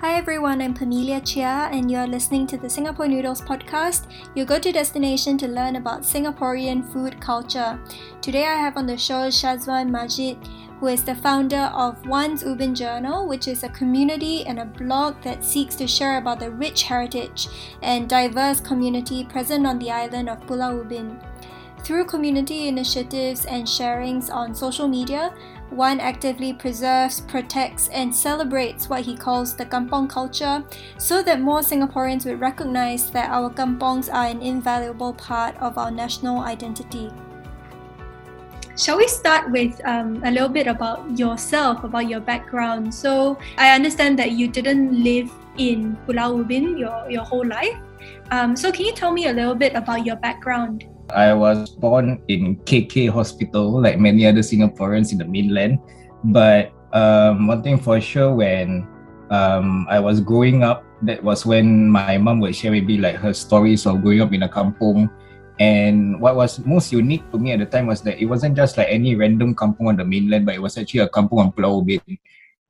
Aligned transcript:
Hi 0.00 0.14
everyone, 0.14 0.62
I'm 0.62 0.74
Pamelia 0.74 1.20
Chia, 1.26 1.68
and 1.72 1.90
you're 1.90 2.06
listening 2.06 2.46
to 2.46 2.56
the 2.56 2.70
Singapore 2.70 3.08
Noodles 3.08 3.40
podcast, 3.40 4.06
your 4.36 4.46
go 4.46 4.60
to 4.60 4.70
destination 4.70 5.36
to 5.38 5.48
learn 5.48 5.74
about 5.74 6.02
Singaporean 6.02 6.86
food 6.92 7.20
culture. 7.20 7.76
Today 8.20 8.46
I 8.46 8.54
have 8.54 8.76
on 8.76 8.86
the 8.86 8.96
show 8.96 9.26
Syazwan 9.26 9.90
Majid, 9.90 10.38
who 10.78 10.86
is 10.86 11.02
the 11.02 11.16
founder 11.16 11.68
of 11.74 12.06
Wan's 12.06 12.44
Ubin 12.44 12.76
Journal, 12.76 13.26
which 13.26 13.48
is 13.48 13.64
a 13.64 13.70
community 13.70 14.46
and 14.46 14.60
a 14.60 14.66
blog 14.66 15.20
that 15.22 15.44
seeks 15.44 15.74
to 15.74 15.88
share 15.88 16.18
about 16.18 16.38
the 16.38 16.52
rich 16.52 16.84
heritage 16.84 17.48
and 17.82 18.08
diverse 18.08 18.60
community 18.60 19.24
present 19.24 19.66
on 19.66 19.80
the 19.80 19.90
island 19.90 20.28
of 20.28 20.46
Pulau 20.46 20.78
Ubin. 20.78 21.20
Through 21.82 22.04
community 22.04 22.68
initiatives 22.68 23.46
and 23.46 23.66
sharings 23.66 24.32
on 24.32 24.54
social 24.54 24.86
media, 24.86 25.34
Wan 25.70 26.00
actively 26.00 26.52
preserves, 26.52 27.20
protects, 27.20 27.88
and 27.88 28.14
celebrates 28.14 28.88
what 28.88 29.02
he 29.02 29.16
calls 29.16 29.54
the 29.54 29.64
kampong 29.64 30.08
culture 30.08 30.64
so 30.98 31.22
that 31.22 31.40
more 31.40 31.60
Singaporeans 31.60 32.24
would 32.24 32.40
recognize 32.40 33.10
that 33.10 33.30
our 33.30 33.50
kampongs 33.50 34.12
are 34.12 34.26
an 34.26 34.40
invaluable 34.40 35.12
part 35.12 35.56
of 35.58 35.76
our 35.76 35.90
national 35.90 36.40
identity. 36.40 37.10
Shall 38.76 38.96
we 38.96 39.08
start 39.08 39.50
with 39.50 39.80
um, 39.84 40.22
a 40.24 40.30
little 40.30 40.48
bit 40.48 40.68
about 40.68 41.18
yourself, 41.18 41.82
about 41.82 42.08
your 42.08 42.20
background? 42.20 42.94
So, 42.94 43.36
I 43.58 43.74
understand 43.74 44.18
that 44.20 44.32
you 44.32 44.46
didn't 44.46 45.02
live 45.02 45.30
in 45.58 45.98
Pulau 46.06 46.38
Ubin 46.44 46.78
your, 46.78 47.10
your 47.10 47.24
whole 47.24 47.44
life. 47.44 47.76
Um, 48.30 48.54
so, 48.54 48.70
can 48.70 48.86
you 48.86 48.94
tell 48.94 49.10
me 49.10 49.26
a 49.26 49.32
little 49.32 49.56
bit 49.56 49.74
about 49.74 50.06
your 50.06 50.16
background? 50.16 50.86
I 51.10 51.32
was 51.32 51.70
born 51.70 52.22
in 52.28 52.56
KK 52.68 53.10
Hospital, 53.10 53.80
like 53.80 53.98
many 53.98 54.26
other 54.26 54.40
Singaporeans 54.40 55.12
in 55.12 55.18
the 55.18 55.24
mainland. 55.24 55.78
But 56.24 56.72
um, 56.92 57.46
one 57.46 57.62
thing 57.62 57.78
for 57.78 58.00
sure, 58.00 58.34
when 58.34 58.86
um, 59.30 59.86
I 59.88 60.00
was 60.00 60.20
growing 60.20 60.62
up, 60.62 60.84
that 61.02 61.22
was 61.22 61.46
when 61.46 61.88
my 61.88 62.18
mom 62.18 62.40
would 62.40 62.56
share 62.56 62.72
with 62.72 62.84
me 62.84 62.98
like 62.98 63.16
her 63.16 63.32
stories 63.32 63.86
of 63.86 64.02
growing 64.02 64.20
up 64.20 64.32
in 64.32 64.42
a 64.42 64.48
kampong. 64.48 65.08
And 65.60 66.20
what 66.20 66.36
was 66.36 66.58
most 66.64 66.92
unique 66.92 67.28
to 67.32 67.38
me 67.38 67.52
at 67.52 67.58
the 67.58 67.66
time 67.66 67.86
was 67.86 68.02
that 68.02 68.20
it 68.20 68.26
wasn't 68.26 68.56
just 68.56 68.76
like 68.76 68.88
any 68.90 69.14
random 69.16 69.54
kampong 69.54 69.88
on 69.88 69.96
the 69.96 70.04
mainland, 70.04 70.46
but 70.46 70.54
it 70.54 70.62
was 70.62 70.78
actually 70.78 71.00
a 71.00 71.08
kampong 71.08 71.38
on 71.38 71.52
Pulau 71.52 71.82
Ubin. 71.82 72.18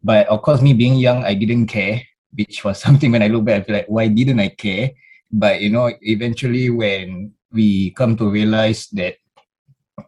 But 0.02 0.28
of 0.28 0.42
course, 0.42 0.62
me 0.62 0.72
being 0.72 0.96
young, 0.96 1.24
I 1.24 1.34
didn't 1.34 1.66
care, 1.66 2.02
which 2.32 2.64
was 2.64 2.80
something 2.84 3.10
when 3.10 3.22
I 3.22 3.28
look 3.28 3.44
back, 3.44 3.62
I 3.62 3.64
feel 3.64 3.76
like, 3.76 3.88
why 3.88 4.08
didn't 4.08 4.40
I 4.40 4.48
care? 4.48 4.92
But 5.30 5.60
you 5.60 5.70
know, 5.70 5.92
eventually 6.00 6.70
when 6.70 7.34
we 7.52 7.90
come 7.92 8.16
to 8.16 8.28
realize 8.30 8.88
that 8.92 9.16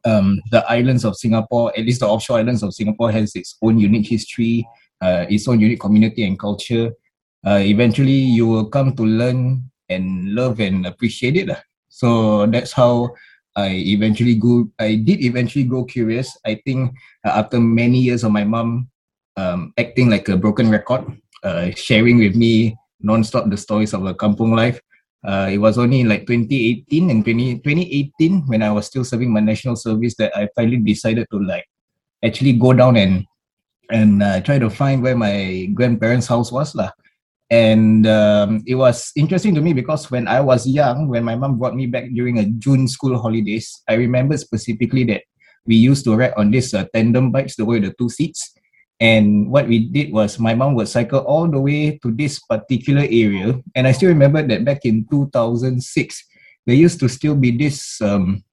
um, 0.04 0.40
the 0.50 0.64
islands 0.70 1.04
of 1.04 1.16
Singapore, 1.16 1.72
at 1.76 1.84
least 1.84 2.00
the 2.00 2.08
offshore 2.08 2.38
islands 2.38 2.62
of 2.62 2.74
Singapore, 2.74 3.10
has 3.10 3.34
its 3.34 3.56
own 3.62 3.78
unique 3.78 4.08
history, 4.08 4.66
uh, 5.00 5.26
its 5.28 5.48
own 5.48 5.60
unique 5.60 5.80
community 5.80 6.24
and 6.24 6.38
culture. 6.38 6.92
Uh, 7.46 7.60
eventually, 7.62 8.12
you 8.12 8.46
will 8.46 8.66
come 8.66 8.94
to 8.96 9.02
learn 9.02 9.64
and 9.88 10.34
love 10.34 10.60
and 10.60 10.86
appreciate 10.86 11.36
it. 11.36 11.50
So 11.88 12.46
that's 12.46 12.72
how 12.72 13.10
I 13.56 13.70
eventually 13.70 14.36
go. 14.36 14.70
I 14.78 14.94
did 14.94 15.20
eventually 15.22 15.64
grow 15.64 15.84
curious. 15.84 16.38
I 16.46 16.60
think 16.64 16.94
uh, 17.24 17.30
after 17.30 17.60
many 17.60 17.98
years 17.98 18.22
of 18.24 18.32
my 18.32 18.44
mom 18.44 18.88
um, 19.36 19.72
acting 19.76 20.10
like 20.10 20.28
a 20.28 20.36
broken 20.36 20.70
record, 20.70 21.04
uh, 21.42 21.70
sharing 21.74 22.18
with 22.18 22.36
me 22.36 22.76
non-stop 23.00 23.48
the 23.50 23.56
stories 23.56 23.94
of 23.94 24.04
a 24.06 24.14
kampong 24.14 24.54
life, 24.54 24.80
uh, 25.24 25.48
it 25.50 25.58
was 25.58 25.76
only 25.76 26.04
like 26.04 26.26
2018 26.26 27.10
and 27.10 27.24
20, 27.24 27.54
2018 27.60 28.46
when 28.46 28.62
I 28.62 28.72
was 28.72 28.86
still 28.86 29.04
serving 29.04 29.32
my 29.32 29.40
national 29.40 29.76
service 29.76 30.14
that 30.16 30.36
I 30.36 30.48
finally 30.54 30.78
decided 30.78 31.26
to 31.30 31.38
like 31.38 31.66
actually 32.24 32.54
go 32.54 32.72
down 32.72 32.96
and 32.96 33.26
and 33.90 34.22
uh, 34.22 34.40
try 34.40 34.58
to 34.58 34.70
find 34.70 35.02
where 35.02 35.16
my 35.16 35.68
grandparents' 35.74 36.28
house 36.28 36.52
was 36.52 36.74
lah. 36.74 36.90
And 37.50 38.06
um, 38.06 38.62
it 38.64 38.76
was 38.76 39.10
interesting 39.16 39.56
to 39.56 39.60
me 39.60 39.72
because 39.72 40.10
when 40.10 40.28
I 40.28 40.40
was 40.40 40.68
young, 40.68 41.08
when 41.08 41.24
my 41.24 41.34
mom 41.34 41.58
brought 41.58 41.74
me 41.74 41.86
back 41.86 42.04
during 42.14 42.38
a 42.38 42.46
June 42.46 42.86
school 42.86 43.18
holidays, 43.20 43.82
I 43.88 43.94
remember 43.94 44.38
specifically 44.38 45.02
that 45.10 45.22
we 45.66 45.74
used 45.74 46.04
to 46.04 46.14
ride 46.14 46.34
on 46.36 46.52
this 46.52 46.72
uh, 46.72 46.86
tandem 46.94 47.32
bikes, 47.32 47.56
the 47.56 47.64
way 47.64 47.80
the 47.80 47.92
two 47.98 48.08
seats, 48.08 48.54
and 49.00 49.50
what 49.50 49.66
we 49.66 49.88
did 49.88 50.12
was 50.12 50.38
my 50.38 50.54
mom 50.54 50.74
would 50.74 50.88
cycle 50.88 51.20
all 51.20 51.48
the 51.48 51.60
way 51.60 51.98
to 52.02 52.12
this 52.12 52.38
particular 52.38 53.02
area. 53.02 53.58
And 53.74 53.86
I 53.86 53.92
still 53.92 54.10
remember 54.10 54.46
that 54.46 54.64
back 54.64 54.84
in 54.84 55.06
2006, 55.10 55.80
there 56.66 56.76
used 56.76 57.00
to 57.00 57.08
still 57.08 57.34
be 57.34 57.50
this 57.50 58.00
um, 58.02 58.44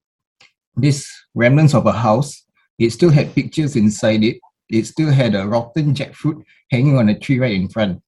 this 0.77 1.11
remnants 1.35 1.75
of 1.75 1.85
a 1.85 1.91
house. 1.91 2.45
It 2.79 2.91
still 2.91 3.09
had 3.09 3.35
pictures 3.35 3.75
inside 3.75 4.23
it. 4.23 4.39
It 4.69 4.85
still 4.85 5.11
had 5.11 5.35
a 5.35 5.47
rotten 5.47 5.93
jackfruit 5.93 6.43
hanging 6.71 6.97
on 6.97 7.09
a 7.09 7.19
tree 7.19 7.39
right 7.39 7.51
in 7.51 7.67
front. 7.67 8.01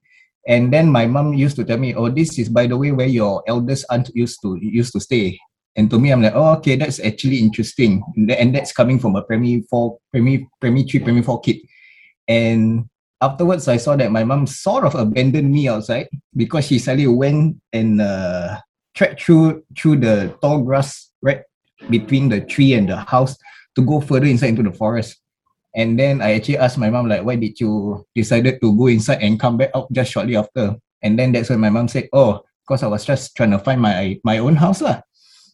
And 0.48 0.72
then 0.72 0.90
my 0.90 1.08
mom 1.08 1.34
used 1.34 1.58
to 1.58 1.66
tell 1.66 1.78
me, 1.78 1.94
"Oh, 1.94 2.10
this 2.10 2.40
is 2.40 2.48
by 2.48 2.68
the 2.68 2.78
way 2.78 2.92
where 2.92 3.08
your 3.08 3.44
eldest 3.48 3.86
aunt 3.92 4.10
used 4.16 4.40
to 4.44 4.58
used 4.62 4.94
to 4.94 5.02
stay." 5.02 5.38
And 5.76 5.92
to 5.92 6.00
me, 6.00 6.12
I'm 6.12 6.22
like, 6.22 6.36
"Oh, 6.36 6.56
okay, 6.58 6.78
that's 6.78 7.00
actually 7.04 7.40
interesting." 7.40 8.02
And 8.16 8.56
that's 8.56 8.72
coming 8.72 8.98
from 8.98 9.18
a 9.18 9.24
primary 9.24 9.62
four, 9.70 10.00
primary 10.12 10.48
primary 10.62 10.84
three, 10.88 11.02
primary 11.02 11.24
four 11.24 11.42
kid. 11.42 11.60
And 12.30 12.86
afterwards, 13.20 13.68
I 13.68 13.78
saw 13.78 13.98
that 13.98 14.14
my 14.14 14.24
mom 14.24 14.46
sort 14.46 14.86
of 14.86 14.94
abandoned 14.94 15.52
me 15.52 15.68
outside 15.68 16.08
because 16.36 16.68
she 16.68 16.78
suddenly 16.78 17.08
went 17.08 17.58
and 17.74 18.00
uh, 18.00 18.62
trekked 18.94 19.22
through 19.22 19.66
through 19.76 19.98
the 19.98 20.38
tall 20.40 20.62
grass 20.62 21.10
right 21.22 21.42
between 21.90 22.30
the 22.30 22.40
tree 22.40 22.74
and 22.74 22.88
the 22.88 22.98
house 22.98 23.36
to 23.76 23.82
go 23.82 24.00
further 24.00 24.30
inside 24.30 24.54
into 24.54 24.64
the 24.64 24.72
forest. 24.72 25.18
And 25.76 25.98
then 25.98 26.22
I 26.22 26.34
actually 26.34 26.58
asked 26.58 26.78
my 26.78 26.90
mom 26.90 27.10
like, 27.10 27.24
why 27.24 27.36
did 27.36 27.60
you 27.60 28.06
decided 28.16 28.62
to 28.62 28.76
go 28.76 28.88
inside 28.88 29.22
and 29.22 29.40
come 29.40 29.58
back 29.58 29.72
out 29.74 29.92
just 29.92 30.12
shortly 30.12 30.36
after? 30.36 30.76
And 31.02 31.18
then 31.18 31.32
that's 31.32 31.50
when 31.50 31.60
my 31.60 31.70
mom 31.70 31.88
said, 31.88 32.10
oh, 32.14 32.42
because 32.62 32.84
I 32.84 32.88
was 32.88 33.06
just 33.06 33.36
trying 33.36 33.52
to 33.52 33.60
find 33.60 33.82
my 33.82 34.20
my 34.24 34.38
own 34.38 34.56
house 34.56 34.82
lah. 34.82 35.02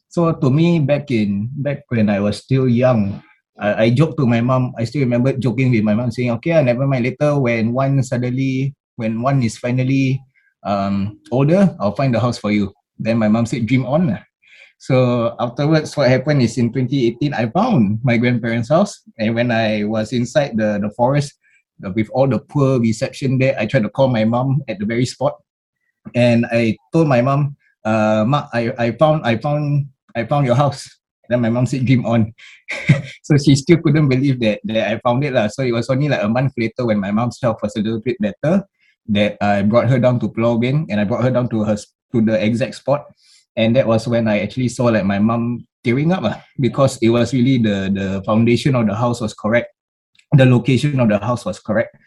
So 0.09 0.31
to 0.31 0.50
me, 0.50 0.80
back 0.80 1.12
in 1.12 1.52
back 1.56 1.84
when 1.88 2.09
I 2.09 2.19
was 2.19 2.44
still 2.44 2.68
young, 2.68 3.24
I, 3.59 3.83
I 3.83 3.89
joked 3.89 4.17
to 4.17 4.27
my 4.27 4.41
mom. 4.41 4.73
I 4.77 4.83
still 4.83 5.01
remember 5.01 5.33
joking 5.33 5.71
with 5.71 5.83
my 5.83 5.93
mom 5.93 6.11
saying, 6.11 6.31
"Okay, 6.39 6.55
never 6.63 6.88
mind. 6.88 7.05
Later, 7.05 7.39
when 7.39 7.73
one 7.73 8.03
suddenly, 8.03 8.75
when 8.95 9.21
one 9.21 9.43
is 9.43 9.57
finally 9.57 10.21
um, 10.63 11.19
older, 11.31 11.75
I'll 11.79 11.95
find 11.95 12.13
the 12.13 12.19
house 12.19 12.38
for 12.38 12.51
you." 12.51 12.73
Then 12.99 13.17
my 13.17 13.27
mom 13.27 13.45
said, 13.45 13.66
"Dream 13.66 13.85
on." 13.85 14.19
So 14.77 15.35
afterwards, 15.39 15.95
what 15.95 16.09
happened 16.09 16.41
is 16.41 16.57
in 16.57 16.73
2018, 16.73 17.33
I 17.33 17.47
found 17.49 17.99
my 18.03 18.17
grandparents' 18.17 18.69
house, 18.69 19.01
and 19.17 19.33
when 19.33 19.51
I 19.51 19.83
was 19.85 20.11
inside 20.11 20.57
the 20.59 20.79
the 20.83 20.91
forest 20.91 21.33
with 21.79 22.09
all 22.11 22.27
the 22.27 22.39
poor 22.39 22.79
reception 22.79 23.39
there, 23.39 23.55
I 23.59 23.66
tried 23.67 23.83
to 23.83 23.89
call 23.89 24.11
my 24.11 24.25
mom 24.25 24.63
at 24.67 24.79
the 24.79 24.85
very 24.85 25.05
spot, 25.07 25.39
and 26.13 26.45
I 26.51 26.75
told 26.91 27.07
my 27.07 27.23
mom, 27.23 27.55
uh, 27.87 28.27
"Ma, 28.27 28.51
I 28.51 28.75
I 28.77 28.87
found 28.99 29.23
I 29.23 29.39
found 29.39 29.87
I 30.11 30.27
found 30.27 30.43
your 30.45 30.59
house." 30.59 30.83
Then 31.30 31.41
my 31.41 31.50
mom 31.50 31.66
said 31.66 31.86
dream 31.86 32.06
on. 32.06 32.34
So 33.25 33.38
she 33.41 33.56
still 33.56 33.81
couldn't 33.81 34.09
believe 34.09 34.40
that 34.46 34.62
that 34.69 34.86
I 34.86 35.02
found 35.02 35.25
it 35.25 35.34
lah. 35.34 35.50
so 35.50 35.66
it 35.66 35.74
was 35.74 35.90
only 35.90 36.09
like 36.09 36.22
a 36.22 36.30
month 36.30 36.53
later 36.62 36.86
when 36.86 37.02
my 37.02 37.09
mom's 37.09 37.41
health 37.41 37.58
was 37.62 37.74
a 37.75 37.81
little 37.81 38.00
bit 38.00 38.22
better 38.22 38.62
that 39.09 39.38
I 39.41 39.66
brought 39.66 39.90
her 39.90 39.97
down 39.97 40.19
to 40.22 40.30
Pulau 40.30 40.62
Ubin 40.62 40.85
and 40.90 41.02
I 41.02 41.06
brought 41.06 41.24
her 41.24 41.34
down 41.34 41.50
to 41.50 41.66
her 41.66 41.74
to 41.74 42.22
the 42.22 42.38
exact 42.38 42.75
spot. 42.75 43.09
And 43.58 43.75
that 43.75 43.88
was 43.88 44.08
when 44.08 44.28
I 44.28 44.46
actually 44.46 44.69
saw 44.69 44.94
like 44.94 45.06
my 45.06 45.18
mom 45.18 45.66
tearing 45.84 46.12
up 46.14 46.22
lah, 46.22 46.38
because 46.59 47.02
it 47.02 47.09
was 47.09 47.34
really 47.34 47.58
the 47.58 47.90
the 47.90 48.08
foundation 48.25 48.78
of 48.78 48.85
the 48.85 48.94
house 48.94 49.22
was 49.22 49.34
correct. 49.34 49.74
The 50.38 50.46
location 50.46 51.00
of 51.02 51.09
the 51.09 51.18
house 51.18 51.46
was 51.46 51.58
correct. 51.58 51.97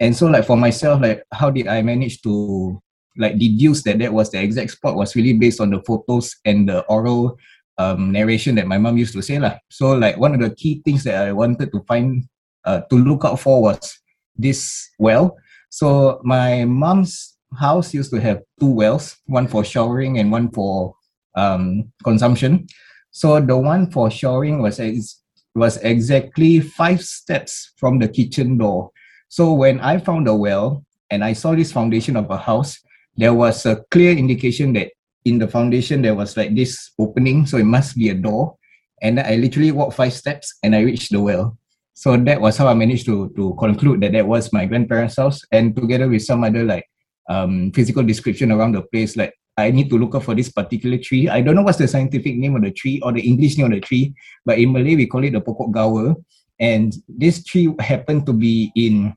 And 0.00 0.12
so 0.12 0.28
like 0.28 0.44
for 0.44 0.60
myself 0.60 1.00
like 1.00 1.24
how 1.32 1.48
did 1.48 1.68
I 1.68 1.80
manage 1.80 2.20
to 2.28 2.76
like 3.16 3.38
deduce 3.38 3.82
that 3.84 3.98
that 3.98 4.12
was 4.12 4.30
the 4.30 4.40
exact 4.42 4.76
spot 4.76 4.96
was 4.96 5.16
really 5.16 5.32
based 5.32 5.60
on 5.60 5.70
the 5.70 5.80
photos 5.88 6.36
and 6.44 6.68
the 6.68 6.84
oral 6.84 7.38
um, 7.78 8.12
narration 8.12 8.54
that 8.56 8.66
my 8.66 8.78
mom 8.78 8.96
used 8.96 9.12
to 9.14 9.22
say 9.22 9.38
lah. 9.38 9.58
So 9.70 9.92
like 9.92 10.16
one 10.16 10.34
of 10.34 10.40
the 10.40 10.54
key 10.54 10.82
things 10.84 11.04
that 11.04 11.28
I 11.28 11.32
wanted 11.32 11.72
to 11.72 11.80
find 11.86 12.24
uh, 12.64 12.80
to 12.90 12.96
look 12.96 13.24
out 13.24 13.40
for 13.40 13.62
was 13.62 13.98
this 14.36 14.88
well. 14.98 15.36
So 15.70 16.20
my 16.24 16.64
mom's 16.64 17.36
house 17.58 17.94
used 17.94 18.10
to 18.12 18.20
have 18.20 18.42
two 18.60 18.70
wells, 18.70 19.16
one 19.26 19.46
for 19.46 19.64
showering 19.64 20.18
and 20.18 20.32
one 20.32 20.50
for 20.50 20.94
um, 21.36 21.92
consumption. 22.04 22.66
So 23.10 23.40
the 23.40 23.56
one 23.56 23.90
for 23.90 24.10
showering 24.10 24.62
was 24.62 24.80
ex- 24.80 25.22
was 25.54 25.78
exactly 25.78 26.60
five 26.60 27.02
steps 27.02 27.72
from 27.76 27.98
the 27.98 28.08
kitchen 28.08 28.58
door. 28.58 28.90
So 29.28 29.52
when 29.54 29.80
I 29.80 29.98
found 29.98 30.26
the 30.26 30.34
well 30.34 30.84
and 31.10 31.24
I 31.24 31.32
saw 31.32 31.54
this 31.54 31.72
foundation 31.72 32.16
of 32.16 32.30
a 32.30 32.36
house, 32.36 32.78
there 33.16 33.32
was 33.32 33.64
a 33.64 33.82
clear 33.90 34.12
indication 34.12 34.74
that 34.74 34.92
in 35.26 35.38
the 35.38 35.48
foundation 35.48 36.00
there 36.00 36.14
was 36.14 36.36
like 36.38 36.54
this 36.54 36.94
opening 36.98 37.44
so 37.46 37.58
it 37.58 37.66
must 37.66 37.98
be 37.98 38.08
a 38.08 38.14
door. 38.14 38.56
And 39.02 39.20
i 39.20 39.36
literally 39.36 39.72
walked 39.72 39.98
five 39.98 40.14
steps 40.14 40.54
and 40.62 40.74
i 40.74 40.80
reached 40.80 41.12
the 41.12 41.20
well. 41.20 41.58
So 41.94 42.16
that 42.16 42.40
was 42.40 42.56
how 42.56 42.68
i 42.68 42.74
managed 42.74 43.04
to 43.06 43.28
to 43.36 43.54
conclude 43.58 44.00
that 44.00 44.12
that 44.12 44.26
was 44.26 44.52
my 44.52 44.64
grandparents 44.64 45.16
house. 45.16 45.42
And 45.52 45.76
together 45.76 46.08
with 46.08 46.22
some 46.22 46.44
other 46.44 46.64
like 46.64 46.86
um 47.28 47.72
physical 47.72 48.02
description 48.02 48.52
around 48.52 48.72
the 48.78 48.82
place 48.82 49.16
like 49.18 49.34
i 49.58 49.68
need 49.74 49.90
to 49.90 49.98
look 49.98 50.14
up 50.14 50.22
for 50.22 50.34
this 50.34 50.48
particular 50.48 50.96
tree. 50.96 51.28
I 51.28 51.42
don't 51.42 51.56
know 51.58 51.66
what's 51.66 51.82
the 51.82 51.88
scientific 51.88 52.38
name 52.38 52.54
of 52.54 52.62
the 52.62 52.70
tree 52.70 53.02
or 53.02 53.12
the 53.12 53.26
english 53.26 53.58
name 53.58 53.66
of 53.66 53.74
the 53.74 53.80
tree 53.80 54.14
but 54.46 54.58
in 54.58 54.72
malay 54.72 54.94
we 54.94 55.10
call 55.10 55.24
it 55.24 55.34
the 55.34 55.42
pokok 55.42 55.74
gawa. 55.74 56.14
And 56.58 56.94
this 57.08 57.44
tree 57.44 57.74
happened 57.80 58.24
to 58.26 58.32
be 58.32 58.72
in 58.74 59.12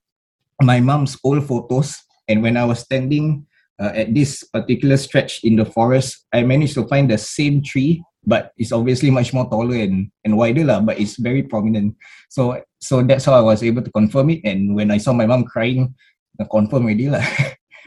my 0.62 0.80
mom's 0.80 1.18
old 1.24 1.46
photos. 1.48 1.96
And 2.28 2.44
when 2.44 2.58
I 2.58 2.66
was 2.66 2.80
standing 2.80 3.48
uh, 3.80 3.92
at 3.96 4.14
this 4.14 4.44
particular 4.44 4.98
stretch 4.98 5.44
in 5.44 5.56
the 5.56 5.66
forest, 5.66 6.26
I 6.34 6.44
managed 6.44 6.76
to 6.76 6.88
find 6.88 7.10
the 7.10 7.18
same 7.18 7.64
tree, 7.64 8.04
but 8.26 8.52
it's 8.58 8.72
obviously 8.72 9.10
much 9.10 9.34
more 9.34 9.50
taller 9.50 9.78
and, 9.78 10.12
and 10.26 10.38
wider, 10.38 10.66
lah, 10.66 10.82
but 10.82 11.00
it's 11.00 11.18
very 11.18 11.44
prominent. 11.44 11.96
So 12.30 12.62
so 12.80 13.04
that's 13.04 13.26
how 13.26 13.34
I 13.34 13.42
was 13.42 13.64
able 13.64 13.82
to 13.82 13.92
confirm 13.92 14.30
it. 14.30 14.42
And 14.44 14.76
when 14.76 14.92
I 14.92 14.98
saw 14.98 15.14
my 15.14 15.26
mom 15.26 15.46
crying, 15.46 15.96
I 16.40 16.46
confirmed 16.50 16.86
already. 16.86 17.10
Lah. 17.10 17.24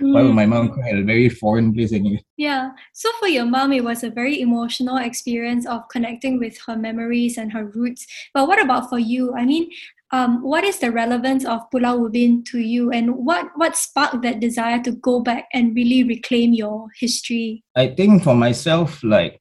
Mm. 0.01 0.13
Why 0.15 0.23
would 0.23 0.35
my 0.35 0.47
mom 0.47 0.71
cry 0.71 0.91
at 0.91 0.99
a 0.99 1.05
very 1.05 1.29
foreign 1.29 1.73
place 1.73 1.93
anyway? 1.93 2.25
Yeah. 2.37 2.71
So 2.93 3.11
for 3.21 3.29
your 3.29 3.45
mom, 3.45 3.73
it 3.73 3.85
was 3.85 4.03
a 4.03 4.11
very 4.11 4.41
emotional 4.41 4.97
experience 4.97 5.67
of 5.67 5.89
connecting 5.89 6.39
with 6.39 6.59
her 6.67 6.77
memories 6.77 7.37
and 7.39 7.53
her 7.53 7.67
roots. 7.67 8.07
But 8.35 8.49
what 8.49 8.61
about 8.61 8.89
for 8.89 8.99
you? 8.99 9.35
I 9.35 9.45
mean, 9.45 9.71
um, 10.13 10.43
what 10.43 10.65
is 10.65 10.79
the 10.79 10.93
relevance 10.93 11.45
of 11.45 11.65
Pulau 11.73 12.09
Ubin 12.09 12.45
to 12.53 12.61
you, 12.61 12.93
and 12.93 13.17
what 13.17 13.49
what 13.57 13.77
sparked 13.77 14.23
that 14.23 14.41
desire 14.41 14.81
to 14.85 14.93
go 14.93 15.21
back 15.21 15.49
and 15.53 15.75
really 15.75 16.05
reclaim 16.05 16.53
your 16.53 16.89
history? 17.01 17.65
I 17.75 17.89
think 17.89 18.23
for 18.23 18.37
myself, 18.37 19.03
like 19.03 19.41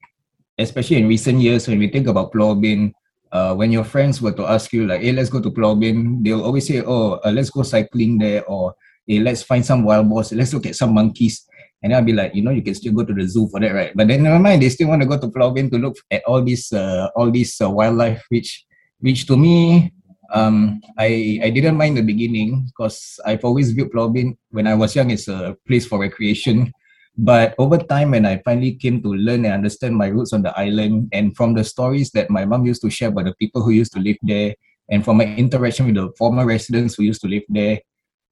especially 0.58 0.96
in 0.96 1.08
recent 1.08 1.40
years, 1.40 1.68
when 1.68 1.78
we 1.78 1.88
think 1.88 2.08
about 2.08 2.32
Pulau 2.32 2.56
Ubin, 2.56 2.92
uh, 3.32 3.54
when 3.54 3.70
your 3.70 3.84
friends 3.84 4.20
were 4.20 4.32
to 4.32 4.48
ask 4.48 4.72
you 4.72 4.88
like, 4.88 5.04
"Hey, 5.04 5.12
let's 5.12 5.30
go 5.30 5.40
to 5.40 5.52
Pulau 5.52 5.76
Ubin," 5.76 6.24
they'll 6.24 6.44
always 6.44 6.66
say, 6.66 6.80
"Oh, 6.80 7.20
uh, 7.20 7.30
let's 7.30 7.50
go 7.50 7.62
cycling 7.62 8.18
there," 8.18 8.42
or 8.48 8.74
hey, 9.06 9.20
let's 9.20 9.42
find 9.42 9.64
some 9.64 9.84
wild 9.84 10.08
boars, 10.08 10.32
let's 10.32 10.54
look 10.54 10.66
at 10.66 10.76
some 10.76 10.94
monkeys. 10.94 11.44
And 11.82 11.92
I'll 11.92 12.04
be 12.04 12.12
like, 12.12 12.34
you 12.34 12.42
know, 12.42 12.52
you 12.52 12.62
can 12.62 12.74
still 12.74 12.92
go 12.92 13.04
to 13.04 13.12
the 13.12 13.26
zoo 13.26 13.48
for 13.50 13.58
that, 13.58 13.74
right? 13.74 13.90
But 13.94 14.06
then 14.06 14.22
never 14.22 14.38
mind, 14.38 14.62
they 14.62 14.68
still 14.68 14.88
want 14.88 15.02
to 15.02 15.08
go 15.08 15.18
to 15.18 15.26
Pulau 15.26 15.50
Ubin 15.50 15.70
to 15.70 15.78
look 15.78 15.96
at 16.10 16.22
all 16.26 16.40
this, 16.42 16.72
uh, 16.72 17.08
all 17.16 17.30
this 17.30 17.60
uh, 17.60 17.68
wildlife, 17.68 18.22
which, 18.28 18.64
which 19.00 19.26
to 19.26 19.36
me, 19.36 19.92
um, 20.32 20.80
I 20.98 21.40
I 21.44 21.50
didn't 21.50 21.76
mind 21.76 21.96
the 21.96 22.02
beginning 22.02 22.66
because 22.66 23.20
I've 23.24 23.44
always 23.44 23.72
viewed 23.72 23.92
Pulau 23.92 24.10
when 24.50 24.66
I 24.66 24.74
was 24.74 24.96
young 24.96 25.12
as 25.12 25.28
a 25.28 25.56
place 25.66 25.86
for 25.86 26.00
recreation. 26.00 26.72
But 27.16 27.54
over 27.58 27.76
time, 27.76 28.12
when 28.12 28.24
I 28.24 28.40
finally 28.40 28.72
came 28.74 29.02
to 29.02 29.12
learn 29.12 29.44
and 29.44 29.52
understand 29.52 29.96
my 29.96 30.08
roots 30.08 30.32
on 30.32 30.40
the 30.40 30.56
island, 30.58 31.12
and 31.12 31.36
from 31.36 31.52
the 31.52 31.62
stories 31.62 32.10
that 32.16 32.30
my 32.30 32.46
mom 32.46 32.64
used 32.64 32.80
to 32.82 32.90
share 32.90 33.10
about 33.12 33.26
the 33.26 33.36
people 33.36 33.62
who 33.62 33.70
used 33.70 33.92
to 33.92 34.00
live 34.00 34.16
there, 34.22 34.56
and 34.88 35.04
from 35.04 35.18
my 35.18 35.28
interaction 35.36 35.86
with 35.86 35.96
the 35.96 36.08
former 36.16 36.46
residents 36.46 36.94
who 36.96 37.04
used 37.04 37.20
to 37.20 37.28
live 37.28 37.44
there, 37.50 37.80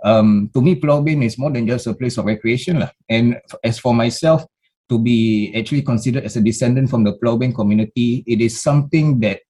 um, 0.02 0.48
to 0.54 0.62
me, 0.62 0.80
Pulau 0.80 1.04
is 1.22 1.36
more 1.36 1.52
than 1.52 1.66
just 1.66 1.86
a 1.86 1.94
place 1.94 2.16
of 2.16 2.24
recreation. 2.24 2.80
Lah. 2.80 2.90
And 3.08 3.36
as 3.62 3.78
for 3.78 3.94
myself, 3.94 4.44
to 4.88 4.98
be 4.98 5.52
actually 5.54 5.82
considered 5.82 6.24
as 6.24 6.36
a 6.36 6.40
descendant 6.40 6.88
from 6.88 7.04
the 7.04 7.12
Pulau 7.12 7.38
community, 7.54 8.24
it 8.26 8.40
is 8.40 8.60
something 8.62 9.20
that 9.20 9.40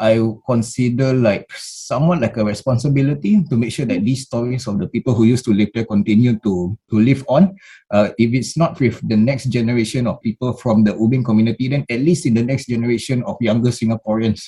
I 0.00 0.16
consider 0.48 1.12
like 1.12 1.46
somewhat 1.52 2.20
like 2.20 2.36
a 2.38 2.44
responsibility 2.44 3.44
to 3.44 3.56
make 3.56 3.72
sure 3.72 3.84
that 3.84 4.02
these 4.02 4.24
stories 4.24 4.66
of 4.66 4.78
the 4.80 4.88
people 4.88 5.12
who 5.12 5.24
used 5.24 5.44
to 5.44 5.52
live 5.52 5.68
there 5.74 5.84
continue 5.84 6.40
to 6.40 6.78
to 6.88 6.96
live 6.96 7.22
on. 7.28 7.54
Uh, 7.92 8.08
if 8.16 8.32
it's 8.32 8.56
not 8.56 8.80
with 8.80 8.96
the 9.06 9.16
next 9.16 9.52
generation 9.52 10.08
of 10.08 10.20
people 10.24 10.56
from 10.56 10.84
the 10.84 10.96
Ubin 10.96 11.22
community, 11.22 11.68
then 11.68 11.84
at 11.90 12.00
least 12.00 12.24
in 12.24 12.32
the 12.32 12.42
next 12.42 12.66
generation 12.66 13.22
of 13.28 13.36
younger 13.44 13.68
Singaporeans. 13.68 14.40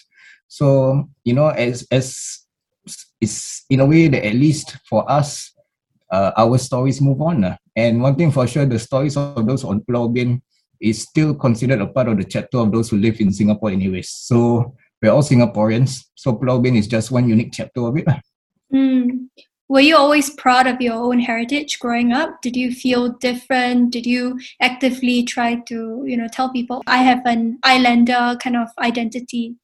So 0.49 1.05
you 1.25 1.37
know, 1.37 1.53
as 1.53 1.85
as 1.93 2.17
it's 3.21 3.69
in 3.69 3.81
a 3.81 3.87
way 3.87 4.09
that 4.09 4.25
at 4.25 4.35
least 4.35 4.81
for 4.89 5.05
us, 5.05 5.53
uh, 6.11 6.33
our 6.37 6.57
stories 6.57 7.01
move 7.01 7.21
on. 7.21 7.45
Uh. 7.45 7.57
And 7.77 8.01
one 8.01 8.17
thing 8.17 8.33
for 8.33 8.47
sure, 8.49 8.65
the 8.65 8.79
stories 8.79 9.17
of 9.17 9.47
those 9.47 9.65
on 9.65 9.85
Pulau 9.85 10.09
Ubin 10.09 10.41
is 10.81 11.03
still 11.03 11.35
considered 11.35 11.81
a 11.81 11.87
part 11.87 12.09
of 12.09 12.19
the 12.19 12.25
chapter 12.25 12.59
of 12.59 12.73
those 12.73 12.91
who 12.91 12.99
live 12.99 13.21
in 13.21 13.33
Singapore 13.33 13.71
anyways. 13.71 14.11
So 14.11 14.75
we're 15.03 15.11
all 15.11 15.23
Singaporeans. 15.23 16.07
So 16.15 16.35
Pulau 16.35 16.65
is 16.79 16.87
just 16.87 17.11
one 17.11 17.29
unique 17.29 17.53
chapter 17.53 17.81
of 17.87 17.97
it. 17.97 18.07
Mm. 18.73 19.29
Were 19.69 19.81
you 19.81 19.97
always 19.97 20.31
proud 20.31 20.67
of 20.67 20.81
your 20.81 20.95
own 20.95 21.19
heritage 21.19 21.79
growing 21.79 22.13
up? 22.13 22.41
Did 22.43 22.57
you 22.57 22.73
feel 22.73 23.09
different? 23.19 23.91
Did 23.91 24.07
you 24.07 24.39
actively 24.61 25.25
try 25.25 25.57
to, 25.67 26.05
you 26.07 26.17
know, 26.17 26.29
tell 26.31 26.53
people 26.53 26.83
I 26.87 26.99
have 26.99 27.25
an 27.27 27.59
islander 27.63 28.37
kind 28.43 28.57
of 28.57 28.69
identity? 28.79 29.57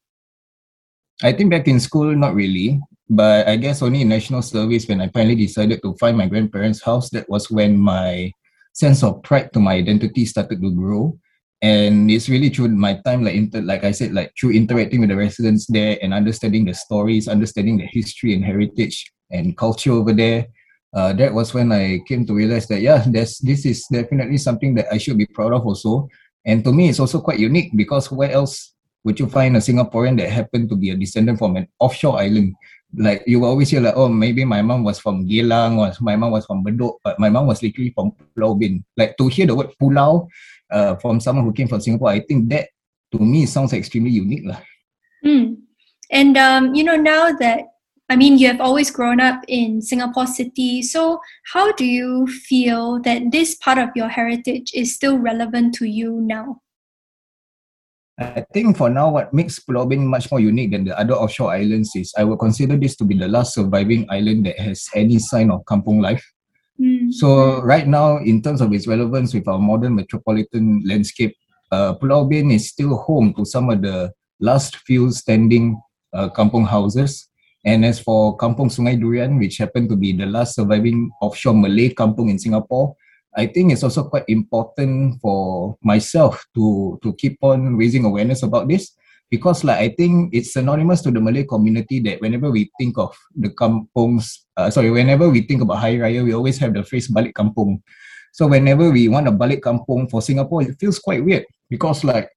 I 1.21 1.31
think 1.33 1.51
back 1.51 1.67
in 1.67 1.79
school, 1.79 2.15
not 2.15 2.33
really. 2.33 2.79
But 3.09 3.47
I 3.47 3.55
guess 3.55 3.81
only 3.81 4.01
in 4.01 4.09
national 4.09 4.41
service 4.41 4.87
when 4.87 5.01
I 5.01 5.09
finally 5.09 5.35
decided 5.35 5.81
to 5.81 5.95
find 5.95 6.17
my 6.17 6.27
grandparents' 6.27 6.81
house, 6.81 7.09
that 7.11 7.29
was 7.29 7.49
when 7.49 7.77
my 7.77 8.31
sense 8.73 9.03
of 9.03 9.21
pride 9.23 9.51
to 9.53 9.59
my 9.59 9.73
identity 9.73 10.25
started 10.25 10.61
to 10.61 10.71
grow. 10.71 11.17
And 11.61 12.09
it's 12.09 12.29
really 12.29 12.49
through 12.49 12.69
my 12.69 13.01
time, 13.03 13.23
like 13.23 13.35
inter- 13.35 13.61
like 13.61 13.83
I 13.83 13.91
said, 13.91 14.13
like 14.13 14.31
through 14.39 14.51
interacting 14.51 15.01
with 15.01 15.09
the 15.09 15.15
residents 15.15 15.67
there 15.67 15.97
and 16.01 16.13
understanding 16.13 16.65
the 16.65 16.73
stories, 16.73 17.27
understanding 17.27 17.77
the 17.77 17.87
history 17.91 18.33
and 18.33 18.45
heritage 18.45 19.11
and 19.31 19.57
culture 19.57 19.91
over 19.91 20.13
there. 20.13 20.47
Uh, 20.93 21.13
that 21.13 21.33
was 21.33 21.53
when 21.53 21.71
I 21.71 21.99
came 22.07 22.25
to 22.25 22.33
realize 22.33 22.67
that 22.67 22.81
yeah, 22.81 23.03
there's 23.05 23.37
this 23.39 23.65
is 23.65 23.85
definitely 23.91 24.37
something 24.37 24.73
that 24.75 24.87
I 24.91 24.97
should 24.97 25.17
be 25.17 25.27
proud 25.27 25.53
of 25.53 25.65
also. 25.65 26.07
And 26.45 26.63
to 26.63 26.71
me, 26.71 26.89
it's 26.89 26.99
also 26.99 27.19
quite 27.19 27.39
unique 27.39 27.75
because 27.75 28.09
where 28.09 28.31
else 28.31 28.73
would 29.03 29.19
you 29.19 29.27
find 29.27 29.55
a 29.55 29.59
Singaporean 29.59 30.17
that 30.17 30.29
happened 30.29 30.69
to 30.69 30.75
be 30.75 30.89
a 30.89 30.95
descendant 30.95 31.39
from 31.39 31.57
an 31.57 31.67
offshore 31.79 32.19
island? 32.19 32.55
like 32.97 33.23
you 33.27 33.45
always 33.45 33.69
hear 33.69 33.81
like 33.81 33.93
oh 33.95 34.09
maybe 34.09 34.43
my 34.43 34.61
mom 34.61 34.83
was 34.83 34.97
from 34.99 35.27
Geylang 35.27 35.77
was 35.77 36.01
my 36.01 36.15
mom 36.15 36.31
was 36.31 36.45
from 36.45 36.63
Bedok 36.63 36.97
but 37.03 37.19
my 37.19 37.29
mom 37.29 37.45
was 37.45 37.61
literally 37.61 37.93
from 37.93 38.11
Pulau 38.33 38.57
Ubin 38.57 38.83
like 38.97 39.15
to 39.17 39.27
hear 39.27 39.45
the 39.45 39.53
word 39.53 39.69
Pulau 39.79 40.27
uh, 40.71 40.95
from 40.95 41.19
someone 41.19 41.45
who 41.45 41.53
came 41.53 41.67
from 41.67 41.81
Singapore 41.81 42.09
I 42.09 42.21
think 42.21 42.49
that 42.49 42.69
to 43.11 43.19
me 43.19 43.45
sounds 43.45 43.73
extremely 43.73 44.11
unique 44.11 44.45
lah. 44.45 44.61
Mm. 45.25 45.57
And 46.11 46.37
um, 46.37 46.75
you 46.75 46.83
know 46.83 46.95
now 46.95 47.31
that 47.33 47.65
I 48.09 48.15
mean 48.15 48.37
you 48.37 48.47
have 48.47 48.61
always 48.61 48.89
grown 48.89 49.19
up 49.19 49.43
in 49.47 49.81
Singapore 49.81 50.27
city 50.27 50.81
so 50.81 51.19
how 51.53 51.71
do 51.73 51.85
you 51.85 52.27
feel 52.27 53.01
that 53.01 53.31
this 53.31 53.55
part 53.55 53.77
of 53.77 53.89
your 53.95 54.09
heritage 54.09 54.71
is 54.73 54.95
still 54.95 55.17
relevant 55.17 55.73
to 55.75 55.85
you 55.85 56.21
now? 56.21 56.61
I 58.19 58.43
think 58.51 58.75
for 58.75 58.89
now, 58.89 59.07
what 59.15 59.33
makes 59.33 59.63
Pulau 59.63 59.87
Ubin 59.87 60.03
much 60.03 60.27
more 60.27 60.43
unique 60.43 60.75
than 60.75 60.83
the 60.83 60.99
other 60.99 61.15
offshore 61.15 61.55
islands 61.55 61.95
is 61.95 62.11
I 62.19 62.27
would 62.27 62.39
consider 62.39 62.75
this 62.75 62.97
to 62.97 63.07
be 63.07 63.15
the 63.15 63.31
last 63.31 63.55
surviving 63.55 64.05
island 64.11 64.45
that 64.45 64.59
has 64.59 64.91
any 64.93 65.19
sign 65.19 65.49
of 65.49 65.63
kampung 65.63 66.03
life. 66.03 66.19
Mm. 66.79 67.13
So 67.13 67.61
right 67.61 67.87
now, 67.87 68.17
in 68.17 68.41
terms 68.41 68.61
of 68.61 68.71
its 68.73 68.87
relevance 68.87 69.33
with 69.33 69.47
our 69.47 69.59
modern 69.59 69.95
metropolitan 69.95 70.83
landscape, 70.85 71.35
uh, 71.71 71.93
Pulau 71.95 72.25
Ubin 72.25 72.51
is 72.51 72.69
still 72.69 72.95
home 72.95 73.33
to 73.35 73.45
some 73.45 73.69
of 73.69 73.81
the 73.81 74.11
last 74.39 74.77
few 74.87 75.11
standing 75.11 75.81
uh, 76.13 76.29
kampung 76.29 76.67
houses. 76.67 77.27
And 77.65 77.83
as 77.83 77.99
for 77.99 78.37
Kampung 78.37 78.71
Sungai 78.71 78.95
Durian, 78.95 79.37
which 79.37 79.57
happened 79.57 79.89
to 79.89 79.97
be 79.99 80.13
the 80.13 80.25
last 80.25 80.55
surviving 80.55 81.11
offshore 81.21 81.53
Malay 81.53 81.93
kampung 81.93 82.31
in 82.31 82.39
Singapore, 82.39 82.95
I 83.35 83.45
think 83.45 83.71
it's 83.71 83.83
also 83.83 84.07
quite 84.07 84.25
important 84.27 85.19
for 85.21 85.77
myself 85.83 86.47
to 86.55 86.97
to 87.03 87.13
keep 87.13 87.37
on 87.43 87.75
raising 87.75 88.05
awareness 88.07 88.41
about 88.41 88.67
this 88.71 88.95
because 89.29 89.63
like 89.63 89.77
I 89.77 89.89
think 89.93 90.33
it's 90.33 90.53
synonymous 90.53 91.01
to 91.05 91.11
the 91.11 91.21
Malay 91.21 91.45
community 91.45 91.99
that 92.01 92.21
whenever 92.21 92.51
we 92.51 92.71
think 92.77 92.97
of 92.97 93.15
the 93.35 93.49
kampungs, 93.49 94.45
uh, 94.57 94.69
sorry, 94.69 94.89
whenever 94.89 95.29
we 95.29 95.41
think 95.41 95.61
about 95.61 95.79
Hari 95.79 95.97
Raya, 95.97 96.23
we 96.23 96.33
always 96.33 96.57
have 96.57 96.73
the 96.73 96.83
phrase 96.83 97.07
balik 97.07 97.33
kampung. 97.33 97.81
So 98.33 98.47
whenever 98.47 98.89
we 98.91 99.07
want 99.07 99.27
a 99.27 99.31
balik 99.31 99.61
kampung 99.61 100.09
for 100.09 100.21
Singapore, 100.21 100.63
it 100.63 100.77
feels 100.79 100.99
quite 100.99 101.23
weird 101.23 101.45
because 101.69 102.03
like 102.03 102.29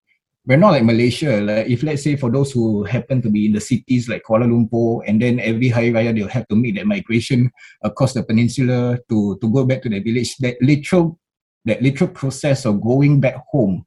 we're 0.47 0.61
not 0.61 0.73
like 0.73 0.85
Malaysia. 0.85 1.41
Like 1.41 1.67
if 1.69 1.83
let's 1.83 2.03
say 2.03 2.17
for 2.17 2.31
those 2.31 2.53
who 2.53 2.85
happen 2.85 3.23
to 3.23 3.31
be 3.31 3.47
in 3.47 3.53
the 3.53 3.61
cities 3.61 4.09
like 4.09 4.25
Kuala 4.29 4.45
Lumpur, 4.45 5.03
and 5.07 5.21
then 5.21 5.41
every 5.41 5.69
Hari 5.69 5.93
Raya 5.93 6.15
they'll 6.15 6.29
have 6.29 6.49
to 6.49 6.57
make 6.57 6.77
that 6.77 6.87
migration 6.87 7.51
across 7.83 8.13
the 8.13 8.23
peninsula 8.23 8.99
to 9.09 9.39
to 9.41 9.47
go 9.49 9.65
back 9.65 9.83
to 9.83 9.89
their 9.89 10.03
village. 10.03 10.37
That 10.45 10.61
literal 10.61 11.19
that 11.65 11.81
literal 11.81 12.11
process 12.11 12.65
of 12.67 12.83
going 12.83 13.21
back 13.21 13.41
home. 13.51 13.87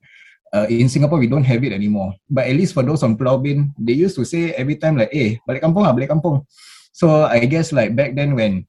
Uh, 0.54 0.68
in 0.70 0.90
Singapore, 0.90 1.20
we 1.20 1.28
don't 1.28 1.44
have 1.44 1.64
it 1.64 1.74
anymore. 1.74 2.14
But 2.30 2.48
at 2.48 2.56
least 2.56 2.74
for 2.74 2.84
those 2.84 3.04
on 3.04 3.18
Pulau 3.18 3.42
Ubin, 3.42 3.74
they 3.78 3.94
used 3.94 4.16
to 4.16 4.26
say 4.26 4.54
every 4.54 4.78
time 4.78 4.98
like, 4.98 5.12
"Eh, 5.12 5.42
balik 5.48 5.66
kampung 5.66 5.84
lah, 5.84 5.92
balik 5.92 6.12
kampung." 6.14 6.46
So 6.96 7.28
I 7.28 7.44
guess 7.44 7.76
like 7.76 7.92
back 7.92 8.16
then 8.16 8.40
when 8.40 8.64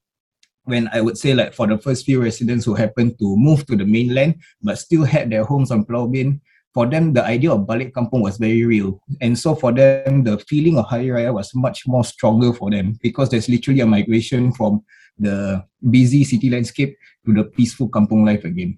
when 0.67 0.91
I 0.91 0.99
would 0.99 1.15
say 1.15 1.31
like 1.31 1.55
for 1.55 1.63
the 1.63 1.79
first 1.79 2.03
few 2.03 2.19
residents 2.19 2.67
who 2.67 2.75
happened 2.75 3.15
to 3.23 3.27
move 3.39 3.63
to 3.71 3.79
the 3.79 3.87
mainland 3.87 4.43
but 4.59 4.75
still 4.75 5.07
had 5.07 5.31
their 5.31 5.47
homes 5.47 5.71
on 5.71 5.87
Pulau 5.87 6.11
Ubin, 6.11 6.43
for 6.77 6.85
them 6.85 7.09
the 7.13 7.25
idea 7.25 7.49
of 7.49 7.65
balik 7.65 7.89
kampung 7.89 8.21
was 8.21 8.37
very 8.37 8.61
real 8.61 9.01
and 9.17 9.33
so 9.33 9.55
for 9.57 9.73
them 9.73 10.21
the 10.21 10.37
feeling 10.45 10.77
of 10.77 10.85
hari 10.85 11.09
raya 11.09 11.33
was 11.33 11.49
much 11.57 11.89
more 11.89 12.05
stronger 12.05 12.53
for 12.53 12.69
them 12.69 12.93
because 13.01 13.33
there's 13.33 13.49
literally 13.49 13.81
a 13.81 13.89
migration 13.89 14.53
from 14.53 14.85
the 15.17 15.57
busy 15.89 16.21
city 16.21 16.53
landscape 16.53 16.93
to 17.25 17.33
the 17.33 17.49
peaceful 17.57 17.89
kampung 17.89 18.21
life 18.21 18.45
again 18.45 18.77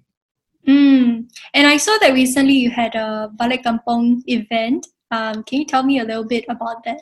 mm. 0.66 1.24
and 1.54 1.66
i 1.66 1.76
saw 1.76 1.96
that 2.00 2.12
recently 2.12 2.54
you 2.54 2.70
had 2.70 2.94
a 2.94 3.30
balik 3.36 3.62
kampung 3.62 4.22
event 4.26 4.86
um, 5.10 5.42
can 5.42 5.60
you 5.60 5.66
tell 5.66 5.82
me 5.82 5.98
a 5.98 6.04
little 6.04 6.24
bit 6.24 6.44
about 6.48 6.84
that 6.84 7.00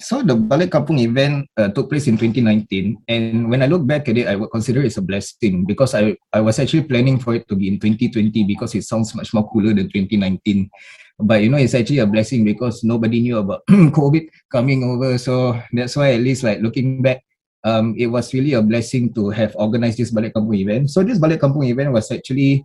so 0.00 0.24
the 0.24 0.32
Balik 0.32 0.72
Kampung 0.72 0.96
event 0.98 1.44
uh, 1.60 1.68
took 1.68 1.92
place 1.92 2.08
in 2.08 2.16
2019, 2.16 3.04
and 3.06 3.52
when 3.52 3.60
I 3.60 3.68
look 3.68 3.84
back 3.86 4.08
at 4.08 4.16
it, 4.16 4.26
I 4.26 4.34
would 4.34 4.48
consider 4.48 4.80
it 4.80 4.96
a 4.96 5.04
blessing 5.04 5.68
because 5.68 5.92
I 5.92 6.16
I 6.32 6.40
was 6.40 6.56
actually 6.56 6.88
planning 6.88 7.20
for 7.20 7.36
it 7.36 7.44
to 7.52 7.54
be 7.54 7.68
in 7.68 7.76
2020 7.76 8.48
because 8.48 8.72
it 8.74 8.88
sounds 8.88 9.12
much 9.12 9.36
more 9.36 9.44
cooler 9.52 9.76
than 9.76 9.92
2019. 9.92 10.72
But 11.20 11.44
you 11.44 11.52
know, 11.52 11.60
it's 11.60 11.76
actually 11.76 12.00
a 12.00 12.08
blessing 12.08 12.48
because 12.48 12.80
nobody 12.80 13.20
knew 13.20 13.44
about 13.44 13.60
COVID 13.68 14.24
coming 14.48 14.88
over. 14.88 15.20
So 15.20 15.60
that's 15.76 16.00
why 16.00 16.16
at 16.16 16.24
least 16.24 16.48
like 16.48 16.64
looking 16.64 17.04
back, 17.04 17.20
um, 17.64 17.94
it 17.98 18.06
was 18.06 18.32
really 18.32 18.54
a 18.54 18.62
blessing 18.62 19.12
to 19.14 19.30
have 19.30 19.54
organized 19.56 19.98
this 19.98 20.12
Balik 20.12 20.32
Kampung 20.32 20.56
event. 20.56 20.90
So 20.90 21.02
this 21.02 21.18
Balik 21.18 21.40
Kampung 21.40 21.68
event 21.68 21.92
was 21.92 22.10
actually 22.10 22.64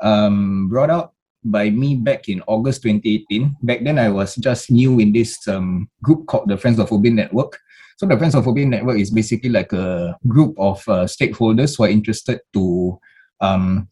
um, 0.00 0.68
brought 0.68 0.90
out 0.90 1.12
by 1.44 1.70
me 1.70 1.96
back 1.96 2.28
in 2.28 2.42
August 2.46 2.82
2018. 2.82 3.56
Back 3.62 3.84
then, 3.84 3.98
I 3.98 4.08
was 4.08 4.36
just 4.36 4.70
new 4.70 5.00
in 5.00 5.12
this 5.12 5.46
um, 5.48 5.88
group 6.02 6.26
called 6.26 6.48
the 6.48 6.56
Friends 6.56 6.78
of 6.78 6.90
Ubin 6.90 7.14
Network. 7.16 7.58
So 7.96 8.06
the 8.06 8.16
Friends 8.16 8.34
of 8.34 8.44
Ubin 8.44 8.68
Network 8.68 8.98
is 8.98 9.10
basically 9.10 9.50
like 9.50 9.72
a 9.72 10.16
group 10.26 10.54
of 10.58 10.80
uh, 10.88 11.04
stakeholders 11.04 11.76
who 11.76 11.84
are 11.84 11.92
interested 11.92 12.40
to 12.52 12.98
um, 13.40 13.88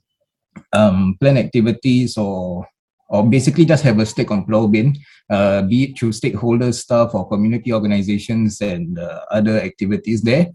um, 0.73 1.17
plan 1.21 1.37
activities 1.37 2.17
or 2.17 2.67
or 3.09 3.25
basically 3.25 3.65
just 3.65 3.85
have 3.85 3.99
a 3.99 4.07
stake 4.07 4.31
on 4.31 4.45
Pulau 4.45 4.69
Ubin, 4.69 4.97
uh, 5.31 5.62
be 5.62 5.85
it 5.85 5.99
through 5.99 6.12
stakeholder 6.12 6.73
stuff 6.73 7.15
or 7.15 7.29
community 7.29 7.73
organizations 7.73 8.61
and 8.61 8.99
uh, 8.99 9.21
other 9.31 9.61
activities 9.61 10.23
there. 10.23 10.49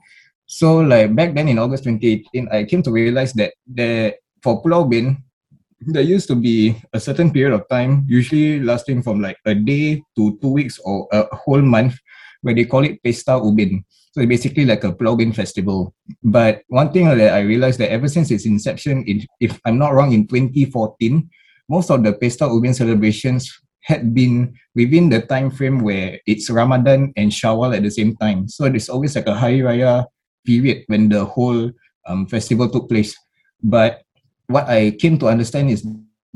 So 0.45 0.77
like 0.77 1.15
back 1.15 1.33
then 1.33 1.47
in 1.47 1.57
August 1.57 1.83
2018, 1.85 2.49
I 2.51 2.63
came 2.65 2.83
to 2.83 2.91
realize 2.91 3.33
that 3.33 3.53
there, 3.65 4.15
for 4.41 4.61
Pulau 4.61 4.85
Ubin, 4.85 5.17
there 5.81 6.03
used 6.03 6.27
to 6.27 6.35
be 6.35 6.75
a 6.93 6.99
certain 6.99 7.31
period 7.31 7.53
of 7.53 7.67
time, 7.67 8.05
usually 8.07 8.59
lasting 8.59 9.01
from 9.01 9.19
like 9.19 9.37
a 9.45 9.55
day 9.55 10.01
to 10.15 10.37
two 10.41 10.51
weeks 10.53 10.79
or 10.85 11.07
a 11.11 11.35
whole 11.35 11.61
month, 11.61 11.97
where 12.41 12.53
they 12.53 12.65
call 12.65 12.85
it 12.85 13.01
Pesta 13.03 13.31
Ubin. 13.31 13.83
So 14.13 14.21
it's 14.21 14.29
basically 14.29 14.65
like 14.65 14.83
a 14.83 14.93
Pulau 14.93 15.17
Ubin 15.17 15.33
festival. 15.33 15.95
But 16.23 16.61
one 16.67 16.91
thing 16.91 17.09
that 17.09 17.33
I 17.33 17.39
realized 17.39 17.79
that 17.79 17.91
ever 17.91 18.07
since 18.07 18.29
its 18.29 18.45
inception, 18.45 19.03
in, 19.07 19.25
if 19.39 19.59
I'm 19.65 19.79
not 19.79 19.93
wrong, 19.93 20.13
in 20.13 20.27
2014, 20.27 21.29
most 21.73 21.89
of 21.89 22.05
the 22.05 22.13
Pesta 22.13 22.45
Ubin 22.45 22.77
celebrations 22.77 23.49
had 23.81 24.13
been 24.13 24.53
within 24.77 25.09
the 25.09 25.25
time 25.25 25.49
frame 25.49 25.81
where 25.81 26.21
it's 26.29 26.53
Ramadan 26.53 27.09
and 27.17 27.33
Shawwal 27.33 27.73
at 27.75 27.81
the 27.81 27.89
same 27.89 28.13
time. 28.21 28.45
So 28.47 28.69
there's 28.69 28.93
always 28.93 29.17
like 29.17 29.25
a 29.25 29.33
Hari 29.33 29.65
Raya 29.65 30.05
period 30.45 30.85
when 30.85 31.09
the 31.09 31.25
whole 31.25 31.73
um, 32.05 32.29
festival 32.29 32.69
took 32.69 32.87
place. 32.87 33.17
But 33.65 34.05
what 34.47 34.69
I 34.69 34.91
came 35.01 35.17
to 35.17 35.27
understand 35.27 35.73
is 35.73 35.81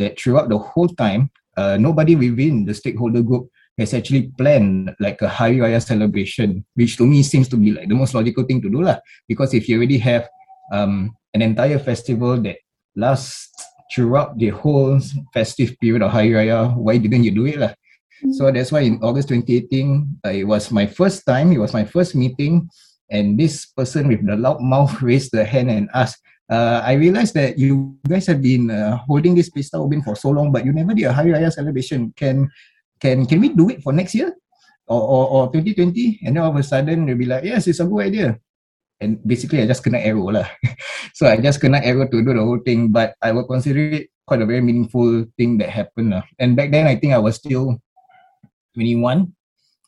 that 0.01 0.19
throughout 0.19 0.49
the 0.49 0.57
whole 0.57 0.89
time, 0.89 1.29
uh, 1.55 1.77
nobody 1.77 2.17
within 2.17 2.65
the 2.65 2.73
stakeholder 2.73 3.21
group 3.21 3.47
has 3.77 3.93
actually 3.93 4.33
planned 4.41 4.89
like 4.99 5.21
a 5.21 5.29
Hari 5.29 5.61
Raya 5.61 5.77
celebration, 5.77 6.65
which 6.73 6.97
to 6.97 7.05
me 7.05 7.21
seems 7.21 7.47
to 7.53 7.57
be 7.57 7.71
like 7.71 7.87
the 7.87 7.95
most 7.95 8.17
logical 8.17 8.43
thing 8.43 8.59
to 8.65 8.69
do 8.73 8.81
lah. 8.81 8.97
Because 9.29 9.53
if 9.53 9.69
you 9.69 9.77
already 9.77 10.01
have 10.01 10.27
um, 10.73 11.13
an 11.33 11.45
entire 11.45 11.77
festival 11.77 12.41
that 12.41 12.57
lasts 12.97 13.53
throughout 13.91 14.37
the 14.37 14.49
whole 14.49 14.99
festive 15.33 15.79
period 15.79 16.01
of 16.01 16.11
Hari 16.11 16.31
Raya, 16.31 16.75
why 16.75 16.97
didn't 16.97 17.23
you 17.23 17.31
do 17.31 17.45
it 17.45 17.57
lah? 17.57 17.73
Mm-hmm. 18.23 18.33
So 18.33 18.51
that's 18.51 18.71
why 18.71 18.81
in 18.81 18.99
August 19.01 19.29
2018, 19.29 20.25
uh, 20.25 20.29
it 20.29 20.43
was 20.43 20.71
my 20.71 20.85
first 20.85 21.25
time, 21.25 21.51
it 21.51 21.59
was 21.59 21.73
my 21.73 21.85
first 21.85 22.15
meeting, 22.15 22.69
and 23.09 23.39
this 23.39 23.65
person 23.65 24.07
with 24.07 24.25
the 24.25 24.35
loud 24.35 24.61
mouth 24.61 25.01
raised 25.05 25.31
the 25.31 25.45
hand 25.45 25.69
and 25.69 25.89
asked, 25.93 26.21
uh, 26.49 26.81
I 26.83 26.93
realized 26.93 27.35
that 27.35 27.59
you 27.59 27.97
guys 28.07 28.27
have 28.27 28.41
been 28.41 28.71
uh, 28.71 28.97
holding 29.03 29.35
this 29.35 29.49
Pesta 29.49 29.77
Ubin 29.77 30.01
for 30.01 30.15
so 30.15 30.29
long, 30.29 30.51
but 30.51 30.65
you 30.65 30.71
never 30.71 30.93
did 30.93 31.05
a 31.05 31.13
Hari 31.13 31.31
Raya 31.31 31.51
celebration. 31.51 32.13
Can 32.15 32.49
can 32.99 33.25
can 33.27 33.39
we 33.39 33.49
do 33.49 33.69
it 33.69 33.83
for 33.83 33.93
next 33.93 34.15
year 34.15 34.33
or, 34.87 35.01
or, 35.01 35.23
or 35.27 35.43
2020? 35.51 36.23
And 36.25 36.35
then 36.35 36.43
all 36.43 36.51
of 36.51 36.55
a 36.55 36.63
sudden 36.63 37.05
they'll 37.05 37.17
be 37.19 37.25
like, 37.27 37.43
yes, 37.43 37.67
it's 37.67 37.79
a 37.79 37.85
good 37.85 38.07
idea. 38.07 38.39
And 38.99 39.21
basically, 39.21 39.61
I 39.61 39.67
just 39.67 39.85
kena 39.85 40.01
arrow 40.01 40.33
lah. 40.33 40.49
so 41.17 41.29
I 41.29 41.37
just 41.37 41.61
kena 41.61 41.85
arrow 41.85 42.09
to 42.09 42.17
do 42.23 42.33
the 42.33 42.41
whole 42.41 42.59
thing, 42.59 42.89
but 42.89 43.13
I 43.21 43.31
would 43.31 43.45
consider 43.45 44.01
it 44.01 44.09
quite 44.25 44.41
a 44.41 44.49
very 44.49 44.61
meaningful 44.61 45.25
thing 45.37 45.57
that 45.61 45.69
happened 45.69 46.11
lah. 46.11 46.25
And 46.41 46.57
back 46.57 46.71
then, 46.71 46.87
I 46.89 46.97
think 46.97 47.13
I 47.13 47.21
was 47.21 47.37
still 47.37 47.77
21. 48.73 49.29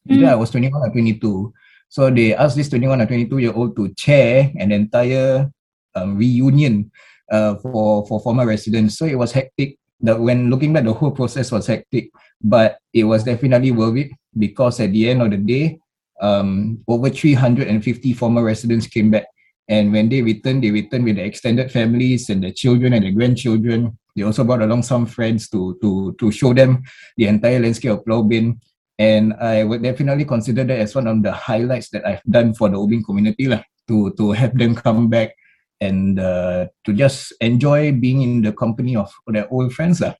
Mm. 0.05 0.13
Either 0.13 0.29
I 0.29 0.37
was 0.37 0.49
21 0.51 0.81
or 0.81 0.91
22. 0.93 1.53
So 1.89 2.09
they 2.13 2.37
asked 2.37 2.55
this 2.55 2.69
21 2.69 3.01
or 3.01 3.05
22 3.05 3.37
year 3.37 3.53
old 3.53 3.75
to 3.75 3.89
chair 3.97 4.53
an 4.57 4.71
entire 4.71 5.49
um, 5.95 6.17
reunion 6.17 6.91
uh, 7.31 7.55
for 7.61 8.05
for 8.05 8.21
former 8.21 8.45
residents. 8.45 8.97
So 8.97 9.05
it 9.05 9.17
was 9.17 9.33
hectic. 9.33 9.77
The, 9.99 10.15
when 10.15 10.49
looking 10.49 10.71
back, 10.71 10.85
the 10.85 10.93
whole 10.93 11.11
process 11.11 11.51
was 11.51 11.67
hectic, 11.67 12.09
but 12.41 12.77
it 12.93 13.03
was 13.03 13.25
definitely 13.25 13.71
worth 13.71 13.97
it 13.97 14.11
because 14.37 14.79
at 14.79 14.93
the 14.93 15.09
end 15.09 15.21
of 15.21 15.31
the 15.31 15.37
day, 15.37 15.79
um, 16.21 16.79
over 16.87 17.09
350 17.09 18.13
former 18.13 18.43
residents 18.43 18.87
came 18.87 19.11
back. 19.11 19.25
And 19.69 19.93
when 19.93 20.09
they 20.09 20.21
returned, 20.21 20.63
they 20.63 20.71
returned 20.71 21.05
with 21.05 21.17
the 21.17 21.23
extended 21.23 21.71
families 21.71 22.29
and 22.29 22.43
the 22.43 22.51
children 22.51 22.93
and 22.93 23.05
the 23.05 23.11
grandchildren. 23.11 23.97
They 24.15 24.23
also 24.23 24.43
brought 24.43 24.63
along 24.63 24.83
some 24.83 25.05
friends 25.05 25.47
to 25.49 25.77
to 25.81 26.15
to 26.19 26.31
show 26.31 26.53
them 26.53 26.81
the 27.17 27.27
entire 27.27 27.59
landscape 27.59 27.91
of 27.91 28.03
Pulau 28.03 28.25
Ubin. 28.25 28.57
And 28.97 29.33
I 29.39 29.63
would 29.63 29.83
definitely 29.83 30.25
consider 30.25 30.65
that 30.65 30.79
as 30.79 30.95
one 30.95 31.07
of 31.07 31.21
the 31.23 31.31
highlights 31.31 31.89
that 31.93 32.03
I've 32.03 32.25
done 32.25 32.53
for 32.57 32.67
the 32.67 32.81
Ubin 32.81 33.05
community 33.05 33.45
lah, 33.45 33.61
to 33.87 34.11
to 34.17 34.33
have 34.33 34.57
them 34.57 34.73
come 34.73 35.07
back 35.07 35.37
and 35.79 36.19
uh, 36.19 36.67
to 36.83 36.91
just 36.91 37.31
enjoy 37.39 37.93
being 37.93 38.21
in 38.21 38.41
the 38.41 38.51
company 38.51 38.95
of 38.95 39.13
their 39.27 39.47
old 39.53 39.71
friends. 39.71 40.01
Uh. 40.01 40.17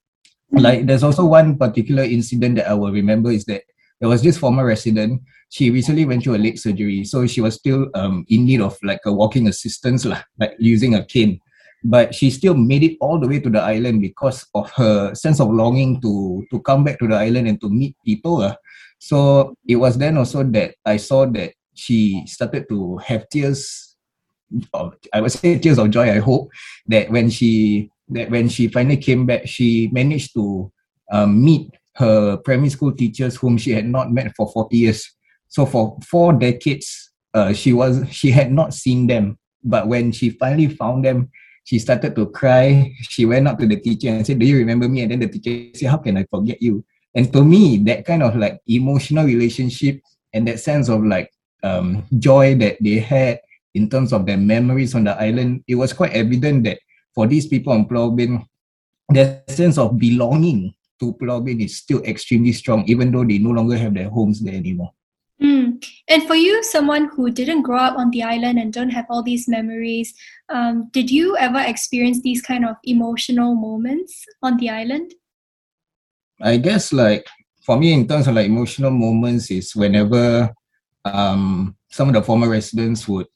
Like 0.51 0.86
there's 0.86 1.03
also 1.03 1.25
one 1.25 1.58
particular 1.58 2.03
incident 2.03 2.58
that 2.58 2.70
I 2.70 2.74
will 2.74 2.91
remember 2.91 3.29
is 3.29 3.46
that 3.46 3.63
there 4.00 4.10
was 4.10 4.24
this 4.24 4.38
former 4.38 4.65
resident. 4.65 5.22
She 5.50 5.70
recently 5.72 6.06
went 6.06 6.24
through 6.24 6.36
a 6.36 6.44
leg 6.46 6.58
surgery, 6.58 7.03
so 7.03 7.25
she 7.25 7.41
was 7.41 7.56
still 7.56 7.88
um, 7.96 8.25
in 8.29 8.46
need 8.46 8.62
of 8.62 8.77
like 8.84 9.01
a 9.06 9.13
walking 9.13 9.48
assistance, 9.48 10.06
like 10.39 10.56
using 10.60 10.96
a 10.96 11.03
cane. 11.03 11.39
But 11.84 12.13
she 12.13 12.29
still 12.29 12.56
made 12.56 12.84
it 12.84 12.98
all 13.00 13.20
the 13.20 13.27
way 13.27 13.39
to 13.39 13.50
the 13.50 13.62
island 13.62 14.01
because 14.01 14.46
of 14.53 14.70
her 14.72 15.15
sense 15.15 15.39
of 15.39 15.50
longing 15.50 16.01
to 16.01 16.46
to 16.51 16.60
come 16.62 16.84
back 16.84 17.00
to 17.00 17.08
the 17.08 17.15
island 17.15 17.48
and 17.48 17.60
to 17.62 17.70
meet 17.70 17.96
people. 18.06 18.41
Uh. 18.41 18.56
So 19.00 19.56
it 19.65 19.77
was 19.77 19.98
then 19.98 20.18
also 20.18 20.44
that 20.44 20.75
I 20.86 20.98
saw 20.98 21.25
that 21.25 21.53
she 21.74 22.24
started 22.27 22.68
to 22.68 22.98
have 22.98 23.29
tears 23.29 23.96
of, 24.74 24.94
I 25.13 25.22
would 25.22 25.32
say 25.32 25.58
tears 25.58 25.79
of 25.79 25.89
joy. 25.89 26.12
I 26.12 26.20
hope 26.20 26.50
that 26.88 27.10
when 27.10 27.29
she 27.29 27.89
that 28.10 28.29
when 28.29 28.50
she 28.50 28.68
finally 28.68 28.98
came 28.98 29.25
back, 29.25 29.48
she 29.48 29.89
managed 29.91 30.34
to 30.34 30.72
um, 31.12 31.44
meet 31.44 31.72
her 31.96 32.38
primary 32.38 32.70
school 32.70 32.91
teachers 32.91 33.36
whom 33.36 33.58
she 33.58 33.72
had 33.72 33.86
not 33.86 34.12
met 34.12 34.34
for 34.36 34.51
40 34.51 34.77
years. 34.77 35.15
So 35.50 35.65
for 35.65 35.98
four 36.06 36.34
decades, 36.34 37.12
uh, 37.34 37.53
she 37.53 37.74
was 37.74 38.06
she 38.12 38.32
had 38.32 38.51
not 38.51 38.74
seen 38.74 39.08
them. 39.08 39.38
But 39.63 39.88
when 39.88 40.12
she 40.13 40.29
finally 40.29 40.70
found 40.70 41.03
them, 41.03 41.29
she 41.65 41.79
started 41.79 42.15
to 42.15 42.27
cry. 42.27 42.94
She 43.01 43.25
went 43.25 43.48
up 43.48 43.60
to 43.60 43.68
the 43.68 43.75
teacher 43.75 44.10
and 44.10 44.25
said, 44.25 44.39
"Do 44.39 44.46
you 44.46 44.58
remember 44.58 44.88
me?" 44.88 45.01
And 45.01 45.12
then 45.12 45.20
the 45.20 45.27
teacher 45.27 45.77
said, 45.77 45.89
"How 45.89 45.98
can 45.98 46.18
I 46.18 46.25
forget 46.29 46.62
you?" 46.62 46.86
And 47.13 47.34
to 47.34 47.44
me, 47.44 47.77
that 47.89 48.06
kind 48.06 48.24
of 48.24 48.38
like 48.38 48.62
emotional 48.70 49.25
relationship 49.25 50.00
and 50.34 50.48
that 50.48 50.62
sense 50.62 50.88
of 50.88 51.03
like 51.03 51.34
um, 51.63 52.06
joy 52.18 52.56
that 52.56 52.77
they 52.79 53.00
had 53.00 53.41
in 53.74 53.89
terms 53.89 54.13
of 54.13 54.25
their 54.25 54.38
memories 54.38 54.96
on 54.96 55.03
the 55.03 55.18
island, 55.20 55.63
it 55.68 55.75
was 55.75 55.94
quite 55.94 56.13
evident 56.13 56.63
that 56.63 56.79
for 57.13 57.27
these 57.27 57.48
people 57.48 57.74
on 57.74 57.86
Pulau 57.86 58.13
Ubin, 58.13 58.46
their 59.10 59.44
sense 59.50 59.77
of 59.77 59.98
belonging 59.98 60.74
to 61.00 61.13
Pulau 61.13 61.41
Ubin 61.41 61.62
is 61.62 61.77
still 61.77 62.01
extremely 62.03 62.53
strong, 62.53 62.86
even 62.88 63.12
though 63.12 63.25
they 63.25 63.38
no 63.38 63.51
longer 63.51 63.77
have 63.77 63.94
their 63.94 64.10
homes 64.10 64.39
there 64.39 64.56
anymore. 64.56 64.94
Mm. 65.50 65.84
And 66.08 66.24
for 66.27 66.36
you, 66.36 66.62
someone 66.63 67.10
who 67.10 67.32
didn't 67.32 67.63
grow 67.63 67.79
up 67.79 67.98
on 67.98 68.12
the 68.12 68.22
island 68.22 68.60
and 68.60 68.72
don't 68.72 68.91
have 68.91 69.06
all 69.10 69.24
these 69.24 69.48
memories, 69.48 70.13
um, 70.50 70.89
did 70.94 71.10
you 71.10 71.36
ever 71.38 71.60
experience 71.60 72.22
these 72.22 72.41
kind 72.41 72.65
of 72.65 72.75
emotional 72.84 73.56
moments 73.56 74.24
on 74.44 74.58
the 74.58 74.70
island? 74.70 75.13
I 76.41 76.58
guess, 76.58 76.94
like 76.94 77.25
for 77.65 77.77
me, 77.77 77.94
in 77.94 78.08
terms 78.08 78.27
of 78.27 78.36
like 78.36 78.46
emotional 78.46 78.91
moments, 78.91 79.50
is 79.50 79.75
whenever 79.75 80.53
um, 81.06 81.75
some 81.89 82.10
of 82.10 82.13
the 82.13 82.22
former 82.22 82.50
residents 82.50 83.08
would 83.08 83.27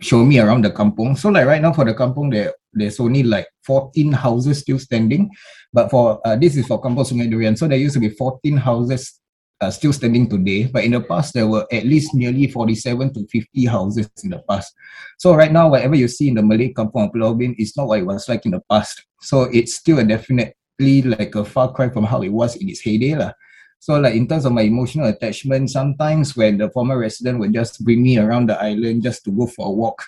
show 0.00 0.24
me 0.24 0.40
around 0.40 0.64
the 0.64 0.70
kampong. 0.70 1.18
So 1.18 1.28
like 1.28 1.46
right 1.46 1.60
now 1.60 1.74
for 1.74 1.84
the 1.84 1.94
kampong, 1.94 2.30
there 2.32 2.54
there's 2.72 2.98
only 2.98 3.22
like 3.22 3.46
14 3.66 4.12
houses 4.12 4.60
still 4.60 4.78
standing. 4.78 5.30
But 5.72 5.90
for 5.90 6.20
uh, 6.26 6.36
this 6.36 6.56
is 6.56 6.66
for 6.66 6.80
Kampong 6.80 7.04
Sungai 7.04 7.30
Durian. 7.30 7.56
So 7.56 7.68
there 7.68 7.78
used 7.78 7.94
to 7.94 8.00
be 8.00 8.08
14 8.08 8.56
houses 8.56 9.20
uh, 9.62 9.70
still 9.70 9.92
standing 9.92 10.28
today. 10.28 10.66
But 10.66 10.84
in 10.84 10.90
the 10.90 11.00
past, 11.00 11.34
there 11.34 11.46
were 11.46 11.66
at 11.70 11.86
least 11.86 12.14
nearly 12.14 12.48
47 12.48 13.14
to 13.14 13.26
50 13.30 13.64
houses 13.66 14.10
in 14.24 14.30
the 14.30 14.42
past. 14.50 14.74
So 15.18 15.34
right 15.34 15.52
now, 15.52 15.70
whatever 15.70 15.94
you 15.94 16.08
see 16.08 16.28
in 16.28 16.34
the 16.34 16.42
Malay 16.42 16.74
kampong 16.74 17.06
of 17.06 17.12
Pulau 17.14 17.38
not 17.76 17.86
what 17.86 18.00
it 18.00 18.06
was 18.06 18.28
like 18.28 18.44
in 18.44 18.52
the 18.52 18.62
past. 18.68 19.06
So 19.20 19.42
it's 19.54 19.76
still 19.76 20.00
a 20.00 20.04
definitely 20.04 21.02
like 21.02 21.34
a 21.36 21.44
far 21.44 21.72
cry 21.72 21.88
from 21.88 22.04
how 22.04 22.22
it 22.22 22.32
was 22.32 22.56
in 22.56 22.68
its 22.68 22.80
heyday. 22.80 23.14
Lah. 23.14 23.32
So 23.78 23.98
like 23.98 24.14
in 24.14 24.26
terms 24.26 24.44
of 24.44 24.52
my 24.52 24.62
emotional 24.62 25.06
attachment, 25.06 25.70
sometimes 25.70 26.36
when 26.36 26.58
the 26.58 26.70
former 26.70 26.98
resident 26.98 27.38
would 27.38 27.54
just 27.54 27.84
bring 27.84 28.02
me 28.02 28.18
around 28.18 28.48
the 28.48 28.60
island 28.60 29.02
just 29.02 29.24
to 29.24 29.30
go 29.30 29.46
for 29.46 29.68
a 29.68 29.70
walk, 29.70 30.02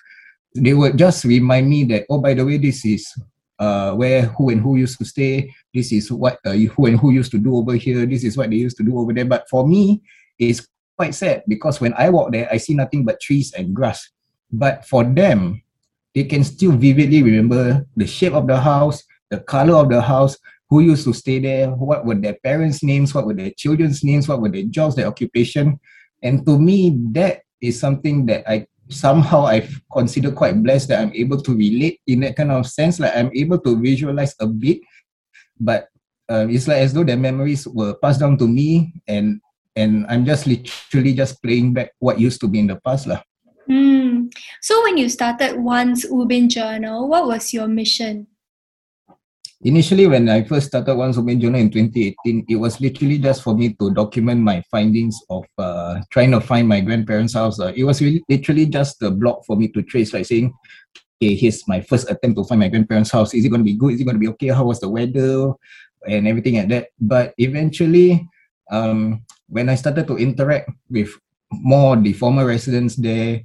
they 0.54 0.74
would 0.74 0.98
just 0.98 1.24
remind 1.24 1.68
me 1.68 1.84
that, 1.84 2.06
oh, 2.10 2.18
by 2.18 2.34
the 2.34 2.44
way, 2.44 2.58
this 2.58 2.84
is 2.84 3.06
uh, 3.58 3.92
where 3.92 4.22
who 4.22 4.50
and 4.50 4.60
who 4.60 4.76
used 4.76 4.98
to 4.98 5.04
stay. 5.04 5.52
This 5.72 5.92
is 5.92 6.10
what 6.10 6.38
uh, 6.44 6.52
who 6.52 6.86
and 6.86 6.98
who 6.98 7.10
used 7.10 7.30
to 7.32 7.38
do 7.38 7.56
over 7.56 7.74
here. 7.74 8.06
This 8.06 8.24
is 8.24 8.36
what 8.36 8.50
they 8.50 8.56
used 8.56 8.76
to 8.78 8.84
do 8.84 8.98
over 8.98 9.12
there. 9.12 9.24
But 9.24 9.48
for 9.48 9.66
me, 9.66 10.02
it's 10.38 10.66
quite 10.96 11.14
sad 11.14 11.44
because 11.48 11.80
when 11.80 11.94
I 11.94 12.10
walk 12.10 12.32
there, 12.32 12.48
I 12.50 12.58
see 12.58 12.74
nothing 12.74 13.04
but 13.04 13.20
trees 13.20 13.52
and 13.52 13.74
grass. 13.74 14.10
But 14.52 14.86
for 14.86 15.04
them, 15.04 15.62
they 16.14 16.24
can 16.24 16.44
still 16.44 16.72
vividly 16.72 17.22
remember 17.22 17.86
the 17.96 18.06
shape 18.06 18.34
of 18.34 18.46
the 18.46 18.60
house, 18.60 19.02
the 19.30 19.40
color 19.40 19.74
of 19.74 19.88
the 19.88 20.00
house, 20.00 20.36
who 20.70 20.80
used 20.80 21.04
to 21.04 21.12
stay 21.12 21.38
there, 21.38 21.70
what 21.70 22.06
were 22.06 22.14
their 22.14 22.34
parents' 22.42 22.82
names, 22.82 23.14
what 23.14 23.26
were 23.26 23.34
their 23.34 23.50
children's 23.56 24.02
names, 24.02 24.28
what 24.28 24.40
were 24.40 24.48
their 24.48 24.64
jobs, 24.64 24.96
their 24.96 25.06
occupation. 25.06 25.78
And 26.22 26.46
to 26.46 26.58
me, 26.58 26.96
that 27.12 27.42
is 27.60 27.78
something 27.78 28.26
that 28.26 28.48
I 28.48 28.66
somehow 28.88 29.46
I 29.46 29.68
consider 29.92 30.30
quite 30.30 30.62
blessed 30.62 30.88
that 30.88 31.00
I'm 31.00 31.12
able 31.14 31.40
to 31.42 31.56
relate 31.56 32.00
in 32.06 32.20
that 32.20 32.36
kind 32.36 32.52
of 32.52 32.66
sense. 32.66 33.00
Like 33.00 33.16
I'm 33.16 33.30
able 33.34 33.58
to 33.60 33.80
visualize 33.80 34.34
a 34.40 34.46
bit, 34.46 34.80
but 35.58 35.88
uh, 36.28 36.46
it's 36.48 36.68
like 36.68 36.78
as 36.78 36.92
though 36.92 37.04
the 37.04 37.16
memories 37.16 37.66
were 37.68 37.94
passed 37.94 38.20
down 38.20 38.38
to 38.38 38.48
me, 38.48 38.92
and 39.08 39.40
and 39.76 40.06
I'm 40.08 40.24
just 40.24 40.46
literally 40.46 41.14
just 41.14 41.42
playing 41.42 41.74
back 41.74 41.92
what 41.98 42.20
used 42.20 42.40
to 42.40 42.48
be 42.48 42.60
in 42.60 42.68
the 42.68 42.80
past, 42.80 43.06
lah. 43.06 43.20
Mm. 43.68 44.32
So 44.60 44.82
when 44.84 44.96
you 44.96 45.08
started 45.08 45.56
Wan's 45.56 46.04
Ubin 46.04 46.48
Journal, 46.48 47.08
what 47.08 47.26
was 47.26 47.52
your 47.52 47.68
mission? 47.68 48.26
Initially, 49.64 50.06
when 50.06 50.28
I 50.28 50.44
first 50.44 50.66
started 50.66 50.94
Wan's 50.94 51.16
Ubin 51.16 51.40
Journal 51.40 51.58
in 51.58 51.70
2018, 51.70 52.44
it 52.50 52.56
was 52.56 52.82
literally 52.82 53.16
just 53.16 53.42
for 53.42 53.56
me 53.56 53.72
to 53.80 53.94
document 53.94 54.42
my 54.42 54.62
findings 54.70 55.18
of 55.30 55.46
uh, 55.56 56.00
trying 56.10 56.32
to 56.32 56.40
find 56.42 56.68
my 56.68 56.82
grandparents' 56.82 57.32
house. 57.32 57.58
Uh, 57.58 57.72
it 57.74 57.82
was 57.82 58.02
really, 58.02 58.22
literally 58.28 58.66
just 58.66 59.00
a 59.00 59.10
blog 59.10 59.42
for 59.46 59.56
me 59.56 59.68
to 59.68 59.80
trace, 59.80 60.12
like 60.12 60.26
saying, 60.26 60.52
okay, 61.16 61.34
here's 61.34 61.66
my 61.66 61.80
first 61.80 62.10
attempt 62.10 62.36
to 62.36 62.44
find 62.44 62.60
my 62.60 62.68
grandparents' 62.68 63.10
house. 63.10 63.32
Is 63.32 63.46
it 63.46 63.48
going 63.48 63.62
to 63.62 63.64
be 63.64 63.72
good? 63.72 63.94
Is 63.94 64.02
it 64.02 64.04
going 64.04 64.16
to 64.16 64.20
be 64.20 64.28
okay? 64.36 64.48
How 64.48 64.64
was 64.64 64.80
the 64.80 64.88
weather? 64.90 65.54
And 66.06 66.28
everything 66.28 66.56
like 66.56 66.68
that. 66.68 66.88
But 67.00 67.32
eventually, 67.38 68.28
um, 68.70 69.24
when 69.48 69.70
I 69.70 69.76
started 69.76 70.06
to 70.08 70.18
interact 70.18 70.68
with 70.90 71.08
more 71.50 71.96
the 71.96 72.12
former 72.12 72.44
residents 72.44 72.96
there, 72.96 73.40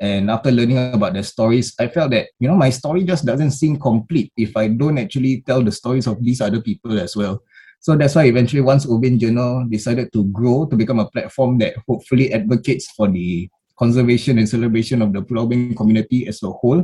and 0.00 0.30
after 0.30 0.50
learning 0.50 0.94
about 0.94 1.14
the 1.14 1.22
stories, 1.22 1.74
I 1.78 1.88
felt 1.88 2.10
that, 2.10 2.28
you 2.40 2.48
know, 2.48 2.56
my 2.56 2.70
story 2.70 3.04
just 3.04 3.24
doesn't 3.24 3.52
seem 3.52 3.78
complete 3.78 4.32
if 4.36 4.56
I 4.56 4.68
don't 4.68 4.98
actually 4.98 5.42
tell 5.46 5.62
the 5.62 5.70
stories 5.70 6.06
of 6.06 6.22
these 6.22 6.40
other 6.40 6.60
people 6.60 6.98
as 6.98 7.14
well. 7.14 7.42
So 7.78 7.96
that's 7.96 8.14
why 8.14 8.24
eventually 8.24 8.62
Wan's 8.62 8.86
Ubin 8.86 9.20
Journal 9.20 9.66
decided 9.68 10.12
to 10.14 10.24
grow 10.32 10.66
to 10.66 10.76
become 10.76 10.98
a 10.98 11.08
platform 11.10 11.58
that 11.58 11.76
hopefully 11.86 12.32
advocates 12.32 12.90
for 12.90 13.08
the 13.08 13.48
conservation 13.78 14.38
and 14.38 14.48
celebration 14.48 15.02
of 15.02 15.12
the 15.12 15.22
Pulau 15.22 15.44
Ubin 15.44 15.76
community 15.76 16.26
as 16.26 16.42
a 16.42 16.50
whole. 16.50 16.82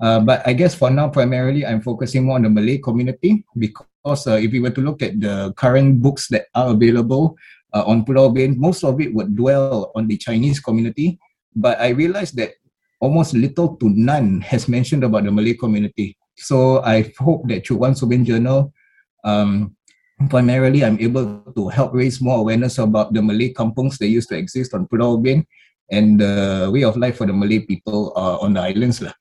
Uh, 0.00 0.20
but 0.20 0.46
I 0.46 0.52
guess 0.52 0.74
for 0.74 0.88
now, 0.88 1.08
primarily, 1.08 1.66
I'm 1.66 1.80
focusing 1.80 2.24
more 2.24 2.36
on 2.36 2.42
the 2.42 2.50
Malay 2.50 2.78
community 2.78 3.44
because 3.58 4.26
uh, 4.26 4.38
if 4.38 4.52
we 4.52 4.60
were 4.60 4.70
to 4.70 4.80
look 4.80 5.02
at 5.02 5.20
the 5.20 5.52
current 5.56 6.00
books 6.00 6.28
that 6.28 6.46
are 6.54 6.70
available 6.70 7.36
uh, 7.74 7.84
on 7.84 8.04
Pulau 8.04 8.30
Ubin, 8.30 8.56
most 8.56 8.84
of 8.84 9.00
it 9.00 9.12
would 9.12 9.34
dwell 9.34 9.90
on 9.94 10.06
the 10.06 10.16
Chinese 10.16 10.60
community 10.60 11.18
but 11.56 11.80
I 11.80 11.96
realized 11.96 12.36
that 12.36 12.54
almost 13.00 13.32
little 13.32 13.76
to 13.76 13.88
none 13.88 14.40
has 14.44 14.68
mentioned 14.68 15.02
about 15.02 15.24
the 15.24 15.32
Malay 15.32 15.54
community. 15.54 16.16
So 16.36 16.84
I 16.84 17.12
hope 17.18 17.48
that 17.48 17.66
through 17.66 17.80
Wan's 17.80 18.00
Ubin 18.04 18.24
Journal, 18.24 18.72
um, 19.24 19.74
primarily 20.28 20.84
I'm 20.84 21.00
able 21.00 21.40
to 21.56 21.68
help 21.68 21.92
raise 21.92 22.20
more 22.20 22.38
awareness 22.38 22.78
about 22.78 23.12
the 23.12 23.22
Malay 23.22 23.52
kampungs 23.52 23.98
that 23.98 24.08
used 24.08 24.28
to 24.28 24.36
exist 24.36 24.74
on 24.74 24.86
Pulau 24.86 25.16
Ubin 25.16 25.44
and 25.90 26.20
the 26.20 26.68
way 26.72 26.84
of 26.84 26.96
life 26.96 27.16
for 27.16 27.26
the 27.26 27.32
Malay 27.32 27.60
people 27.60 28.12
uh, 28.16 28.36
on 28.38 28.52
the 28.54 28.60
islands. 28.60 29.00
Lah. 29.00 29.12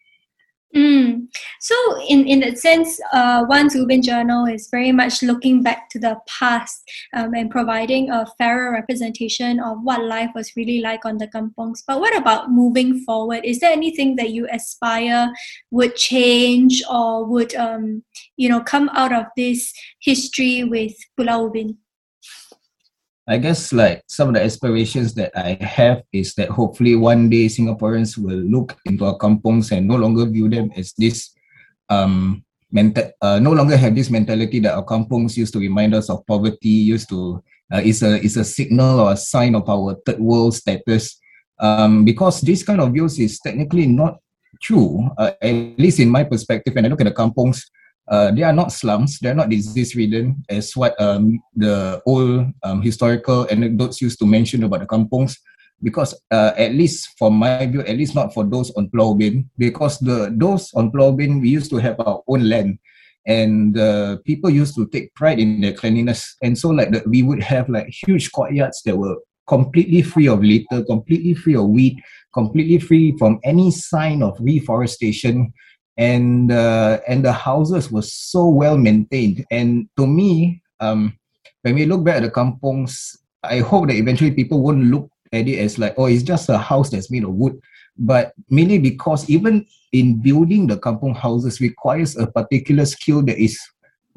Mm. 0.75 1.27
So, 1.61 1.75
in, 2.09 2.27
in 2.27 2.41
that 2.41 2.57
sense, 2.57 2.99
uh, 3.13 3.45
Wan's 3.47 3.75
Ubin 3.75 4.01
Journal 4.01 4.45
is 4.45 4.67
very 4.69 4.91
much 4.91 5.23
looking 5.23 5.63
back 5.63 5.89
to 5.91 5.99
the 5.99 6.17
past 6.27 6.83
um, 7.13 7.33
and 7.33 7.49
providing 7.49 8.09
a 8.09 8.25
fairer 8.37 8.73
representation 8.73 9.61
of 9.61 9.77
what 9.83 10.03
life 10.03 10.31
was 10.35 10.51
really 10.57 10.81
like 10.81 11.05
on 11.05 11.17
the 11.17 11.27
kampongs. 11.27 11.81
But 11.87 12.01
what 12.01 12.15
about 12.17 12.51
moving 12.51 12.99
forward? 13.05 13.45
Is 13.45 13.61
there 13.61 13.71
anything 13.71 14.17
that 14.17 14.31
you 14.31 14.49
aspire 14.51 15.31
would 15.71 15.95
change 15.95 16.83
or 16.91 17.23
would, 17.25 17.55
um, 17.55 18.03
you 18.35 18.49
know, 18.49 18.59
come 18.59 18.89
out 18.89 19.13
of 19.13 19.27
this 19.37 19.73
history 20.01 20.65
with 20.65 20.93
Pulau 21.17 21.49
Ubin? 21.49 21.77
I 23.27 23.37
guess 23.37 23.73
like 23.73 24.03
some 24.07 24.29
of 24.29 24.35
the 24.35 24.43
aspirations 24.43 25.13
that 25.15 25.31
I 25.35 25.57
have 25.63 26.03
is 26.13 26.35
that 26.35 26.49
hopefully 26.49 26.95
one 26.95 27.29
day 27.29 27.47
Singaporeans 27.47 28.17
will 28.17 28.37
look 28.37 28.77
into 28.85 29.05
our 29.05 29.17
kampongs 29.17 29.71
and 29.71 29.87
no 29.87 29.95
longer 29.95 30.25
view 30.25 30.47
them 30.47 30.71
as 30.77 30.93
this 30.93 31.33
um 31.89 32.45
mental 32.71 33.09
uh, 33.21 33.39
no 33.39 33.51
longer 33.53 33.77
have 33.77 33.95
this 33.95 34.09
mentality 34.09 34.59
that 34.59 34.75
our 34.75 34.85
kampongs 34.85 35.37
used 35.37 35.53
to 35.53 35.59
remind 35.59 35.95
us 35.95 36.09
of 36.09 36.25
poverty, 36.27 36.91
used 36.93 37.09
to 37.09 37.41
uh, 37.73 37.81
is 37.81 38.03
a 38.03 38.21
is 38.21 38.37
a 38.37 38.43
signal 38.43 38.99
or 38.99 39.13
a 39.13 39.17
sign 39.17 39.55
of 39.55 39.67
our 39.69 39.95
third 40.05 40.19
world 40.19 40.53
status. 40.53 41.17
Um, 41.57 42.03
because 42.03 42.41
this 42.41 42.63
kind 42.63 42.81
of 42.81 42.91
views 42.91 43.17
is 43.17 43.39
technically 43.39 43.87
not 43.87 44.19
true, 44.61 45.09
uh, 45.17 45.31
at 45.41 45.79
least 45.79 45.99
in 45.99 46.09
my 46.09 46.23
perspective. 46.23 46.75
When 46.75 46.85
I 46.85 46.89
look 46.89 46.99
at 46.99 47.07
the 47.07 47.15
kampongs, 47.15 47.63
uh, 48.07 48.31
they 48.31 48.43
are 48.43 48.53
not 48.53 48.71
slums, 48.71 49.19
they're 49.19 49.35
not 49.35 49.49
disease 49.49 49.95
ridden 49.95 50.43
as 50.49 50.75
what 50.75 50.99
um, 51.01 51.41
the 51.55 52.01
old 52.05 52.51
um, 52.63 52.81
historical 52.81 53.47
anecdotes 53.49 54.01
used 54.01 54.19
to 54.19 54.25
mention 54.25 54.63
about 54.63 54.81
the 54.81 54.85
kampongs. 54.85 55.37
Because 55.83 56.15
uh, 56.31 56.53
at 56.57 56.71
least 56.73 57.09
for 57.19 57.29
my 57.29 57.65
view, 57.65 57.81
at 57.81 57.97
least 57.97 58.15
not 58.15 58.33
for 58.33 58.45
those 58.45 58.71
on 58.77 58.89
Pulau 58.89 59.13
Ubin, 59.13 59.49
because 59.57 59.99
the 59.99 60.33
those 60.33 60.73
on 60.73 60.89
Pulau 60.89 61.11
Ubin, 61.11 61.41
we 61.41 61.49
used 61.49 61.69
to 61.69 61.77
have 61.77 61.99
our 61.99 62.23
own 62.27 62.47
land 62.47 62.79
and 63.25 63.77
uh, 63.77 64.17
people 64.25 64.49
used 64.49 64.75
to 64.75 64.87
take 64.87 65.13
pride 65.15 65.39
in 65.39 65.61
their 65.61 65.73
cleanliness. 65.73 66.35
And 66.43 66.57
so 66.57 66.69
like 66.69 66.91
the, 66.91 67.03
we 67.07 67.23
would 67.23 67.41
have 67.41 67.67
like 67.69 67.87
huge 67.87 68.31
courtyards 68.31 68.83
that 68.83 68.95
were 68.95 69.17
completely 69.47 70.01
free 70.01 70.27
of 70.27 70.43
litter, 70.43 70.83
completely 70.85 71.33
free 71.33 71.55
of 71.55 71.65
weed, 71.65 72.01
completely 72.33 72.79
free 72.79 73.15
from 73.17 73.39
any 73.43 73.71
sign 73.71 74.21
of 74.21 74.37
reforestation 74.39 75.53
and 75.97 76.51
uh, 76.51 76.99
and 77.07 77.23
the 77.23 77.31
houses 77.31 77.91
were 77.91 78.01
so 78.01 78.47
well 78.47 78.77
maintained. 78.77 79.45
And 79.51 79.87
to 79.97 80.05
me, 80.05 80.61
um, 80.79 81.17
when 81.61 81.75
we 81.75 81.85
look 81.85 82.03
back 82.03 82.17
at 82.17 82.23
the 82.23 82.31
kampongs, 82.31 83.17
I 83.43 83.59
hope 83.59 83.87
that 83.87 83.95
eventually 83.95 84.31
people 84.31 84.61
won't 84.61 84.85
look 84.85 85.09
at 85.31 85.47
it 85.47 85.59
as 85.59 85.77
like, 85.77 85.95
oh, 85.97 86.05
it's 86.05 86.23
just 86.23 86.49
a 86.49 86.57
house 86.57 86.89
that's 86.89 87.11
made 87.11 87.23
of 87.23 87.33
wood. 87.33 87.59
But 87.97 88.33
mainly 88.49 88.77
because 88.77 89.29
even 89.29 89.65
in 89.93 90.21
building 90.21 90.67
the 90.67 90.77
kampong 90.77 91.15
houses 91.15 91.61
requires 91.61 92.17
a 92.17 92.27
particular 92.27 92.85
skill 92.85 93.21
that 93.23 93.37
is 93.37 93.57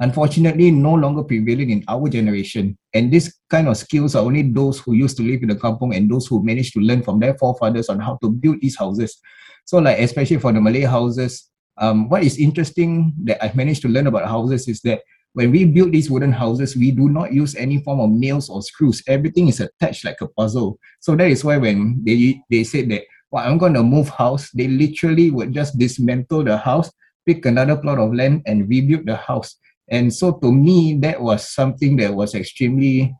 unfortunately 0.00 0.70
no 0.70 0.94
longer 0.94 1.22
prevalent 1.22 1.70
in 1.70 1.84
our 1.88 2.08
generation. 2.08 2.76
And 2.94 3.12
this 3.12 3.34
kind 3.50 3.68
of 3.68 3.76
skills 3.76 4.14
are 4.14 4.24
only 4.24 4.42
those 4.42 4.80
who 4.80 4.94
used 4.94 5.16
to 5.18 5.22
live 5.22 5.42
in 5.42 5.48
the 5.48 5.56
kampong 5.56 5.94
and 5.94 6.10
those 6.10 6.26
who 6.26 6.42
managed 6.42 6.74
to 6.74 6.80
learn 6.80 7.02
from 7.02 7.20
their 7.20 7.34
forefathers 7.34 7.88
on 7.88 8.00
how 8.00 8.18
to 8.22 8.30
build 8.30 8.60
these 8.60 8.76
houses. 8.76 9.16
So 9.64 9.78
like 9.78 9.98
especially 9.98 10.38
for 10.38 10.52
the 10.52 10.60
Malay 10.60 10.82
houses, 10.82 11.48
um, 11.78 12.08
what 12.08 12.24
is 12.24 12.38
interesting 12.38 13.14
that 13.24 13.42
I've 13.42 13.56
managed 13.56 13.82
to 13.82 13.88
learn 13.88 14.06
about 14.06 14.28
houses 14.28 14.68
is 14.68 14.80
that 14.82 15.02
when 15.34 15.50
we 15.50 15.64
build 15.64 15.92
these 15.92 16.10
wooden 16.10 16.32
houses, 16.32 16.76
we 16.76 16.90
do 16.90 17.08
not 17.08 17.32
use 17.32 17.54
any 17.54 17.78
form 17.82 18.00
of 18.00 18.10
nails 18.10 18.48
or 18.48 18.62
screws. 18.62 19.02
Everything 19.06 19.48
is 19.48 19.60
attached 19.60 20.04
like 20.04 20.20
a 20.20 20.26
puzzle. 20.26 20.78
So 21.00 21.14
that 21.16 21.30
is 21.30 21.44
why 21.44 21.58
when 21.58 22.02
they 22.04 22.42
they 22.50 22.64
said 22.64 22.90
that, 22.90 23.02
well, 23.30 23.46
I'm 23.46 23.58
going 23.58 23.74
to 23.74 23.82
move 23.82 24.08
house, 24.08 24.50
they 24.50 24.68
literally 24.68 25.30
would 25.30 25.52
just 25.52 25.78
dismantle 25.78 26.44
the 26.44 26.56
house, 26.56 26.90
pick 27.26 27.46
another 27.46 27.76
plot 27.76 27.98
of 27.98 28.14
land, 28.14 28.42
and 28.46 28.68
rebuild 28.68 29.06
the 29.06 29.16
house. 29.16 29.54
And 29.90 30.12
so 30.12 30.32
to 30.32 30.52
me, 30.52 30.98
that 31.00 31.20
was 31.20 31.48
something 31.48 31.96
that 31.96 32.14
was 32.14 32.34
extremely, 32.34 33.14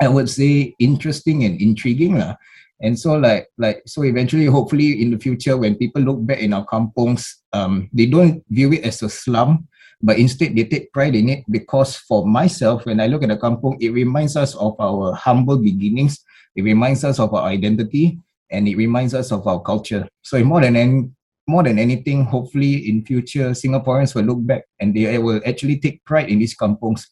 I 0.00 0.08
would 0.08 0.30
say, 0.30 0.74
interesting 0.78 1.44
and 1.44 1.60
intriguing. 1.60 2.18
Lah. 2.18 2.36
And 2.80 2.98
so 2.98 3.14
like 3.14 3.48
like 3.58 3.82
so 3.86 4.02
eventually 4.04 4.46
hopefully 4.46 5.02
in 5.02 5.10
the 5.10 5.18
future 5.18 5.56
when 5.56 5.76
people 5.76 6.02
look 6.02 6.24
back 6.24 6.40
in 6.40 6.52
our 6.54 6.64
kampongs, 6.64 7.26
um, 7.52 7.90
they 7.92 8.06
don't 8.06 8.42
view 8.48 8.72
it 8.72 8.84
as 8.84 9.02
a 9.02 9.08
slum, 9.08 9.68
but 10.02 10.18
instead 10.18 10.56
they 10.56 10.64
take 10.64 10.92
pride 10.92 11.14
in 11.14 11.28
it 11.28 11.44
because 11.50 11.96
for 11.96 12.26
myself, 12.26 12.86
when 12.86 13.00
I 13.00 13.06
look 13.06 13.22
at 13.22 13.28
the 13.28 13.36
kampong, 13.36 13.76
it 13.80 13.90
reminds 13.90 14.36
us 14.36 14.54
of 14.56 14.80
our 14.80 15.12
humble 15.14 15.58
beginnings, 15.58 16.24
it 16.56 16.62
reminds 16.62 17.04
us 17.04 17.20
of 17.20 17.34
our 17.34 17.44
identity, 17.44 18.18
and 18.50 18.66
it 18.66 18.76
reminds 18.76 19.14
us 19.14 19.30
of 19.30 19.46
our 19.46 19.60
culture. 19.60 20.08
So 20.22 20.42
more 20.42 20.62
than 20.62 20.76
any, 20.76 21.10
more 21.46 21.62
than 21.62 21.78
anything, 21.78 22.24
hopefully 22.24 22.88
in 22.88 23.04
future 23.04 23.50
Singaporeans 23.50 24.14
will 24.14 24.24
look 24.24 24.46
back 24.46 24.64
and 24.80 24.94
they 24.94 25.18
will 25.18 25.40
actually 25.44 25.78
take 25.78 26.04
pride 26.04 26.30
in 26.30 26.38
these 26.38 26.56
kampongs 26.56 27.06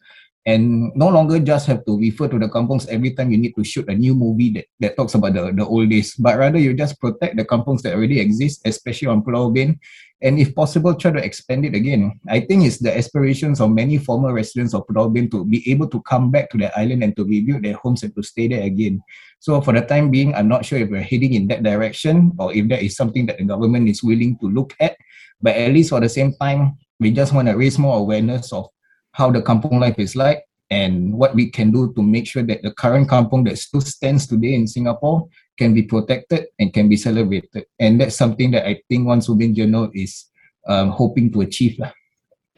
and 0.49 0.89
no 0.97 1.13
longer 1.13 1.37
just 1.39 1.69
have 1.69 1.85
to 1.85 2.01
refer 2.01 2.25
to 2.25 2.41
the 2.41 2.49
kampongs 2.49 2.89
every 2.89 3.13
time 3.13 3.29
you 3.31 3.37
need 3.37 3.53
to 3.53 3.63
shoot 3.63 3.85
a 3.93 3.95
new 3.95 4.15
movie 4.17 4.49
that, 4.49 4.65
that 4.81 4.97
talks 4.97 5.13
about 5.13 5.35
the, 5.37 5.53
the 5.53 5.61
old 5.61 5.93
days, 5.93 6.17
but 6.17 6.39
rather 6.39 6.57
you 6.57 6.73
just 6.73 6.99
protect 6.99 7.37
the 7.37 7.45
kampongs 7.45 7.83
that 7.83 7.93
already 7.93 8.19
exist, 8.19 8.65
especially 8.65 9.09
on 9.09 9.21
Pulau 9.21 9.53
Ubin, 9.53 9.77
and 10.23 10.41
if 10.41 10.55
possible, 10.55 10.95
try 10.95 11.13
to 11.13 11.21
expand 11.21 11.69
it 11.69 11.75
again. 11.75 12.19
I 12.33 12.41
think 12.41 12.65
it's 12.65 12.79
the 12.79 12.97
aspirations 12.97 13.61
of 13.61 13.77
many 13.77 13.99
former 13.99 14.33
residents 14.33 14.73
of 14.73 14.89
Pulau 14.89 15.13
Ubin 15.13 15.31
to 15.37 15.45
be 15.45 15.61
able 15.71 15.87
to 15.93 16.01
come 16.09 16.33
back 16.33 16.49
to 16.51 16.57
their 16.57 16.73
island 16.73 17.05
and 17.05 17.15
to 17.21 17.29
rebuild 17.29 17.63
their 17.63 17.77
homes 17.77 18.03
and 18.03 18.17
to 18.17 18.23
stay 18.23 18.49
there 18.49 18.65
again. 18.65 19.05
So 19.41 19.61
for 19.61 19.77
the 19.77 19.85
time 19.85 20.11
being, 20.11 20.35
I'm 20.35 20.49
not 20.49 20.65
sure 20.65 20.81
if 20.81 20.89
we're 20.89 21.05
heading 21.05 21.35
in 21.35 21.47
that 21.49 21.63
direction 21.63 22.33
or 22.41 22.57
if 22.57 22.67
that 22.73 22.81
is 22.81 22.97
something 22.97 23.27
that 23.27 23.37
the 23.37 23.45
government 23.45 23.87
is 23.87 24.03
willing 24.03 24.39
to 24.41 24.49
look 24.49 24.73
at, 24.81 24.97
but 25.45 25.61
at 25.61 25.77
least 25.77 25.91
for 25.91 26.01
the 26.01 26.09
same 26.09 26.33
time, 26.41 26.81
we 26.99 27.13
just 27.13 27.37
want 27.37 27.49
to 27.49 27.55
raise 27.55 27.79
more 27.79 27.99
awareness 27.99 28.51
of 28.51 28.73
how 29.19 29.31
the 29.31 29.43
kampung 29.43 29.81
life 29.81 29.99
is 29.99 30.15
like 30.15 30.45
and 30.71 31.13
what 31.13 31.35
we 31.35 31.51
can 31.51 31.73
do 31.73 31.93
to 31.95 32.03
make 32.03 32.27
sure 32.27 32.45
that 32.45 32.63
the 32.63 32.71
current 32.71 33.09
kampung 33.11 33.45
that 33.45 33.59
still 33.59 33.81
stands 33.81 34.29
today 34.29 34.55
in 34.55 34.67
Singapore 34.67 35.27
can 35.59 35.75
be 35.75 35.83
protected 35.83 36.47
and 36.61 36.73
can 36.73 36.89
be 36.89 36.97
celebrated. 36.97 37.67
And 37.81 38.01
that's 38.01 38.15
something 38.15 38.53
that 38.53 38.65
I 38.65 38.81
think 38.89 39.09
Wan's 39.09 39.27
Ubin 39.27 39.57
Journal 39.57 39.91
is 39.93 40.27
um, 40.69 40.91
hoping 40.91 41.33
to 41.33 41.41
achieve. 41.41 41.81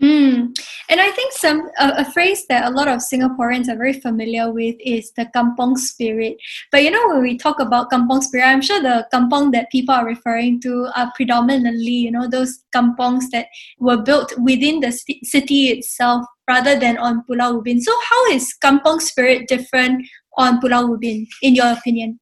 Mm. 0.03 0.57
And 0.89 1.01
I 1.01 1.11
think 1.11 1.33
some 1.35 1.69
a, 1.79 1.93
a, 1.99 2.05
phrase 2.11 2.47
that 2.49 2.65
a 2.65 2.71
lot 2.71 2.89
of 2.89 3.01
Singaporeans 3.01 3.69
are 3.69 3.77
very 3.77 3.93
familiar 3.93 4.51
with 4.51 4.77
is 4.81 5.13
the 5.13 5.27
kampong 5.37 5.77
spirit. 5.77 6.39
But 6.73 6.85
you 6.85 6.91
know, 6.91 7.07
when 7.09 7.23
we 7.23 7.37
talk 7.37 7.61
about 7.61 7.91
kampong 7.91 8.23
spirit, 8.23 8.47
I'm 8.47 8.63
sure 8.63 8.81
the 8.81 9.07
kampong 9.13 9.51
that 9.53 9.71
people 9.71 9.95
are 9.95 10.07
referring 10.07 10.61
to 10.63 10.89
are 10.97 11.13
predominantly, 11.15 11.93
you 11.93 12.11
know, 12.11 12.27
those 12.27 12.65
kampongs 12.75 13.25
that 13.33 13.49
were 13.79 14.01
built 14.01 14.33
within 14.39 14.81
the 14.81 14.91
city 14.91 15.69
itself 15.69 16.25
rather 16.49 16.79
than 16.81 16.97
on 16.97 17.23
Pulau 17.29 17.61
Ubin. 17.61 17.81
So 17.81 17.93
how 18.09 18.27
is 18.33 18.55
kampong 18.63 19.01
spirit 19.01 19.49
different 19.49 20.07
on 20.39 20.61
Pulau 20.63 20.89
Ubin, 20.97 21.27
in 21.43 21.55
your 21.55 21.71
opinion? 21.73 22.19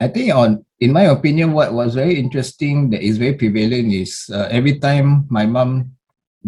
I 0.00 0.08
think 0.08 0.34
on 0.34 0.64
in 0.80 0.92
my 0.92 1.04
opinion, 1.12 1.52
what 1.52 1.72
was 1.72 1.94
very 1.94 2.18
interesting 2.18 2.90
that 2.90 3.02
is 3.02 3.16
very 3.16 3.34
prevalent 3.34 3.92
is 3.92 4.28
uh, 4.32 4.48
every 4.50 4.78
time 4.78 5.26
my 5.28 5.46
mom 5.46 5.92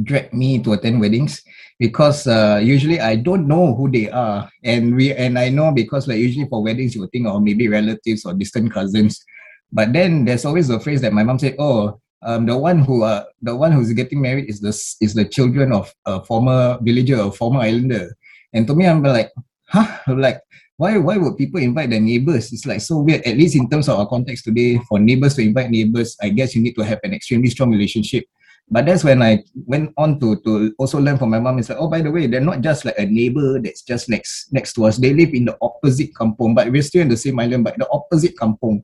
drag 0.01 0.33
me 0.33 0.63
to 0.63 0.73
attend 0.73 1.01
weddings 1.01 1.43
because 1.79 2.27
uh, 2.27 2.61
usually 2.63 3.01
I 3.01 3.17
don't 3.17 3.47
know 3.47 3.75
who 3.75 3.91
they 3.91 4.09
are, 4.11 4.49
and 4.65 4.95
we 4.95 5.13
and 5.13 5.39
I 5.39 5.49
know 5.49 5.73
because 5.73 6.09
like 6.09 6.19
usually 6.19 6.49
for 6.49 6.63
weddings 6.63 6.95
you 6.95 7.03
would 7.03 7.13
think 7.13 7.27
of 7.27 7.43
maybe 7.43 7.69
relatives 7.69 8.25
or 8.25 8.35
distant 8.35 8.73
cousins, 8.73 9.25
but 9.73 9.93
then 9.93 10.25
there's 10.25 10.45
always 10.45 10.71
a 10.71 10.81
phrase 10.81 11.01
that 11.03 11.13
my 11.13 11.25
mom 11.25 11.39
said, 11.39 11.57
"Oh, 11.59 12.01
um, 12.23 12.47
the 12.47 12.57
one 12.57 12.81
who 12.81 13.03
uh, 13.03 13.25
the 13.43 13.55
one 13.55 13.73
who's 13.73 13.93
getting 13.93 14.23
married 14.23 14.49
is 14.49 14.61
the 14.61 14.73
is 15.05 15.15
the 15.15 15.25
children 15.25 15.73
of 15.73 15.93
a 16.07 16.23
former 16.25 16.79
villager 16.81 17.21
or 17.21 17.33
former 17.33 17.61
islander," 17.61 18.17
and 18.53 18.67
to 18.67 18.75
me 18.75 18.87
I'm 18.87 19.03
like, 19.03 19.33
huh, 19.67 19.87
like 20.09 20.41
why 20.77 20.99
why 20.99 21.17
would 21.17 21.37
people 21.37 21.61
invite 21.61 21.91
their 21.91 22.01
neighbors? 22.01 22.53
It's 22.53 22.67
like 22.67 22.81
so 22.81 23.01
weird. 23.01 23.23
At 23.23 23.37
least 23.37 23.57
in 23.57 23.69
terms 23.69 23.89
of 23.89 23.99
our 23.99 24.07
context 24.09 24.45
today, 24.45 24.79
for 24.89 24.99
neighbors 24.99 25.35
to 25.35 25.43
invite 25.43 25.71
neighbors, 25.71 26.17
I 26.23 26.31
guess 26.31 26.55
you 26.55 26.63
need 26.63 26.75
to 26.75 26.83
have 26.83 27.01
an 27.03 27.13
extremely 27.13 27.51
strong 27.51 27.71
relationship 27.71 28.25
but 28.73 28.89
that's 28.89 29.05
when 29.05 29.21
I 29.21 29.45
went 29.69 29.93
on 30.01 30.17
to 30.25 30.41
to 30.49 30.73
also 30.81 30.97
learn 30.97 31.21
from 31.21 31.29
my 31.29 31.39
mom. 31.39 31.61
It's 31.61 31.69
like, 31.69 31.77
oh, 31.77 31.93
by 31.93 32.01
the 32.01 32.09
way, 32.09 32.25
they're 32.25 32.41
not 32.41 32.65
just 32.65 32.89
like 32.89 32.97
a 32.97 33.05
neighbor 33.05 33.61
that's 33.61 33.85
just 33.85 34.09
next 34.09 34.49
next 34.49 34.73
to 34.81 34.89
us. 34.89 34.97
They 34.97 35.13
live 35.13 35.37
in 35.37 35.45
the 35.45 35.61
opposite 35.61 36.17
kampong, 36.17 36.57
but 36.57 36.73
we're 36.73 36.81
still 36.81 37.05
in 37.05 37.13
the 37.13 37.21
same 37.21 37.37
island, 37.37 37.69
but 37.69 37.77
the 37.77 37.85
opposite 37.93 38.33
kampong. 38.33 38.81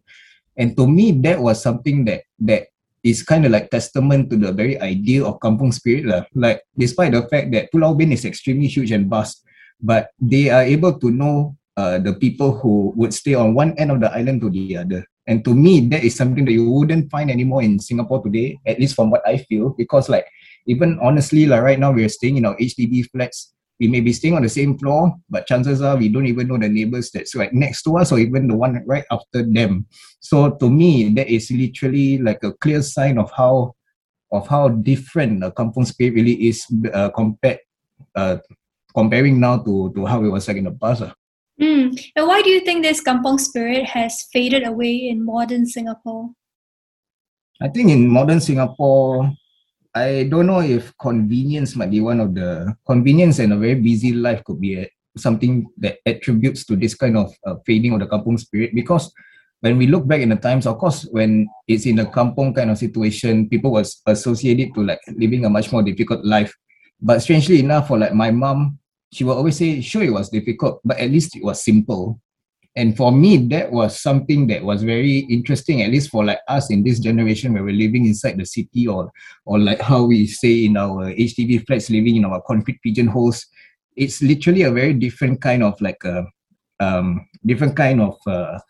And 0.61 0.77
to 0.77 0.85
me, 0.85 1.17
that 1.25 1.41
was 1.41 1.65
something 1.65 2.05
that 2.05 2.29
that 2.45 2.69
is 3.01 3.25
kind 3.25 3.49
of 3.49 3.51
like 3.57 3.73
testament 3.73 4.29
to 4.29 4.37
the 4.37 4.53
very 4.53 4.77
idea 4.77 5.25
of 5.25 5.41
kampong 5.41 5.73
spirit. 5.73 6.05
Lah. 6.05 6.29
Like, 6.37 6.69
despite 6.77 7.17
the 7.17 7.25
fact 7.25 7.49
that 7.57 7.73
Pulau 7.73 7.97
Ubin 7.97 8.13
is 8.13 8.29
extremely 8.29 8.69
huge 8.69 8.93
and 8.93 9.09
vast, 9.09 9.41
but 9.81 10.13
they 10.21 10.53
are 10.53 10.69
able 10.69 11.01
to 11.01 11.09
know 11.09 11.57
uh, 11.81 11.97
the 11.97 12.13
people 12.13 12.53
who 12.59 12.93
would 12.93 13.15
stay 13.15 13.33
on 13.33 13.55
one 13.55 13.73
end 13.79 13.89
of 13.95 14.05
the 14.05 14.13
island 14.13 14.43
to 14.43 14.51
the 14.51 14.77
other. 14.77 15.07
And 15.29 15.45
to 15.45 15.55
me, 15.55 15.81
that 15.93 16.03
is 16.03 16.17
something 16.17 16.47
that 16.47 16.53
you 16.53 16.69
wouldn't 16.69 17.11
find 17.11 17.31
anymore 17.31 17.63
in 17.63 17.79
Singapore 17.79 18.25
today, 18.25 18.59
at 18.67 18.81
least 18.81 18.97
from 18.97 19.11
what 19.11 19.21
I 19.29 19.37
feel. 19.37 19.75
Because 19.77 20.09
like 20.09 20.27
even 20.67 20.99
honestly, 21.03 21.47
like 21.47 21.63
right 21.63 21.79
now 21.79 21.93
we're 21.93 22.09
staying 22.09 22.39
in 22.39 22.47
our 22.47 22.57
HDB 22.57 23.05
flats. 23.13 23.53
We 23.79 23.87
may 23.87 24.01
be 24.01 24.13
staying 24.13 24.35
on 24.35 24.43
the 24.43 24.49
same 24.49 24.77
floor, 24.77 25.15
but 25.31 25.47
chances 25.47 25.83
are 25.83 25.97
we 25.97 26.09
don't 26.09 26.27
even 26.27 26.49
know 26.49 26.59
the 26.59 26.69
neighbors 26.69 27.13
that's 27.13 27.37
right 27.37 27.53
next 27.53 27.83
to 27.85 27.97
us 27.99 28.11
or 28.11 28.19
even 28.19 28.49
the 28.49 28.57
one 28.57 28.83
right 28.87 29.05
after 29.13 29.45
them. 29.45 29.87
So 30.19 30.51
to 30.51 30.69
me, 30.69 31.11
that 31.15 31.29
is 31.29 31.51
literally 31.53 32.19
like 32.19 32.43
a 32.43 32.53
clear 32.55 32.83
sign 32.83 33.19
of 33.19 33.31
how 33.31 33.75
of 34.33 34.49
how 34.49 34.69
different 34.69 35.41
the 35.41 35.53
kampong 35.53 35.87
spirit 35.87 36.15
really 36.15 36.49
is 36.49 36.67
uh, 36.93 37.11
compared 37.11 37.61
uh, 38.17 38.39
comparing 38.95 39.39
now 39.39 39.59
to 39.59 39.93
to 39.95 40.07
how 40.07 40.25
it 40.25 40.29
was 40.29 40.49
like 40.49 40.57
in 40.57 40.65
the 40.65 40.73
past. 40.73 41.03
Uh. 41.03 41.13
Mm. 41.61 41.99
And 42.15 42.27
why 42.27 42.43
do 42.43 42.51
you 42.51 42.61
think 42.61 42.83
this 42.83 43.01
kampong 43.01 43.39
spirit 43.39 43.85
has 43.87 44.27
faded 44.33 44.67
away 44.67 45.09
in 45.09 45.25
modern 45.25 45.67
Singapore? 45.67 46.31
I 47.61 47.69
think 47.69 47.91
in 47.91 48.07
modern 48.07 48.41
Singapore, 48.41 49.33
I 49.95 50.29
don't 50.31 50.47
know 50.47 50.61
if 50.61 50.97
convenience 50.99 51.75
might 51.75 51.91
be 51.91 52.01
one 52.01 52.21
of 52.21 52.35
the 52.35 52.77
convenience 52.87 53.41
and 53.41 53.53
a 53.53 53.57
very 53.57 53.75
busy 53.75 54.13
life 54.13 54.45
could 54.45 54.61
be 54.61 54.79
a, 54.79 54.89
something 55.17 55.67
that 55.79 55.99
attributes 56.07 56.65
to 56.67 56.77
this 56.77 56.95
kind 56.95 57.17
of 57.17 57.35
uh, 57.45 57.57
fading 57.67 57.95
of 57.95 58.01
the 58.01 58.07
kampong 58.07 58.39
spirit 58.39 58.71
because 58.75 59.13
when 59.61 59.77
we 59.77 59.89
look 59.89 60.07
back 60.07 60.21
in 60.21 60.29
the 60.29 60.37
times, 60.37 60.67
of 60.67 60.79
course, 60.79 61.03
when 61.11 61.49
it's 61.67 61.87
in 61.87 61.99
a 61.99 62.07
kampong 62.07 62.55
kind 62.55 62.71
of 62.71 62.79
situation, 62.79 63.49
people 63.49 63.73
was 63.73 64.01
associated 64.07 64.73
to 64.75 64.85
like 64.85 65.01
living 65.17 65.45
a 65.45 65.51
much 65.51 65.73
more 65.73 65.83
difficult 65.83 66.25
life. 66.25 66.55
But 67.01 67.23
strangely 67.23 67.59
enough, 67.59 67.89
for 67.89 67.99
like 67.99 68.15
my 68.15 68.31
mom, 68.31 68.79
she 69.13 69.25
will 69.25 69.35
always 69.35 69.57
say, 69.57 69.81
sure, 69.81 70.03
it 70.03 70.13
was 70.13 70.29
difficult, 70.29 70.81
but 70.85 70.99
at 70.99 71.11
least 71.11 71.37
it 71.37 71.45
was 71.45 71.63
simple. 71.63 72.21
And 72.77 72.97
for 72.97 73.11
me, 73.11 73.39
that 73.49 73.73
was 73.73 74.01
something 74.01 74.47
that 74.49 74.63
was 74.63 74.83
very 74.83 75.21
interesting, 75.31 75.83
at 75.83 75.91
least 75.91 76.11
for 76.11 76.25
like 76.25 76.39
us 76.47 76.71
in 76.71 76.85
this 76.85 77.01
generation 77.01 77.53
where 77.53 77.65
we're 77.65 77.75
living 77.75 78.07
inside 78.07 78.39
the 78.39 78.47
city 78.47 78.87
or 78.87 79.11
or 79.47 79.59
like 79.59 79.81
how 79.81 80.05
we 80.05 80.27
say 80.27 80.67
in 80.67 80.77
our 80.77 81.13
HDB 81.13 81.67
flats, 81.67 81.91
living 81.91 82.17
in 82.17 82.25
our 82.25 82.41
concrete 82.43 82.81
pigeonholes. 82.83 83.45
It's 83.97 84.23
literally 84.23 84.63
a 84.63 84.71
very 84.71 84.95
different 84.95 85.43
kind 85.43 85.65
of 85.65 85.81
like 85.81 86.05
a 86.05 86.25
um, 86.79 87.27
different 87.45 87.75
kind 87.75 88.01
of 88.01 88.17
uh, 88.29 88.61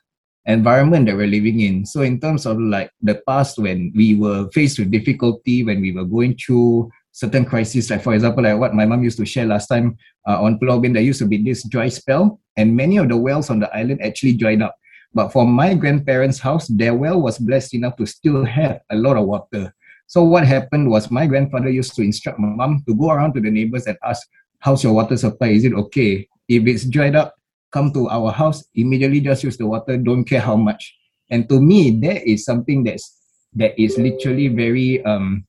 environment 0.46 1.04
that 1.06 1.16
we're 1.16 1.26
living 1.26 1.60
in. 1.60 1.84
So 1.84 2.00
in 2.00 2.18
terms 2.18 2.46
of 2.46 2.58
like 2.58 2.90
the 3.02 3.20
past 3.26 3.58
when 3.58 3.92
we 3.94 4.14
were 4.14 4.48
faced 4.52 4.78
with 4.78 4.90
difficulty, 4.90 5.64
when 5.64 5.82
we 5.82 5.92
were 5.92 6.06
going 6.06 6.36
through 6.38 6.90
certain 7.18 7.44
crises, 7.44 7.90
like 7.90 8.00
for 8.00 8.14
example, 8.14 8.44
like 8.44 8.56
what 8.62 8.78
my 8.78 8.86
mom 8.86 9.02
used 9.02 9.18
to 9.18 9.26
share 9.26 9.44
last 9.44 9.66
time 9.66 9.98
uh, 10.22 10.38
on 10.40 10.54
Pulau 10.54 10.78
there 10.78 11.02
used 11.02 11.18
to 11.18 11.26
be 11.26 11.42
this 11.42 11.66
dry 11.66 11.88
spell, 11.88 12.38
and 12.56 12.76
many 12.76 12.96
of 12.96 13.08
the 13.10 13.16
wells 13.16 13.50
on 13.50 13.58
the 13.58 13.66
island 13.74 13.98
actually 14.06 14.38
dried 14.38 14.62
up. 14.62 14.78
But 15.12 15.34
for 15.34 15.44
my 15.44 15.74
grandparents' 15.74 16.38
house, 16.38 16.68
their 16.68 16.94
well 16.94 17.20
was 17.20 17.42
blessed 17.42 17.74
enough 17.74 17.96
to 17.96 18.06
still 18.06 18.44
have 18.44 18.78
a 18.90 18.96
lot 18.96 19.16
of 19.16 19.26
water. 19.26 19.74
So 20.06 20.22
what 20.22 20.46
happened 20.46 20.88
was 20.94 21.10
my 21.10 21.26
grandfather 21.26 21.68
used 21.68 21.98
to 21.98 22.02
instruct 22.02 22.38
my 22.38 22.54
mom 22.54 22.84
to 22.86 22.94
go 22.94 23.10
around 23.10 23.34
to 23.34 23.40
the 23.40 23.50
neighbors 23.50 23.90
and 23.90 23.98
ask, 24.06 24.22
"How's 24.62 24.86
your 24.86 24.94
water 24.94 25.18
supply? 25.18 25.58
Is 25.58 25.66
it 25.66 25.74
okay? 25.74 26.22
If 26.46 26.70
it's 26.70 26.86
dried 26.86 27.18
up, 27.18 27.34
come 27.74 27.90
to 27.98 28.06
our 28.06 28.30
house. 28.30 28.62
Immediately 28.78 29.26
just 29.26 29.42
use 29.42 29.58
the 29.58 29.66
water. 29.66 29.98
Don't 29.98 30.22
care 30.22 30.44
how 30.46 30.54
much." 30.54 30.94
And 31.34 31.50
to 31.50 31.58
me, 31.58 31.98
that 32.06 32.22
is 32.22 32.46
something 32.46 32.86
that's 32.86 33.10
that 33.58 33.74
is 33.74 33.98
literally 33.98 34.46
very 34.54 35.02
um 35.02 35.42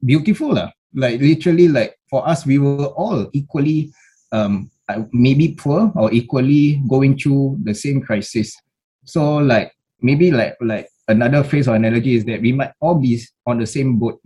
beautiful 0.00 0.56
lah 0.56 0.72
like 0.98 1.20
literally 1.20 1.68
like 1.68 1.94
for 2.10 2.26
us 2.26 2.44
we 2.44 2.58
were 2.58 2.90
all 2.98 3.30
equally 3.32 3.94
um 4.32 4.68
uh, 4.88 5.02
maybe 5.12 5.54
poor 5.54 5.92
or 5.94 6.12
equally 6.12 6.82
going 6.88 7.16
through 7.16 7.56
the 7.62 7.74
same 7.74 8.00
crisis. 8.00 8.56
So 9.04 9.36
like 9.36 9.72
maybe 10.00 10.30
like 10.30 10.56
like 10.60 10.88
another 11.06 11.44
phrase 11.44 11.68
or 11.68 11.76
analogy 11.76 12.16
is 12.16 12.24
that 12.24 12.40
we 12.42 12.52
might 12.52 12.72
all 12.80 12.96
be 12.96 13.20
on 13.46 13.58
the 13.58 13.66
same 13.66 13.96
boat. 13.96 14.20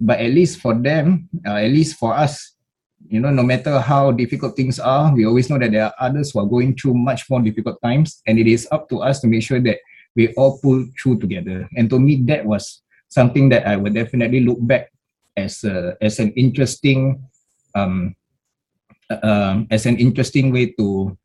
But 0.00 0.20
at 0.20 0.32
least 0.32 0.60
for 0.60 0.74
them 0.74 1.28
uh, 1.46 1.62
at 1.62 1.70
least 1.70 1.96
for 1.96 2.12
us 2.12 2.54
you 3.08 3.20
know 3.20 3.30
no 3.30 3.44
matter 3.44 3.78
how 3.78 4.10
difficult 4.10 4.56
things 4.56 4.80
are 4.80 5.14
we 5.14 5.26
always 5.26 5.48
know 5.48 5.58
that 5.58 5.70
there 5.70 5.84
are 5.84 5.94
others 6.00 6.32
who 6.32 6.40
are 6.40 6.48
going 6.48 6.74
through 6.74 6.94
much 6.94 7.30
more 7.30 7.40
difficult 7.40 7.80
times. 7.82 8.20
And 8.26 8.38
it 8.38 8.48
is 8.48 8.66
up 8.72 8.88
to 8.88 8.98
us 9.00 9.20
to 9.20 9.28
make 9.28 9.44
sure 9.44 9.60
that 9.60 9.78
we 10.16 10.34
all 10.34 10.58
pull 10.58 10.86
through 11.00 11.20
together. 11.20 11.68
And 11.76 11.88
to 11.90 12.00
me 12.00 12.24
that 12.26 12.44
was 12.44 12.82
something 13.08 13.48
that 13.48 13.66
i 13.66 13.76
would 13.76 13.94
definitely 13.94 14.40
look 14.40 14.58
back 14.66 14.90
as 15.36 15.64
a 15.64 15.96
as 16.00 16.18
an 16.18 16.32
interesting 16.32 17.22
um, 17.74 18.16
uh, 19.10 19.62
as 19.70 19.86
an 19.86 19.96
interesting 19.96 20.52
way 20.52 20.72
to 20.78 21.16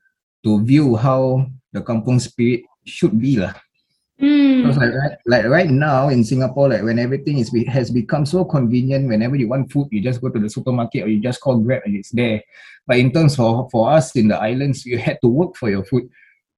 to 0.44 0.64
view 0.64 0.96
how 0.96 1.48
the 1.72 1.82
kampong 1.82 2.20
spirit 2.20 2.68
should 2.86 3.16
be 3.20 3.40
lah. 3.40 3.54
Mm. 4.22 4.62
Because 4.62 4.78
like, 4.78 4.94
right, 4.94 5.18
like 5.26 5.46
right 5.46 5.70
now 5.70 6.10
in 6.10 6.24
Singapore, 6.24 6.70
like 6.70 6.84
when 6.84 7.00
everything 7.00 7.40
is 7.40 7.50
has 7.68 7.90
become 7.90 8.26
so 8.26 8.46
convenient, 8.46 9.08
whenever 9.08 9.36
you 9.36 9.50
want 9.50 9.72
food, 9.72 9.88
you 9.90 10.02
just 10.02 10.22
go 10.22 10.30
to 10.30 10.38
the 10.38 10.50
supermarket 10.50 11.04
or 11.04 11.10
you 11.10 11.20
just 11.20 11.42
call 11.42 11.58
Grab 11.58 11.82
and 11.86 11.96
it's 11.96 12.12
there. 12.12 12.44
But 12.86 12.98
in 12.98 13.12
terms 13.12 13.40
of 13.40 13.72
for 13.72 13.90
us 13.90 14.14
in 14.16 14.28
the 14.28 14.38
islands, 14.38 14.86
you 14.86 15.00
had 15.00 15.18
to 15.22 15.30
work 15.30 15.56
for 15.58 15.70
your 15.70 15.84
food. 15.86 16.10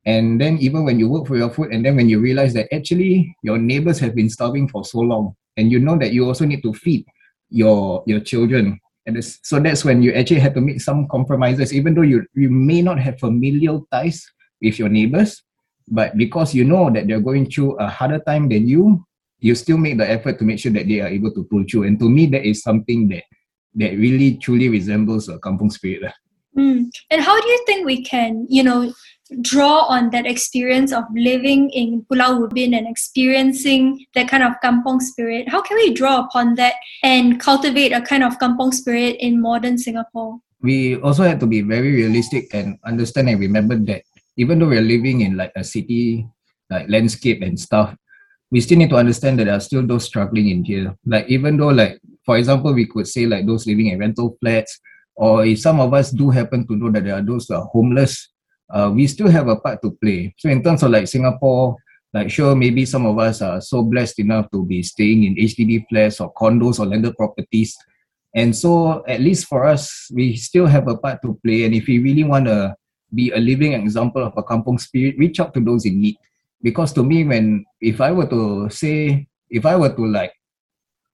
And 0.06 0.42
then 0.42 0.60
even 0.60 0.84
when 0.84 1.00
you 1.00 1.08
work 1.08 1.28
for 1.28 1.38
your 1.38 1.50
food, 1.50 1.72
and 1.72 1.86
then 1.86 1.96
when 1.96 2.10
you 2.10 2.20
realize 2.20 2.52
that 2.56 2.68
actually 2.76 3.32
your 3.44 3.58
neighbors 3.58 4.00
have 4.00 4.16
been 4.16 4.30
starving 4.30 4.68
for 4.68 4.84
so 4.84 5.00
long, 5.00 5.36
and 5.56 5.72
you 5.72 5.80
know 5.80 5.96
that 5.98 6.12
you 6.12 6.28
also 6.28 6.44
need 6.44 6.64
to 6.64 6.74
feed 6.74 7.06
your 7.54 8.04
your 8.06 8.20
children. 8.20 8.80
And 9.06 9.24
so 9.24 9.60
that's 9.60 9.86
when 9.86 10.02
you 10.02 10.14
actually 10.14 10.40
have 10.40 10.56
to 10.56 10.62
make 10.62 10.82
some 10.82 11.08
compromises 11.08 11.74
even 11.74 11.94
though 11.94 12.08
you 12.08 12.26
you 12.34 12.50
may 12.50 12.82
not 12.82 13.00
have 13.00 13.20
familial 13.20 13.86
ties 13.92 14.26
with 14.62 14.80
your 14.80 14.90
neighbors 14.90 15.44
but 15.90 16.16
because 16.16 16.56
you 16.56 16.64
know 16.64 16.90
that 16.90 17.08
they're 17.08 17.20
going 17.20 17.52
through 17.52 17.76
a 17.78 17.88
harder 17.88 18.20
time 18.20 18.48
than 18.48 18.66
you 18.66 19.06
you 19.40 19.56
still 19.56 19.78
make 19.78 19.98
the 19.98 20.10
effort 20.10 20.40
to 20.40 20.46
make 20.46 20.58
sure 20.58 20.72
that 20.72 20.88
they 20.88 21.02
are 21.02 21.10
able 21.10 21.30
to 21.34 21.44
pull 21.44 21.66
through. 21.70 21.84
And 21.84 22.00
to 22.00 22.10
me 22.10 22.28
that 22.28 22.48
is 22.48 22.64
something 22.64 23.10
that 23.10 23.24
that 23.76 23.92
really 23.98 24.38
truly 24.38 24.70
resembles 24.70 25.28
a 25.28 25.38
kampong 25.40 25.70
spirit. 25.70 26.14
Mm. 26.56 26.86
and 27.10 27.20
how 27.20 27.42
do 27.42 27.48
you 27.48 27.64
think 27.66 27.84
we 27.84 28.04
can 28.04 28.46
you 28.48 28.62
know 28.62 28.94
draw 29.42 29.86
on 29.86 30.10
that 30.12 30.26
experience 30.26 30.92
of 30.92 31.04
living 31.16 31.70
in 31.72 32.06
Pulau 32.12 32.48
Ubin 32.48 32.78
and 32.78 32.88
experiencing 32.88 34.06
that 34.16 34.28
kind 34.28 34.44
of 34.44 34.54
kampong 34.62 35.00
spirit? 35.00 35.50
How 35.50 35.62
can 35.62 35.78
we 35.78 35.94
draw 35.94 36.26
upon 36.26 36.56
that 36.56 36.76
and 37.04 37.40
cultivate 37.40 37.92
a 37.92 38.02
kind 38.02 38.24
of 38.24 38.40
kampong 38.40 38.72
spirit 38.72 39.18
in 39.20 39.42
modern 39.42 39.78
Singapore? 39.78 40.40
We 40.62 40.96
also 41.02 41.24
have 41.24 41.40
to 41.40 41.48
be 41.48 41.62
very 41.62 41.92
realistic 41.92 42.54
and 42.54 42.78
understand 42.86 43.30
and 43.30 43.40
remember 43.40 43.78
that 43.92 44.04
even 44.38 44.60
though 44.60 44.70
we're 44.70 44.82
living 44.82 45.22
in 45.22 45.38
like 45.38 45.52
a 45.56 45.64
city 45.64 46.28
like 46.70 46.90
landscape 46.90 47.42
and 47.42 47.60
stuff, 47.60 47.96
we 48.52 48.62
still 48.62 48.78
need 48.78 48.90
to 48.90 48.98
understand 48.98 49.40
that 49.40 49.46
there 49.46 49.56
are 49.56 49.60
still 49.60 49.86
those 49.86 50.06
struggling 50.06 50.50
in 50.50 50.64
here. 50.64 50.96
Like 51.06 51.28
even 51.28 51.58
though 51.58 51.70
like 51.70 52.00
For 52.26 52.38
example, 52.38 52.74
we 52.74 52.86
could 52.86 53.08
say 53.08 53.26
like 53.26 53.46
those 53.46 53.68
living 53.68 53.88
in 53.88 54.00
rental 54.00 54.38
flats, 54.40 54.80
or 55.16 55.46
if 55.46 55.60
some 55.60 55.80
of 55.80 55.94
us 55.94 56.12
do 56.12 56.30
happen 56.30 56.66
to 56.68 56.76
know 56.76 56.92
that 56.92 57.04
there 57.04 57.16
are 57.16 57.22
those 57.22 57.48
who 57.48 57.56
are 57.56 57.66
homeless, 57.66 58.30
uh, 58.74 58.90
we 58.94 59.06
still 59.08 59.30
have 59.30 59.48
a 59.48 59.56
part 59.56 59.82
to 59.84 59.92
play. 60.02 60.34
So 60.38 60.50
in 60.50 60.64
terms 60.64 60.82
of 60.82 60.92
like 60.92 61.08
Singapore, 61.08 61.78
like 62.14 62.30
sure, 62.30 62.56
maybe 62.56 62.86
some 62.86 63.06
of 63.06 63.18
us 63.20 63.42
are 63.42 63.62
so 63.62 63.84
blessed 63.84 64.20
enough 64.20 64.50
to 64.52 64.66
be 64.66 64.84
staying 64.84 65.24
in 65.24 65.36
HDB 65.36 65.86
flats 65.90 66.20
or 66.20 66.34
condos 66.34 66.80
or 66.80 66.86
landed 66.86 67.16
properties. 67.16 67.78
And 68.36 68.56
so 68.56 69.04
at 69.08 69.22
least 69.22 69.46
for 69.46 69.66
us, 69.66 70.10
we 70.12 70.36
still 70.36 70.66
have 70.66 70.88
a 70.88 70.98
part 70.98 71.22
to 71.22 71.40
play. 71.46 71.66
And 71.66 71.74
if 71.74 71.88
we 71.88 72.00
really 72.00 72.24
want 72.24 72.46
to 72.46 72.76
be 73.14 73.30
a 73.32 73.38
living 73.38 73.74
example 73.74 74.24
of 74.24 74.34
a 74.38 74.44
kampong 74.44 74.80
spirit, 74.80 75.16
reach 75.18 75.40
out 75.40 75.54
to 75.54 75.60
those 75.60 75.86
in 75.86 76.02
need. 76.02 76.18
Because 76.62 76.94
to 76.94 77.04
me, 77.04 77.24
when 77.24 77.66
if 77.80 78.02
I 78.02 78.12
were 78.12 78.28
to 78.28 78.70
say, 78.70 79.28
if 79.50 79.66
I 79.66 79.76
were 79.76 79.94
to 79.94 80.08
like 80.08 80.34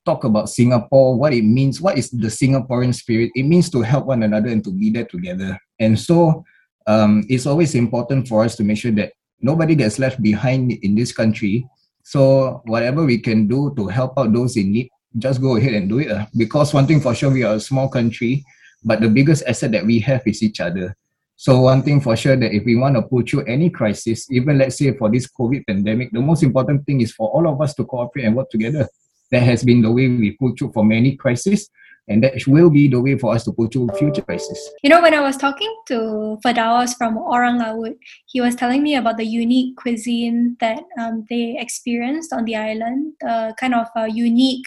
talk 0.06 0.24
about 0.24 0.50
Singapore, 0.50 1.18
what 1.18 1.34
it 1.34 1.44
means, 1.44 1.82
what 1.82 1.98
is 1.98 2.10
the 2.10 2.28
Singaporean 2.28 2.96
spirit, 2.96 3.32
it 3.36 3.44
means 3.44 3.70
to 3.72 3.82
help 3.82 4.06
one 4.06 4.24
another 4.24 4.48
and 4.48 4.64
to 4.64 4.72
be 4.72 4.90
there 4.90 5.06
together. 5.06 5.60
And 5.80 6.00
so 6.00 6.46
um, 6.90 7.24
it's 7.30 7.46
always 7.46 7.76
important 7.76 8.28
for 8.28 8.44
us 8.44 8.56
to 8.56 8.64
make 8.64 8.80
sure 8.80 8.92
that 8.92 9.14
nobody 9.40 9.76
gets 9.76 10.00
left 10.00 10.22
behind 10.24 10.72
in 10.72 10.96
this 10.96 11.12
country. 11.12 11.64
So 12.04 12.64
whatever 12.66 13.06
we 13.06 13.20
can 13.20 13.48
do 13.48 13.72
to 13.78 13.88
help 13.88 14.18
out 14.18 14.34
those 14.34 14.58
in 14.58 14.72
need, 14.72 14.90
just 15.20 15.40
go 15.40 15.56
ahead 15.56 15.76
and 15.76 15.88
do 15.88 16.00
it. 16.00 16.10
Uh. 16.10 16.26
Because 16.36 16.74
one 16.74 16.88
thing 16.88 17.00
for 17.00 17.14
sure, 17.14 17.30
we 17.30 17.44
are 17.44 17.56
a 17.56 17.60
small 17.60 17.90
country, 17.90 18.44
but 18.84 19.02
the 19.02 19.08
biggest 19.08 19.44
asset 19.46 19.72
that 19.74 19.86
we 19.86 20.00
have 20.00 20.26
is 20.26 20.42
each 20.42 20.60
other. 20.60 20.96
So 21.36 21.62
one 21.62 21.84
thing 21.84 22.02
for 22.02 22.16
sure 22.16 22.36
that 22.36 22.54
if 22.54 22.66
we 22.66 22.76
want 22.76 22.96
to 22.96 23.04
pull 23.04 23.22
through 23.22 23.46
any 23.46 23.70
crisis, 23.70 24.30
even 24.32 24.58
let's 24.58 24.78
say 24.78 24.98
for 24.98 25.12
this 25.12 25.30
COVID 25.30 25.68
pandemic, 25.68 26.12
the 26.12 26.22
most 26.22 26.42
important 26.42 26.88
thing 26.88 27.02
is 27.02 27.14
for 27.14 27.30
all 27.30 27.48
of 27.48 27.62
us 27.62 27.76
to 27.76 27.86
cooperate 27.86 28.26
and 28.26 28.36
work 28.36 28.50
together. 28.50 28.90
That 29.32 29.44
has 29.44 29.64
been 29.64 29.84
the 29.84 29.92
way 29.92 30.08
we 30.08 30.32
pull 30.32 30.54
through 30.58 30.72
for 30.74 30.84
many 30.84 31.16
crises 31.16 31.70
and 32.10 32.24
that 32.24 32.34
will 32.48 32.70
be 32.70 32.88
the 32.88 33.00
way 33.00 33.18
for 33.18 33.34
us 33.34 33.46
to 33.46 33.52
go 33.52 33.68
through 33.68 33.88
future 33.98 34.24
crises. 34.24 34.60
You 34.84 34.90
know, 34.90 35.02
when 35.02 35.14
I 35.14 35.22
was 35.22 35.38
talking 35.38 35.74
to 35.88 36.40
Firdaus 36.44 36.98
from 36.98 37.18
Orang 37.18 37.60
Laut, 37.60 37.94
he 38.26 38.42
was 38.42 38.56
telling 38.56 38.82
me 38.82 38.96
about 38.96 39.18
the 39.18 39.26
unique 39.26 39.78
cuisine 39.78 40.58
that 40.60 40.84
um, 41.00 41.26
they 41.30 41.56
experienced 41.60 42.34
on 42.34 42.46
the 42.46 42.56
island, 42.56 43.14
the 43.22 43.54
kind 43.60 43.76
of 43.76 43.88
uh, 43.96 44.06
unique 44.06 44.66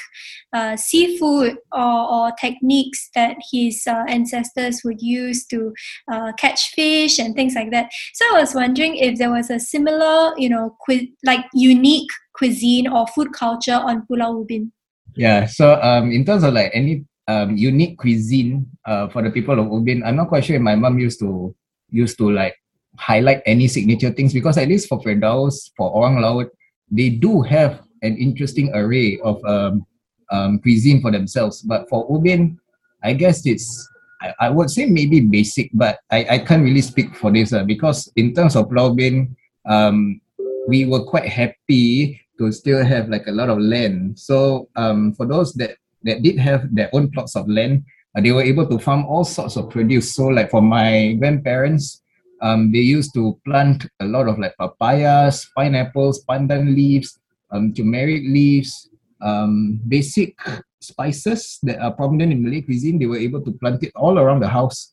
uh, 0.52 0.76
seafood 0.76 1.56
or, 1.72 1.82
or, 1.82 2.32
techniques 2.40 3.10
that 3.14 3.36
his 3.52 3.86
uh, 3.86 4.04
ancestors 4.08 4.82
would 4.84 5.00
use 5.02 5.44
to 5.46 5.72
uh, 6.10 6.32
catch 6.32 6.70
fish 6.70 7.18
and 7.18 7.34
things 7.34 7.54
like 7.54 7.70
that. 7.70 7.90
So 8.14 8.24
I 8.34 8.40
was 8.40 8.54
wondering 8.54 8.96
if 8.96 9.18
there 9.18 9.30
was 9.30 9.50
a 9.50 9.58
similar, 9.58 10.32
you 10.38 10.48
know, 10.48 10.76
like 11.24 11.44
unique 11.52 12.08
cuisine 12.34 12.88
or 12.88 13.06
food 13.08 13.32
culture 13.32 13.74
on 13.74 14.06
Pulau 14.06 14.44
Ubin. 14.44 14.72
Yeah, 15.14 15.46
so 15.46 15.80
um, 15.82 16.10
in 16.10 16.24
terms 16.24 16.42
of 16.42 16.54
like 16.54 16.70
any 16.72 17.04
um, 17.28 17.56
unique 17.56 17.98
cuisine 17.98 18.66
uh, 18.86 19.08
for 19.08 19.22
the 19.22 19.30
people 19.30 19.58
of 19.58 19.66
Ubin. 19.66 20.02
I'm 20.04 20.16
not 20.16 20.28
quite 20.28 20.44
sure 20.44 20.56
if 20.56 20.62
my 20.62 20.74
mom 20.74 20.98
used 20.98 21.20
to 21.20 21.54
used 21.90 22.18
to 22.18 22.30
like 22.30 22.56
highlight 22.96 23.42
any 23.46 23.68
signature 23.68 24.10
things 24.10 24.32
because 24.32 24.58
at 24.58 24.68
least 24.68 24.88
for 24.88 25.00
Firdaus, 25.00 25.70
for 25.76 25.90
Orang 25.94 26.20
Laut, 26.20 26.48
they 26.90 27.10
do 27.10 27.42
have 27.42 27.82
an 28.02 28.16
interesting 28.16 28.74
array 28.74 29.18
of 29.22 29.42
um, 29.44 29.86
um, 30.30 30.58
cuisine 30.58 31.00
for 31.00 31.10
themselves. 31.10 31.62
But 31.62 31.88
for 31.88 32.08
Ubin, 32.08 32.56
I 33.02 33.12
guess 33.12 33.46
it's 33.46 33.88
I, 34.20 34.34
I 34.40 34.50
would 34.50 34.70
say 34.70 34.86
maybe 34.86 35.20
basic, 35.20 35.70
but 35.74 36.00
I, 36.10 36.26
I 36.30 36.38
can't 36.38 36.64
really 36.64 36.82
speak 36.82 37.14
for 37.14 37.30
this 37.30 37.52
uh, 37.52 37.64
because 37.64 38.10
in 38.16 38.34
terms 38.34 38.56
of 38.56 38.68
Ubin, 38.68 39.34
um, 39.66 40.20
we 40.68 40.86
were 40.86 41.04
quite 41.04 41.28
happy 41.28 42.20
to 42.38 42.52
still 42.52 42.84
have 42.84 43.08
like 43.08 43.26
a 43.26 43.32
lot 43.32 43.48
of 43.48 43.58
land. 43.58 44.18
So 44.18 44.68
um, 44.76 45.12
for 45.14 45.26
those 45.26 45.52
that 45.54 45.76
that 46.04 46.22
did 46.22 46.38
have 46.38 46.74
their 46.74 46.90
own 46.92 47.10
plots 47.10 47.36
of 47.36 47.48
land, 47.48 47.84
uh, 48.16 48.20
they 48.20 48.32
were 48.32 48.42
able 48.42 48.66
to 48.68 48.78
farm 48.78 49.06
all 49.06 49.24
sorts 49.24 49.56
of 49.56 49.70
produce. 49.70 50.14
So, 50.14 50.26
like 50.26 50.50
for 50.50 50.62
my 50.62 51.14
grandparents, 51.18 52.02
um, 52.42 52.72
they 52.72 52.80
used 52.80 53.14
to 53.14 53.38
plant 53.44 53.86
a 54.00 54.04
lot 54.04 54.28
of 54.28 54.38
like 54.38 54.54
papayas, 54.58 55.48
pineapples, 55.56 56.24
pandan 56.24 56.74
leaves, 56.74 57.18
um, 57.50 57.72
turmeric 57.72 58.22
leaves, 58.26 58.90
um, 59.20 59.80
basic 59.88 60.36
spices 60.80 61.58
that 61.62 61.80
are 61.80 61.92
prominent 61.92 62.32
in 62.32 62.42
Malay 62.42 62.60
cuisine. 62.60 62.98
They 62.98 63.06
were 63.06 63.18
able 63.18 63.40
to 63.42 63.52
plant 63.52 63.82
it 63.82 63.92
all 63.94 64.18
around 64.18 64.40
the 64.40 64.48
house. 64.48 64.90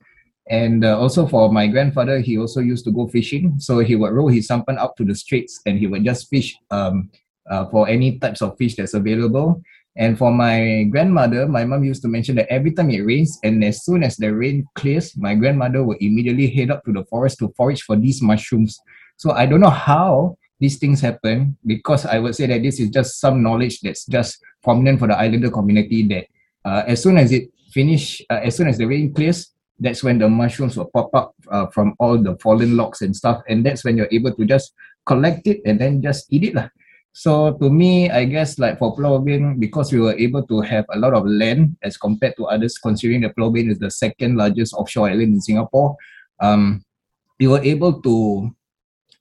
And 0.50 0.86
uh, 0.86 1.00
also 1.00 1.28
for 1.28 1.52
my 1.52 1.68
grandfather, 1.68 2.20
he 2.20 2.38
also 2.38 2.60
used 2.60 2.86
to 2.86 2.92
go 2.92 3.08
fishing. 3.08 3.60
So 3.60 3.80
he 3.80 3.96
would 3.96 4.14
row 4.14 4.28
his 4.28 4.48
sampan 4.48 4.78
out 4.78 4.96
to 4.98 5.06
the 5.06 5.16
straits 5.16 5.60
and 5.66 5.78
he 5.78 5.88
would 5.88 6.04
just 6.04 6.30
fish 6.30 6.58
um, 6.72 7.10
uh, 7.50 7.66
for 7.70 7.88
any 7.88 8.20
types 8.20 8.42
of 8.42 8.58
fish 8.58 8.76
that's 8.76 8.94
available. 8.94 9.62
And 9.98 10.18
for 10.18 10.32
my 10.32 10.84
grandmother, 10.90 11.48
my 11.48 11.66
mom 11.66 11.84
used 11.84 12.02
to 12.04 12.08
mention 12.08 12.36
that 12.36 12.52
every 12.52 12.72
time 12.72 12.90
it 12.92 13.02
rains, 13.02 13.40
and 13.44 13.64
as 13.64 13.84
soon 13.84 14.04
as 14.04 14.18
the 14.18 14.34
rain 14.34 14.66
clears, 14.76 15.18
my 15.18 15.36
grandmother 15.36 15.84
will 15.84 15.98
immediately 16.00 16.50
head 16.50 16.72
up 16.72 16.86
to 16.86 16.94
the 16.94 17.04
forest 17.06 17.40
to 17.40 17.54
forage 17.58 17.82
for 17.82 17.96
these 17.96 18.22
mushrooms. 18.22 18.80
So 19.18 19.32
I 19.32 19.46
don't 19.46 19.60
know 19.60 19.70
how 19.70 20.38
these 20.60 20.78
things 20.78 21.02
happen 21.02 21.58
because 21.66 22.06
I 22.06 22.20
would 22.20 22.36
say 22.36 22.46
that 22.48 22.62
this 22.62 22.80
is 22.80 22.90
just 22.90 23.20
some 23.20 23.42
knowledge 23.42 23.82
that's 23.82 24.06
just 24.06 24.40
prominent 24.64 25.00
for 25.00 25.08
the 25.08 25.18
islander 25.18 25.50
community 25.50 26.04
that 26.08 26.28
uh, 26.64 26.84
as 26.88 27.02
soon 27.02 27.18
as 27.18 27.32
it 27.32 27.50
finish, 27.72 28.22
uh, 28.30 28.40
as 28.44 28.56
soon 28.56 28.68
as 28.68 28.78
the 28.78 28.86
rain 28.86 29.14
clears, 29.14 29.52
that's 29.80 30.04
when 30.04 30.20
the 30.20 30.28
mushrooms 30.28 30.78
will 30.78 30.90
pop 30.94 31.14
up 31.16 31.34
uh, 31.52 31.68
from 31.68 31.96
all 32.00 32.18
the 32.18 32.38
fallen 32.38 32.76
logs 32.76 33.02
and 33.02 33.16
stuff. 33.16 33.42
And 33.48 33.66
that's 33.66 33.84
when 33.84 33.98
you're 33.98 34.12
able 34.12 34.34
to 34.36 34.46
just 34.46 34.74
collect 35.06 35.48
it 35.48 35.62
and 35.66 35.80
then 35.80 36.02
just 36.02 36.28
eat 36.30 36.44
it. 36.44 36.56
Lah. 36.56 36.68
So 37.12 37.54
to 37.58 37.70
me, 37.70 38.10
I 38.10 38.26
guess 38.26 38.60
like 38.60 38.80
for 38.80 38.96
Pulau 38.96 39.20
because 39.60 39.92
we 39.92 40.00
were 40.00 40.14
able 40.14 40.44
to 40.44 40.62
have 40.62 40.86
a 40.94 41.00
lot 41.00 41.14
of 41.14 41.26
land 41.26 41.76
as 41.82 41.98
compared 41.98 42.36
to 42.38 42.46
others, 42.46 42.78
considering 42.78 43.22
that 43.22 43.36
Pulau 43.36 43.52
is 43.58 43.80
the 43.80 43.92
second 43.92 44.38
largest 44.38 44.74
offshore 44.74 45.10
island 45.10 45.34
in 45.34 45.42
Singapore, 45.42 45.98
um, 46.40 46.84
we 47.40 47.48
were 47.48 47.62
able 47.62 48.02
to 48.02 48.56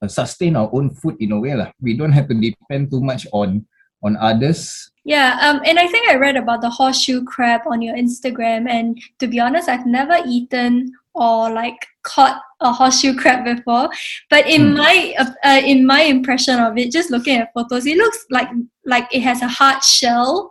uh, 0.02 0.08
sustain 0.08 0.56
our 0.56 0.70
own 0.72 0.90
food 0.90 1.16
in 1.18 1.32
a 1.32 1.40
way. 1.40 1.54
Lah. 1.54 1.72
We 1.80 1.96
don't 1.96 2.12
have 2.12 2.28
to 2.28 2.34
depend 2.34 2.90
too 2.90 3.00
much 3.00 3.26
on 3.32 3.66
on 4.02 4.16
others. 4.16 4.90
Yeah, 5.04 5.38
um, 5.40 5.60
and 5.64 5.78
I 5.78 5.88
think 5.88 6.08
I 6.08 6.16
read 6.16 6.36
about 6.36 6.60
the 6.60 6.70
horseshoe 6.70 7.24
crab 7.24 7.62
on 7.66 7.82
your 7.82 7.96
Instagram, 7.96 8.68
and 8.68 9.00
to 9.18 9.26
be 9.26 9.40
honest, 9.40 9.68
I've 9.68 9.86
never 9.86 10.18
eaten 10.26 10.92
or 11.14 11.50
like 11.50 11.86
caught 12.08 12.40
a 12.60 12.72
horseshoe 12.72 13.14
crab 13.14 13.44
before 13.44 13.88
but 14.30 14.48
in 14.48 14.62
mm. 14.72 14.76
my 14.78 15.14
uh, 15.44 15.60
in 15.72 15.86
my 15.86 16.02
impression 16.02 16.58
of 16.58 16.76
it 16.76 16.90
just 16.90 17.10
looking 17.10 17.36
at 17.36 17.52
photos 17.54 17.86
it 17.86 17.96
looks 17.96 18.24
like 18.30 18.48
like 18.84 19.06
it 19.12 19.20
has 19.20 19.42
a 19.42 19.48
hard 19.48 19.82
shell 19.84 20.50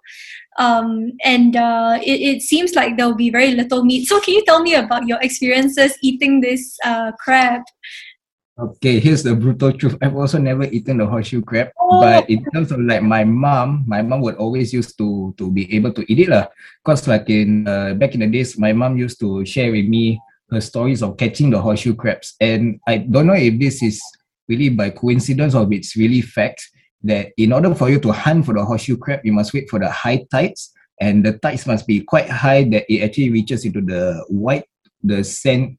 um, 0.60 1.12
and 1.24 1.56
uh, 1.56 2.00
it, 2.02 2.20
it 2.22 2.42
seems 2.42 2.74
like 2.74 2.98
there 2.98 3.06
will 3.08 3.16
be 3.16 3.30
very 3.30 3.52
little 3.52 3.84
meat 3.84 4.08
so 4.08 4.20
can 4.22 4.34
you 4.34 4.46
tell 4.46 4.62
me 4.62 4.76
about 4.76 5.08
your 5.08 5.20
experiences 5.22 5.98
eating 6.02 6.42
this 6.42 6.78
uh, 6.86 7.12
crab 7.20 7.62
Okay, 8.58 8.98
here's 8.98 9.22
the 9.22 9.38
brutal 9.38 9.70
truth. 9.72 10.02
I've 10.02 10.18
also 10.18 10.42
never 10.42 10.66
eaten 10.66 10.98
the 10.98 11.06
horseshoe 11.06 11.46
crab, 11.46 11.70
oh. 11.78 12.02
but 12.02 12.26
in 12.28 12.42
terms 12.50 12.74
of 12.74 12.82
like 12.82 13.06
my 13.06 13.24
mom, 13.24 13.86
my 13.86 14.02
mom 14.02 14.22
would 14.26 14.34
always 14.42 14.74
used 14.74 14.98
to 14.98 15.30
to 15.38 15.54
be 15.54 15.70
able 15.78 15.94
to 15.94 16.02
eat 16.10 16.26
it 16.26 16.30
lah. 16.34 16.50
Cause 16.82 17.06
like 17.06 17.30
in 17.30 17.70
uh, 17.70 17.94
back 17.94 18.18
in 18.18 18.26
the 18.26 18.30
days, 18.34 18.58
my 18.58 18.74
mom 18.74 18.98
used 18.98 19.22
to 19.22 19.46
share 19.46 19.70
with 19.70 19.86
me 19.86 20.18
her 20.50 20.62
stories 20.62 21.04
of 21.04 21.18
catching 21.18 21.50
the 21.50 21.62
horseshoe 21.62 21.96
crabs. 21.96 22.36
And 22.40 22.80
I 22.88 22.98
don't 22.98 23.28
know 23.28 23.34
if 23.34 23.60
this 23.60 23.84
is 23.84 24.02
really 24.48 24.70
by 24.70 24.92
coincidence 24.92 25.54
or 25.54 25.64
if 25.64 25.72
it's 25.72 25.96
really 25.96 26.22
fact 26.22 26.62
that 27.04 27.32
in 27.38 27.54
order 27.54 27.76
for 27.76 27.90
you 27.90 28.00
to 28.00 28.12
hunt 28.12 28.46
for 28.46 28.54
the 28.54 28.64
horseshoe 28.64 28.98
crab, 28.98 29.22
you 29.24 29.34
must 29.34 29.54
wait 29.54 29.70
for 29.70 29.80
the 29.80 29.90
high 29.90 30.26
tides, 30.32 30.74
and 31.00 31.24
the 31.26 31.34
tides 31.34 31.68
must 31.68 31.86
be 31.86 32.02
quite 32.02 32.30
high 32.30 32.64
that 32.64 32.86
it 32.92 33.04
actually 33.04 33.30
reaches 33.30 33.66
into 33.66 33.82
the 33.82 34.24
white, 34.30 34.66
the 35.04 35.24
sand, 35.24 35.78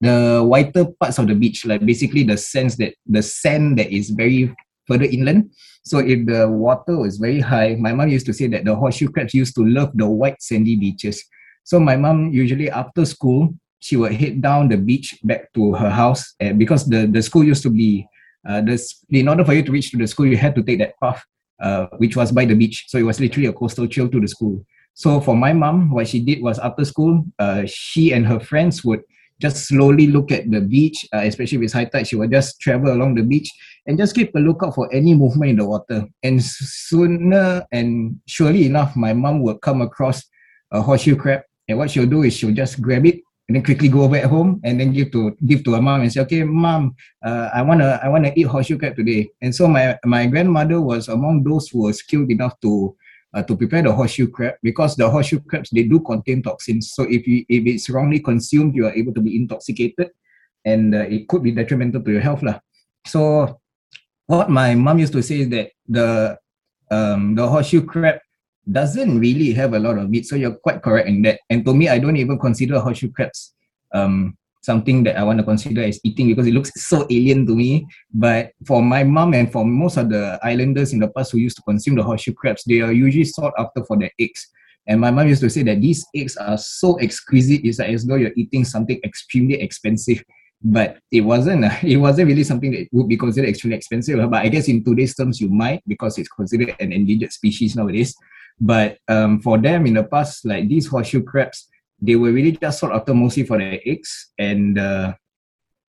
the 0.00 0.42
whiter 0.46 0.86
parts 1.00 1.18
of 1.18 1.26
the 1.26 1.34
beach, 1.34 1.66
like 1.66 1.84
basically 1.84 2.22
the 2.22 2.36
sense 2.36 2.76
that 2.76 2.94
the 3.06 3.22
sand 3.22 3.78
that 3.78 3.92
is 3.92 4.10
very 4.10 4.54
further 4.86 5.04
inland. 5.04 5.50
So 5.84 5.98
if 5.98 6.24
the 6.26 6.48
water 6.48 6.98
was 6.98 7.18
very 7.18 7.40
high, 7.40 7.76
my 7.78 7.92
mom 7.92 8.08
used 8.08 8.26
to 8.26 8.32
say 8.32 8.46
that 8.48 8.64
the 8.64 8.74
horseshoe 8.74 9.10
crabs 9.10 9.34
used 9.34 9.54
to 9.56 9.64
love 9.66 9.90
the 9.94 10.08
white 10.08 10.40
sandy 10.40 10.76
beaches. 10.76 11.22
So 11.64 11.78
my 11.78 11.96
mom 11.96 12.30
usually 12.32 12.70
after 12.70 13.04
school 13.04 13.54
she 13.80 13.96
would 13.96 14.12
head 14.12 14.42
down 14.42 14.68
the 14.68 14.76
beach 14.76 15.18
back 15.24 15.52
to 15.54 15.74
her 15.74 15.90
house 15.90 16.34
uh, 16.40 16.52
because 16.52 16.86
the, 16.86 17.06
the 17.06 17.22
school 17.22 17.44
used 17.44 17.62
to 17.62 17.70
be 17.70 18.06
uh, 18.48 18.60
this 18.60 19.04
in 19.10 19.28
order 19.28 19.44
for 19.44 19.54
you 19.54 19.62
to 19.62 19.72
reach 19.72 19.90
to 19.90 19.96
the 19.96 20.06
school 20.06 20.26
you 20.26 20.36
had 20.36 20.54
to 20.54 20.62
take 20.62 20.78
that 20.78 20.98
path 21.00 21.22
uh, 21.60 21.86
which 21.98 22.16
was 22.16 22.30
by 22.30 22.44
the 22.44 22.54
beach. 22.54 22.84
So 22.88 22.98
it 22.98 23.02
was 23.02 23.20
literally 23.20 23.48
a 23.48 23.52
coastal 23.52 23.88
trail 23.88 24.08
to 24.08 24.20
the 24.20 24.28
school. 24.28 24.64
So 24.94 25.20
for 25.20 25.36
my 25.36 25.52
mom 25.52 25.90
what 25.90 26.08
she 26.08 26.20
did 26.20 26.42
was 26.42 26.58
after 26.58 26.84
school 26.84 27.24
uh, 27.38 27.62
she 27.66 28.12
and 28.12 28.26
her 28.26 28.40
friends 28.40 28.84
would 28.84 29.02
just 29.40 29.68
slowly 29.68 30.08
look 30.08 30.32
at 30.32 30.50
the 30.50 30.60
beach 30.60 31.06
uh, 31.14 31.18
especially 31.18 31.58
with 31.58 31.72
high 31.72 31.84
tide 31.84 32.08
she 32.08 32.16
would 32.16 32.32
just 32.32 32.60
travel 32.60 32.92
along 32.92 33.14
the 33.14 33.22
beach 33.22 33.48
and 33.86 33.96
just 33.96 34.14
keep 34.14 34.34
a 34.34 34.38
lookout 34.38 34.74
for 34.74 34.92
any 34.92 35.14
movement 35.14 35.50
in 35.50 35.56
the 35.56 35.64
water. 35.64 36.04
And 36.22 36.42
sooner 36.42 37.64
and 37.72 38.20
surely 38.26 38.66
enough 38.66 38.94
my 38.96 39.12
mom 39.12 39.42
would 39.42 39.60
come 39.62 39.82
across 39.82 40.22
a 40.72 40.82
horseshoe 40.82 41.16
crab. 41.16 41.42
And 41.68 41.78
what 41.78 41.90
she'll 41.90 42.06
do 42.06 42.22
is 42.22 42.34
she'll 42.34 42.54
just 42.54 42.80
grab 42.80 43.06
it 43.06 43.20
and 43.48 43.56
then 43.56 43.64
quickly 43.64 43.88
go 43.88 44.06
back 44.08 44.24
home 44.24 44.60
and 44.62 44.78
then 44.78 44.92
give 44.92 45.10
to 45.10 45.34
give 45.46 45.64
to 45.64 45.72
her 45.72 45.80
mom 45.80 46.02
and 46.02 46.12
say, 46.12 46.20
okay, 46.20 46.44
mom, 46.44 46.94
uh, 47.24 47.48
I 47.52 47.62
wanna 47.62 47.98
I 48.02 48.08
wanna 48.08 48.32
eat 48.36 48.42
horseshoe 48.44 48.78
crab 48.78 48.96
today. 48.96 49.30
And 49.40 49.54
so 49.54 49.66
my 49.66 49.98
my 50.04 50.26
grandmother 50.26 50.80
was 50.80 51.08
among 51.08 51.44
those 51.44 51.68
who 51.68 51.84
were 51.84 51.92
skilled 51.94 52.30
enough 52.30 52.60
to 52.60 52.94
uh, 53.32 53.42
to 53.42 53.56
prepare 53.56 53.82
the 53.82 53.92
horseshoe 53.92 54.28
crab 54.28 54.54
because 54.62 54.96
the 54.96 55.08
horseshoe 55.08 55.40
crabs 55.40 55.70
they 55.70 55.84
do 55.84 56.00
contain 56.00 56.42
toxins. 56.42 56.92
So 56.92 57.04
if 57.04 57.26
you 57.26 57.44
if 57.48 57.66
it's 57.66 57.88
wrongly 57.88 58.20
consumed, 58.20 58.74
you 58.74 58.86
are 58.86 58.92
able 58.92 59.14
to 59.14 59.20
be 59.20 59.34
intoxicated, 59.34 60.10
and 60.64 60.94
uh, 60.94 61.08
it 61.08 61.28
could 61.28 61.42
be 61.42 61.52
detrimental 61.52 62.02
to 62.02 62.12
your 62.12 62.20
health 62.20 62.42
lah. 62.42 62.60
So 63.06 63.60
what 64.26 64.50
my 64.50 64.74
mom 64.74 64.98
used 64.98 65.14
to 65.14 65.22
say 65.22 65.40
is 65.40 65.48
that 65.48 65.72
the 65.88 66.36
um, 66.90 67.34
the 67.34 67.48
horseshoe 67.48 67.80
crab 67.80 68.20
doesn't 68.70 69.18
really 69.18 69.52
have 69.52 69.74
a 69.74 69.78
lot 69.78 69.98
of 69.98 70.10
meat. 70.10 70.26
So 70.26 70.36
you're 70.36 70.54
quite 70.54 70.82
correct 70.82 71.08
in 71.08 71.22
that. 71.22 71.40
And 71.50 71.64
to 71.64 71.74
me, 71.74 71.88
I 71.88 71.98
don't 71.98 72.16
even 72.16 72.38
consider 72.38 72.78
horseshoe 72.80 73.10
crabs 73.10 73.54
um, 73.94 74.36
something 74.62 75.02
that 75.04 75.16
I 75.16 75.22
want 75.22 75.38
to 75.38 75.44
consider 75.44 75.82
as 75.82 76.00
eating 76.04 76.28
because 76.28 76.46
it 76.46 76.52
looks 76.52 76.72
so 76.76 77.06
alien 77.10 77.46
to 77.46 77.54
me. 77.54 77.86
But 78.12 78.52
for 78.66 78.82
my 78.82 79.04
mom 79.04 79.34
and 79.34 79.50
for 79.50 79.64
most 79.64 79.96
of 79.96 80.10
the 80.10 80.38
islanders 80.42 80.92
in 80.92 81.00
the 81.00 81.08
past 81.08 81.32
who 81.32 81.38
used 81.38 81.56
to 81.56 81.62
consume 81.62 81.96
the 81.96 82.02
horseshoe 82.02 82.34
crabs, 82.34 82.64
they 82.64 82.80
are 82.80 82.92
usually 82.92 83.24
sought 83.24 83.54
after 83.58 83.84
for 83.84 83.98
their 83.98 84.10
eggs. 84.18 84.46
And 84.86 85.00
my 85.00 85.10
mom 85.10 85.28
used 85.28 85.42
to 85.42 85.50
say 85.50 85.62
that 85.64 85.80
these 85.80 86.04
eggs 86.14 86.36
are 86.36 86.58
so 86.58 86.96
exquisite, 86.98 87.60
it's 87.64 87.78
like 87.78 87.90
as 87.90 88.04
though 88.04 88.16
you're 88.16 88.32
eating 88.36 88.64
something 88.64 88.98
extremely 89.04 89.60
expensive. 89.60 90.22
But 90.62 90.98
it 91.12 91.20
wasn't. 91.20 91.64
It 91.82 91.98
wasn't 91.98 92.28
really 92.28 92.44
something 92.44 92.72
that 92.72 92.88
would 92.92 93.08
be 93.08 93.16
considered 93.16 93.48
extremely 93.48 93.76
expensive. 93.76 94.18
But 94.30 94.42
I 94.44 94.48
guess 94.48 94.68
in 94.68 94.82
today's 94.82 95.14
terms, 95.14 95.40
you 95.40 95.48
might 95.48 95.82
because 95.86 96.18
it's 96.18 96.28
considered 96.28 96.74
an 96.80 96.92
endangered 96.92 97.32
species 97.32 97.76
nowadays. 97.76 98.14
But 98.60 98.98
um, 99.06 99.40
for 99.40 99.58
them 99.58 99.86
in 99.86 99.94
the 99.94 100.04
past, 100.04 100.44
like 100.44 100.68
these 100.68 100.86
horseshoe 100.86 101.22
crabs, 101.22 101.68
they 102.00 102.16
were 102.16 102.32
really 102.32 102.52
just 102.52 102.80
sought 102.80 102.94
after 102.94 103.14
mostly 103.14 103.44
for 103.44 103.58
their 103.58 103.80
eggs 103.86 104.30
and 104.38 104.78
uh, 104.78 105.14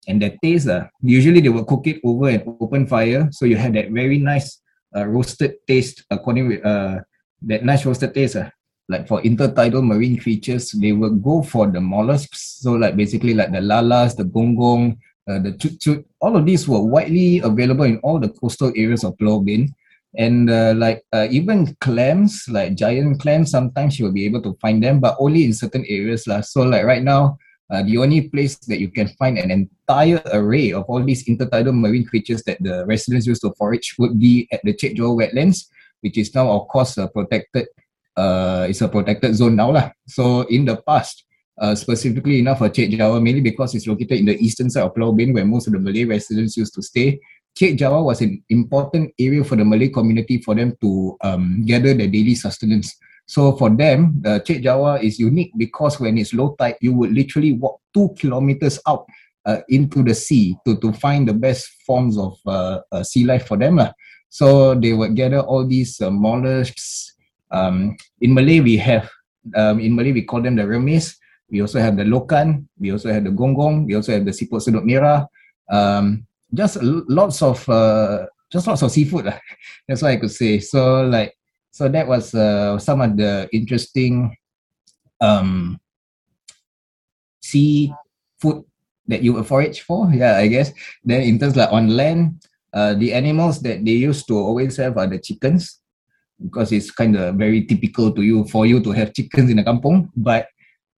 and 0.08 0.22
their 0.22 0.34
taste. 0.42 0.68
Uh. 0.68 0.86
Usually 1.02 1.42
they 1.42 1.50
will 1.50 1.66
cook 1.66 1.88
it 1.88 2.02
over 2.04 2.30
an 2.30 2.44
open 2.60 2.88
fire, 2.88 3.30
so 3.32 3.46
you 3.46 3.58
have 3.58 3.74
that 3.74 3.92
very 3.92 4.18
nice 4.18 4.62
uh, 4.96 5.06
roasted 5.06 5.56
taste 5.68 6.06
according 6.10 6.48
with 6.48 6.66
uh, 6.66 7.00
that 7.44 7.64
nice 7.64 7.86
roasted 7.86 8.14
taste. 8.14 8.36
Uh. 8.36 8.50
Like 8.88 9.08
for 9.08 9.22
intertidal 9.22 9.84
marine 9.84 10.18
creatures, 10.18 10.72
they 10.72 10.92
will 10.92 11.16
go 11.16 11.42
for 11.42 11.66
the 11.66 11.82
mollusks. 11.82 12.62
So 12.62 12.74
like 12.74 12.96
basically 12.96 13.34
like 13.34 13.52
the 13.52 13.58
lalas, 13.58 14.16
the 14.16 14.26
gonggong, 14.26 14.98
uh, 15.28 15.40
the 15.40 15.54
chut 15.58 15.80
chut, 15.80 16.06
all 16.22 16.38
of 16.38 16.46
these 16.46 16.68
were 16.68 16.82
widely 16.82 17.40
available 17.40 17.86
in 17.86 17.98
all 18.06 18.20
the 18.20 18.30
coastal 18.30 18.72
areas 18.76 19.04
of 19.04 19.18
Pulau 19.18 19.42
and 20.18 20.50
uh, 20.50 20.74
like 20.78 21.04
uh, 21.14 21.28
even 21.30 21.76
clams 21.82 22.46
like 22.50 22.76
giant 22.76 23.20
clams 23.20 23.52
sometimes 23.52 24.00
you 24.00 24.06
will 24.06 24.14
be 24.14 24.26
able 24.26 24.42
to 24.42 24.56
find 24.62 24.84
them 24.84 25.00
but 25.00 25.16
only 25.20 25.44
in 25.44 25.54
certain 25.54 25.86
areas 25.88 26.28
lah. 26.28 26.42
so 26.42 26.62
like 26.62 26.86
right 26.86 27.04
now 27.04 27.38
uh, 27.72 27.84
the 27.84 27.98
only 27.98 28.30
place 28.30 28.58
that 28.68 28.80
you 28.80 28.90
can 28.90 29.08
find 29.20 29.38
an 29.38 29.52
entire 29.52 30.22
array 30.32 30.72
of 30.72 30.84
all 30.88 31.04
these 31.04 31.26
intertidal 31.26 31.74
marine 31.74 32.06
creatures 32.06 32.44
that 32.44 32.58
the 32.62 32.86
residents 32.86 33.28
used 33.28 33.42
to 33.42 33.54
forage 33.58 33.96
would 33.98 34.20
be 34.20 34.48
at 34.52 34.62
the 34.64 34.74
Chek 34.74 34.96
Jawa 34.96 35.20
wetlands 35.20 35.66
which 36.02 36.18
is 36.18 36.34
now 36.34 36.50
of 36.50 36.68
course 36.68 36.98
a 36.98 37.08
protected 37.08 37.68
uh, 38.16 38.68
it's 38.70 38.82
a 38.82 38.88
protected 38.88 39.36
zone 39.36 39.56
now 39.56 39.72
lah. 39.72 39.92
so 40.08 40.42
in 40.48 40.64
the 40.66 40.78
past 40.88 41.26
uh, 41.60 41.76
specifically 41.76 42.40
enough 42.40 42.60
for 42.60 42.70
Chek 42.70 42.92
Jawa 42.92 43.22
mainly 43.22 43.42
because 43.42 43.76
it's 43.76 43.88
located 43.88 44.20
in 44.20 44.26
the 44.26 44.38
eastern 44.40 44.70
side 44.70 44.84
of 44.84 44.94
Pulau 44.94 45.12
Ubin 45.12 45.34
where 45.34 45.46
most 45.46 45.68
of 45.68 45.74
the 45.74 45.80
Malay 45.80 46.06
residents 46.06 46.56
used 46.56 46.74
to 46.76 46.82
stay 46.82 47.20
Chek 47.56 47.78
Jawa 47.80 48.04
was 48.04 48.22
an 48.22 48.44
important 48.50 49.14
area 49.18 49.44
for 49.44 49.56
the 49.56 49.64
Malay 49.64 49.88
community 49.88 50.42
for 50.42 50.56
them 50.56 50.76
to 50.82 51.16
um, 51.22 51.64
gather 51.66 51.94
their 51.94 52.08
daily 52.08 52.36
sustenance. 52.36 53.00
So 53.26 53.56
for 53.56 53.70
them, 53.70 54.20
the 54.22 54.44
Chek 54.44 54.62
Jawa 54.62 55.02
is 55.02 55.18
unique 55.20 55.52
because 55.58 56.00
when 56.00 56.18
it's 56.18 56.34
low 56.34 56.56
tide, 56.60 56.76
you 56.82 56.94
would 56.94 57.14
literally 57.14 57.54
walk 57.54 57.80
two 57.94 58.14
kilometers 58.20 58.80
out 58.88 59.08
uh, 59.46 59.62
into 59.70 60.04
the 60.04 60.14
sea 60.14 60.58
to, 60.66 60.76
to 60.78 60.92
find 60.94 61.28
the 61.28 61.34
best 61.34 61.68
forms 61.88 62.18
of 62.18 62.38
uh, 62.46 62.82
uh, 62.92 63.04
sea 63.04 63.24
life 63.24 63.48
for 63.48 63.58
them. 63.58 63.80
Uh. 63.80 63.92
So 64.30 64.76
they 64.76 64.92
would 64.92 65.16
gather 65.16 65.40
all 65.40 65.66
these 65.66 66.02
uh, 66.02 66.12
mollusks. 66.12 67.16
Um, 67.52 67.96
in 68.20 68.34
Malay, 68.34 68.60
we 68.60 68.76
have, 68.78 69.10
um, 69.56 69.80
in 69.80 69.96
Malay, 69.96 70.12
we 70.12 70.24
call 70.24 70.42
them 70.42 70.58
the 70.58 70.68
remis. 70.68 71.16
We 71.50 71.62
also 71.62 71.80
have 71.80 71.96
the 71.96 72.04
lokan. 72.04 72.68
We 72.78 72.92
also 72.92 73.14
have 73.14 73.24
the 73.24 73.30
gonggong. 73.30 73.86
We 73.86 73.96
also 73.96 74.12
have 74.12 74.26
the 74.26 74.32
siput 74.32 74.60
sedut 74.60 74.84
merah. 74.84 75.28
Um, 75.72 76.28
just 76.56 76.82
lots 76.82 77.42
of 77.42 77.68
uh, 77.70 78.26
just 78.52 78.68
lots 78.68 78.82
of 78.82 78.92
seafood. 78.92 79.26
That's 79.88 80.02
what 80.02 80.12
I 80.12 80.18
could 80.18 80.32
say. 80.32 80.60
So 80.60 81.04
like 81.04 81.36
so 81.72 81.90
that 81.90 82.08
was 82.08 82.34
uh, 82.34 82.80
some 82.80 83.02
of 83.02 83.18
the 83.18 83.50
interesting 83.52 84.36
um, 85.20 85.80
sea 87.44 87.94
food 88.40 88.64
that 89.08 89.22
you 89.22 89.42
forage 89.44 89.82
for. 89.82 90.10
Yeah, 90.12 90.38
I 90.38 90.48
guess. 90.48 90.72
Then 91.04 91.22
in 91.22 91.38
terms 91.38 91.56
like 91.56 91.72
on 91.72 91.90
land, 91.90 92.42
uh, 92.74 92.94
the 92.94 93.14
animals 93.14 93.62
that 93.62 93.84
they 93.84 93.92
used 93.92 94.28
to 94.28 94.38
always 94.38 94.78
have 94.78 94.98
are 94.98 95.08
the 95.08 95.20
chickens 95.20 95.80
because 96.42 96.72
it's 96.72 96.92
kind 96.92 97.16
of 97.16 97.36
very 97.36 97.64
typical 97.66 98.12
to 98.12 98.22
you 98.22 98.46
for 98.46 98.66
you 98.66 98.82
to 98.84 98.92
have 98.92 99.14
chickens 99.14 99.50
in 99.50 99.60
a 99.60 99.64
kampong. 99.64 100.10
But 100.16 100.48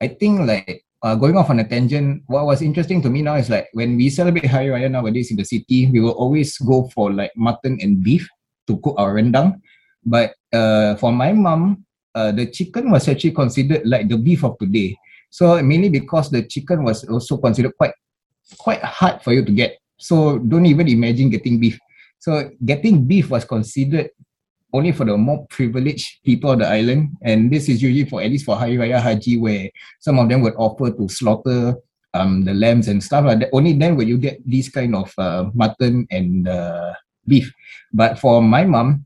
I 0.02 0.10
think 0.10 0.42
like 0.42 0.86
uh, 1.04 1.16
going 1.16 1.38
off 1.38 1.50
on 1.50 1.60
a 1.60 1.68
tangent, 1.68 2.24
what 2.28 2.46
was 2.46 2.62
interesting 2.62 3.02
to 3.02 3.10
me 3.10 3.22
now 3.22 3.36
is 3.36 3.50
like 3.50 3.68
when 3.74 3.98
we 3.98 4.10
celebrate 4.10 4.46
Hari 4.46 4.68
Raya 4.68 4.90
nowadays 4.90 5.32
in 5.32 5.38
the 5.38 5.46
city, 5.46 5.88
we 5.88 6.00
will 6.00 6.18
always 6.18 6.58
go 6.58 6.90
for 6.94 7.12
like 7.12 7.32
mutton 7.36 7.78
and 7.82 8.04
beef 8.04 8.28
to 8.68 8.78
cook 8.78 8.96
our 8.98 9.16
rendang. 9.16 9.62
But 10.06 10.34
uh, 10.54 10.96
for 10.96 11.12
my 11.12 11.34
mom, 11.34 11.86
uh, 12.16 12.32
the 12.32 12.48
chicken 12.48 12.90
was 12.90 13.08
actually 13.08 13.32
considered 13.32 13.86
like 13.86 14.10
the 14.10 14.18
beef 14.18 14.44
of 14.44 14.58
today. 14.58 14.98
So 15.30 15.62
mainly 15.62 15.90
because 15.90 16.32
the 16.32 16.44
chicken 16.44 16.84
was 16.84 17.04
also 17.06 17.38
considered 17.38 17.76
quite 17.78 17.94
quite 18.58 18.82
hard 18.82 19.22
for 19.22 19.34
you 19.34 19.44
to 19.44 19.52
get. 19.52 19.78
So 19.98 20.40
don't 20.40 20.66
even 20.66 20.88
imagine 20.88 21.30
getting 21.30 21.60
beef. 21.60 21.78
So 22.20 22.50
getting 22.66 23.06
beef 23.06 23.30
was 23.30 23.46
considered 23.46 24.10
only 24.74 24.92
for 24.92 25.06
the 25.06 25.18
more 25.18 25.46
privileged 25.50 26.24
people 26.24 26.52
of 26.52 26.60
the 26.60 26.68
island. 26.68 27.18
And 27.22 27.52
this 27.52 27.70
is 27.70 27.82
usually 27.82 28.06
for 28.06 28.22
at 28.22 28.30
least 28.30 28.46
for 28.46 28.56
Hari 28.56 28.76
Raya 28.76 29.00
Haji, 29.00 29.38
where 29.38 29.70
some 30.00 30.20
of 30.20 30.30
them 30.30 30.42
would 30.42 30.56
offer 30.56 30.92
to 30.92 31.08
slaughter 31.10 31.76
um, 32.14 32.44
the 32.44 32.54
lambs 32.54 32.88
and 32.88 33.04
stuff 33.04 33.26
like 33.26 33.40
that. 33.40 33.50
Only 33.54 33.74
then 33.74 33.96
will 33.96 34.08
you 34.08 34.18
get 34.18 34.40
these 34.46 34.70
kind 34.70 34.96
of 34.96 35.14
uh, 35.18 35.50
mutton 35.54 36.08
and 36.12 36.48
uh, 36.48 36.94
beef. 37.28 37.54
But 37.94 38.20
for 38.20 38.42
my 38.42 38.66
mom, 38.66 39.06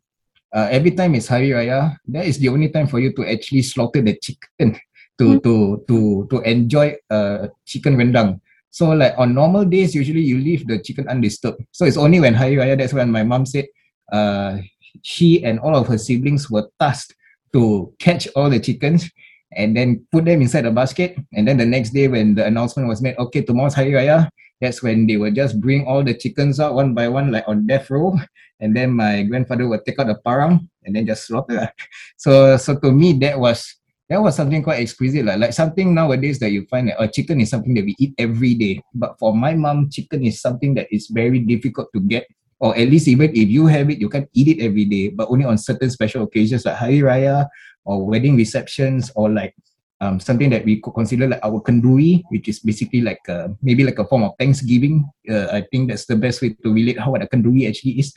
uh, 0.54 0.68
every 0.70 0.92
time 0.92 1.16
it's 1.16 1.28
Hari 1.28 1.50
Raya, 1.50 1.96
that 2.08 2.26
is 2.26 2.40
the 2.40 2.50
only 2.50 2.70
time 2.70 2.88
for 2.88 3.00
you 3.00 3.14
to 3.14 3.26
actually 3.26 3.62
slaughter 3.62 4.02
the 4.02 4.18
chicken 4.18 4.80
to 5.18 5.40
mm. 5.40 5.44
to 5.44 5.84
to 5.88 6.28
to 6.30 6.42
enjoy 6.42 6.96
uh, 7.10 7.48
chicken 7.66 7.96
rendang. 7.98 8.40
So 8.72 8.92
like 8.96 9.14
on 9.18 9.36
normal 9.36 9.66
days, 9.66 9.94
usually 9.94 10.22
you 10.24 10.40
leave 10.40 10.68
the 10.68 10.80
chicken 10.80 11.08
undisturbed. 11.08 11.64
So 11.72 11.86
it's 11.86 11.98
only 11.98 12.20
when 12.20 12.34
Hari 12.34 12.56
Raya 12.56 12.78
that's 12.78 12.94
when 12.94 13.12
my 13.12 13.24
mom 13.24 13.46
said, 13.46 13.68
uh, 14.12 14.60
she 15.02 15.44
and 15.44 15.60
all 15.60 15.76
of 15.76 15.88
her 15.88 15.98
siblings 15.98 16.50
were 16.50 16.70
tasked 16.80 17.16
to 17.54 17.94
catch 18.00 18.28
all 18.36 18.50
the 18.50 18.60
chickens 18.60 19.10
and 19.54 19.76
then 19.76 20.06
put 20.12 20.26
them 20.26 20.42
inside 20.42 20.66
a 20.66 20.72
basket. 20.72 21.18
And 21.34 21.48
then 21.48 21.58
the 21.58 21.66
next 21.66 21.92
day, 21.92 22.08
when 22.08 22.36
the 22.36 22.46
announcement 22.46 22.88
was 22.88 23.02
made, 23.02 23.18
okay, 23.18 23.42
tomorrow's 23.42 23.74
Hari 23.74 23.92
Raya, 23.92 24.30
that's 24.62 24.82
when 24.84 25.08
they 25.08 25.18
would 25.18 25.36
just 25.36 25.60
bring 25.60 25.86
all 25.86 26.04
the 26.04 26.14
chickens 26.14 26.60
out 26.60 26.76
one 26.76 26.94
by 26.94 27.08
one, 27.08 27.32
like 27.32 27.48
on 27.48 27.68
death 27.68 27.90
row. 27.90 28.16
And 28.60 28.76
then 28.76 28.92
my 28.92 29.24
grandfather 29.24 29.68
would 29.68 29.86
take 29.86 30.00
out 30.00 30.08
the 30.08 30.16
parang 30.16 30.70
and 30.86 30.96
then 30.96 31.06
just 31.06 31.28
slaughter. 31.28 31.72
So, 32.18 32.56
so 32.58 32.78
to 32.78 32.92
me, 32.92 33.14
that 33.26 33.40
was 33.40 33.82
that 34.12 34.22
was 34.22 34.36
something 34.36 34.62
quite 34.62 34.82
exquisite, 34.82 35.24
like, 35.24 35.40
like 35.40 35.54
something 35.54 35.96
nowadays 35.96 36.38
that 36.40 36.52
you 36.52 36.68
find 36.68 36.90
that 36.90 37.00
a 37.00 37.04
oh, 37.04 37.08
chicken 37.08 37.40
is 37.40 37.50
something 37.50 37.74
that 37.74 37.86
we 37.86 37.96
eat 37.98 38.14
every 38.18 38.54
day. 38.56 38.84
But 38.94 39.18
for 39.18 39.34
my 39.34 39.56
mom, 39.56 39.90
chicken 39.90 40.26
is 40.26 40.42
something 40.42 40.76
that 40.76 40.92
is 40.92 41.08
very 41.08 41.40
difficult 41.40 41.88
to 41.96 42.02
get 42.02 42.28
or 42.62 42.78
at 42.78 42.88
least 42.88 43.10
even 43.10 43.34
if 43.34 43.50
you 43.50 43.66
have 43.66 43.90
it, 43.90 43.98
you 43.98 44.08
can 44.08 44.30
eat 44.34 44.48
it 44.48 44.64
every 44.64 44.86
day, 44.86 45.10
but 45.10 45.28
only 45.30 45.46
on 45.46 45.58
certain 45.58 45.90
special 45.90 46.24
occasions 46.24 46.64
like 46.64 46.78
Hari 46.78 47.00
Raya 47.00 47.50
or 47.86 48.06
wedding 48.06 48.38
receptions 48.38 49.12
or 49.16 49.30
like 49.30 49.56
um, 50.00 50.20
something 50.20 50.50
that 50.52 50.64
we 50.64 50.80
could 50.80 50.94
consider 50.94 51.28
like 51.28 51.42
our 51.42 51.60
kenduri, 51.60 52.22
which 52.30 52.48
is 52.48 52.60
basically 52.60 53.02
like 53.02 53.22
a, 53.28 53.50
maybe 53.64 53.84
like 53.84 53.98
a 53.98 54.06
form 54.06 54.24
of 54.24 54.38
Thanksgiving. 54.38 55.10
Uh, 55.28 55.48
I 55.52 55.66
think 55.72 55.90
that's 55.90 56.06
the 56.06 56.16
best 56.16 56.42
way 56.42 56.54
to 56.62 56.72
relate 56.72 57.00
how 57.00 57.10
what 57.10 57.24
a 57.24 57.28
kenduri 57.28 57.68
actually 57.68 57.98
is. 57.98 58.14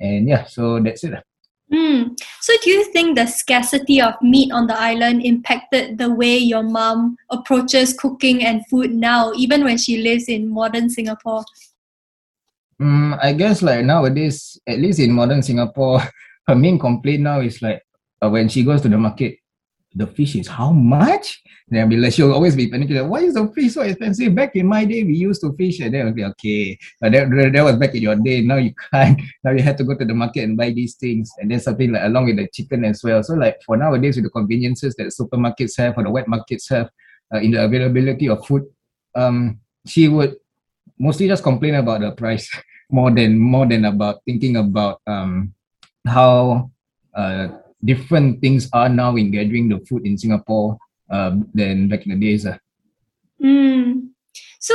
And 0.00 0.28
yeah, 0.28 0.44
so 0.44 0.80
that's 0.80 1.04
it. 1.04 1.14
Mm. 1.72 2.18
So, 2.40 2.52
do 2.62 2.70
you 2.70 2.84
think 2.92 3.16
the 3.16 3.26
scarcity 3.26 4.00
of 4.00 4.14
meat 4.20 4.52
on 4.52 4.66
the 4.66 4.78
island 4.78 5.24
impacted 5.24 5.98
the 5.98 6.12
way 6.12 6.36
your 6.36 6.62
mom 6.62 7.16
approaches 7.30 7.94
cooking 7.94 8.44
and 8.44 8.66
food 8.66 8.92
now, 8.92 9.32
even 9.34 9.64
when 9.64 9.78
she 9.78 10.02
lives 10.02 10.28
in 10.28 10.50
modern 10.50 10.90
Singapore? 10.90 11.44
Mm, 12.80 13.18
I 13.22 13.32
guess 13.32 13.62
like 13.62 13.84
nowadays, 13.84 14.58
at 14.66 14.78
least 14.78 14.98
in 14.98 15.12
modern 15.12 15.42
Singapore, 15.42 16.00
her 16.46 16.54
main 16.54 16.78
complaint 16.78 17.22
now 17.22 17.40
is 17.40 17.62
like 17.62 17.82
uh, 18.22 18.28
when 18.28 18.48
she 18.48 18.64
goes 18.64 18.82
to 18.82 18.88
the 18.88 18.98
market, 18.98 19.38
the 19.94 20.06
fish 20.06 20.34
is 20.34 20.48
how 20.48 20.70
much? 20.70 21.40
Then 21.68 21.82
I'll 21.82 21.88
be 21.88 21.96
like, 21.96 22.12
she'll 22.12 22.32
always 22.32 22.56
be 22.56 22.70
panicking. 22.70 23.08
Why 23.08 23.20
is 23.20 23.34
the 23.34 23.48
fish 23.48 23.74
so 23.74 23.82
expensive? 23.82 24.34
Back 24.34 24.56
in 24.56 24.66
my 24.66 24.84
day, 24.84 25.04
we 25.04 25.14
used 25.14 25.40
to 25.42 25.54
fish, 25.56 25.80
and 25.80 25.94
then 25.94 26.06
I'll 26.06 26.12
be 26.12 26.24
okay. 26.24 26.76
But 27.00 27.12
that, 27.12 27.30
that 27.30 27.64
was 27.64 27.76
back 27.76 27.94
in 27.94 28.02
your 28.02 28.16
day. 28.16 28.42
Now 28.42 28.56
you 28.56 28.74
can't. 28.92 29.20
Now 29.44 29.52
you 29.52 29.62
have 29.62 29.76
to 29.76 29.84
go 29.84 29.96
to 29.96 30.04
the 30.04 30.14
market 30.14 30.44
and 30.44 30.56
buy 30.56 30.70
these 30.70 30.96
things, 30.96 31.30
and 31.38 31.50
then 31.50 31.60
something 31.60 31.92
like 31.92 32.02
along 32.02 32.26
with 32.26 32.36
the 32.36 32.48
chicken 32.52 32.84
as 32.84 33.02
well. 33.04 33.22
So 33.22 33.34
like 33.34 33.62
for 33.64 33.76
nowadays, 33.76 34.16
with 34.16 34.24
the 34.24 34.30
conveniences 34.30 34.94
that 34.96 35.06
supermarkets 35.06 35.78
have 35.78 35.96
or 35.96 36.02
the 36.02 36.10
wet 36.10 36.28
markets 36.28 36.68
have, 36.68 36.90
uh, 37.32 37.38
in 37.38 37.52
the 37.52 37.64
availability 37.64 38.28
of 38.28 38.44
food, 38.44 38.64
um, 39.14 39.60
she 39.86 40.08
would 40.08 40.36
mostly 40.98 41.28
just 41.28 41.42
complain 41.42 41.74
about 41.76 42.00
the 42.00 42.12
price 42.12 42.48
more 42.90 43.10
than 43.10 43.38
more 43.38 43.66
than 43.66 43.84
about 43.84 44.20
thinking 44.24 44.56
about 44.56 45.00
um, 45.06 45.52
how 46.06 46.70
uh, 47.14 47.48
different 47.84 48.40
things 48.40 48.68
are 48.72 48.88
now 48.88 49.16
in 49.16 49.30
gathering 49.30 49.68
the 49.68 49.78
food 49.86 50.06
in 50.06 50.16
Singapore 50.18 50.78
um, 51.10 51.48
than 51.54 51.88
back 51.88 52.06
in 52.06 52.18
the 52.18 52.26
days. 52.26 52.46
Uh. 52.46 52.58
Mm. 53.42 54.08
So 54.60 54.74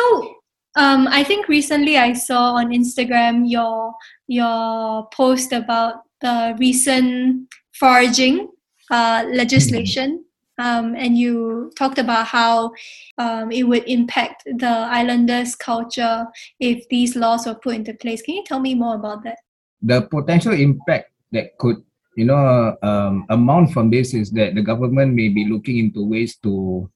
um, 0.75 1.07
I 1.07 1.23
think 1.23 1.47
recently 1.47 1.97
I 1.97 2.13
saw 2.13 2.55
on 2.55 2.69
Instagram 2.69 3.49
your 3.49 3.93
your 4.27 5.07
post 5.09 5.51
about 5.51 6.03
the 6.21 6.55
recent 6.59 7.47
foraging 7.73 8.49
uh, 8.91 9.25
legislation. 9.31 10.25
Um, 10.59 10.93
and 10.95 11.17
you 11.17 11.71
talked 11.77 11.97
about 11.97 12.27
how 12.27 12.73
um, 13.17 13.49
it 13.49 13.63
would 13.63 13.87
impact 13.87 14.43
the 14.45 14.67
islanders' 14.67 15.55
culture 15.55 16.27
if 16.59 16.87
these 16.89 17.15
laws 17.15 17.47
were 17.47 17.55
put 17.55 17.75
into 17.75 17.93
place. 17.93 18.21
Can 18.21 18.35
you 18.35 18.43
tell 18.43 18.59
me 18.59 18.75
more 18.75 18.95
about 18.95 19.23
that? 19.23 19.37
The 19.81 20.01
potential 20.01 20.51
impact 20.51 21.11
that 21.31 21.57
could, 21.57 21.77
you 22.17 22.25
know, 22.25 22.75
um, 22.83 23.25
amount 23.29 23.71
from 23.71 23.89
this 23.89 24.13
is 24.13 24.31
that 24.31 24.53
the 24.53 24.61
government 24.61 25.13
may 25.13 25.29
be 25.29 25.45
looking 25.45 25.77
into 25.77 26.05
ways 26.05 26.35
to 26.43 26.91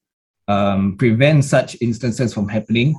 um, 0.50 0.98
prevent 0.98 1.46
such 1.46 1.78
instances 1.80 2.34
from 2.34 2.50
happening. 2.50 2.96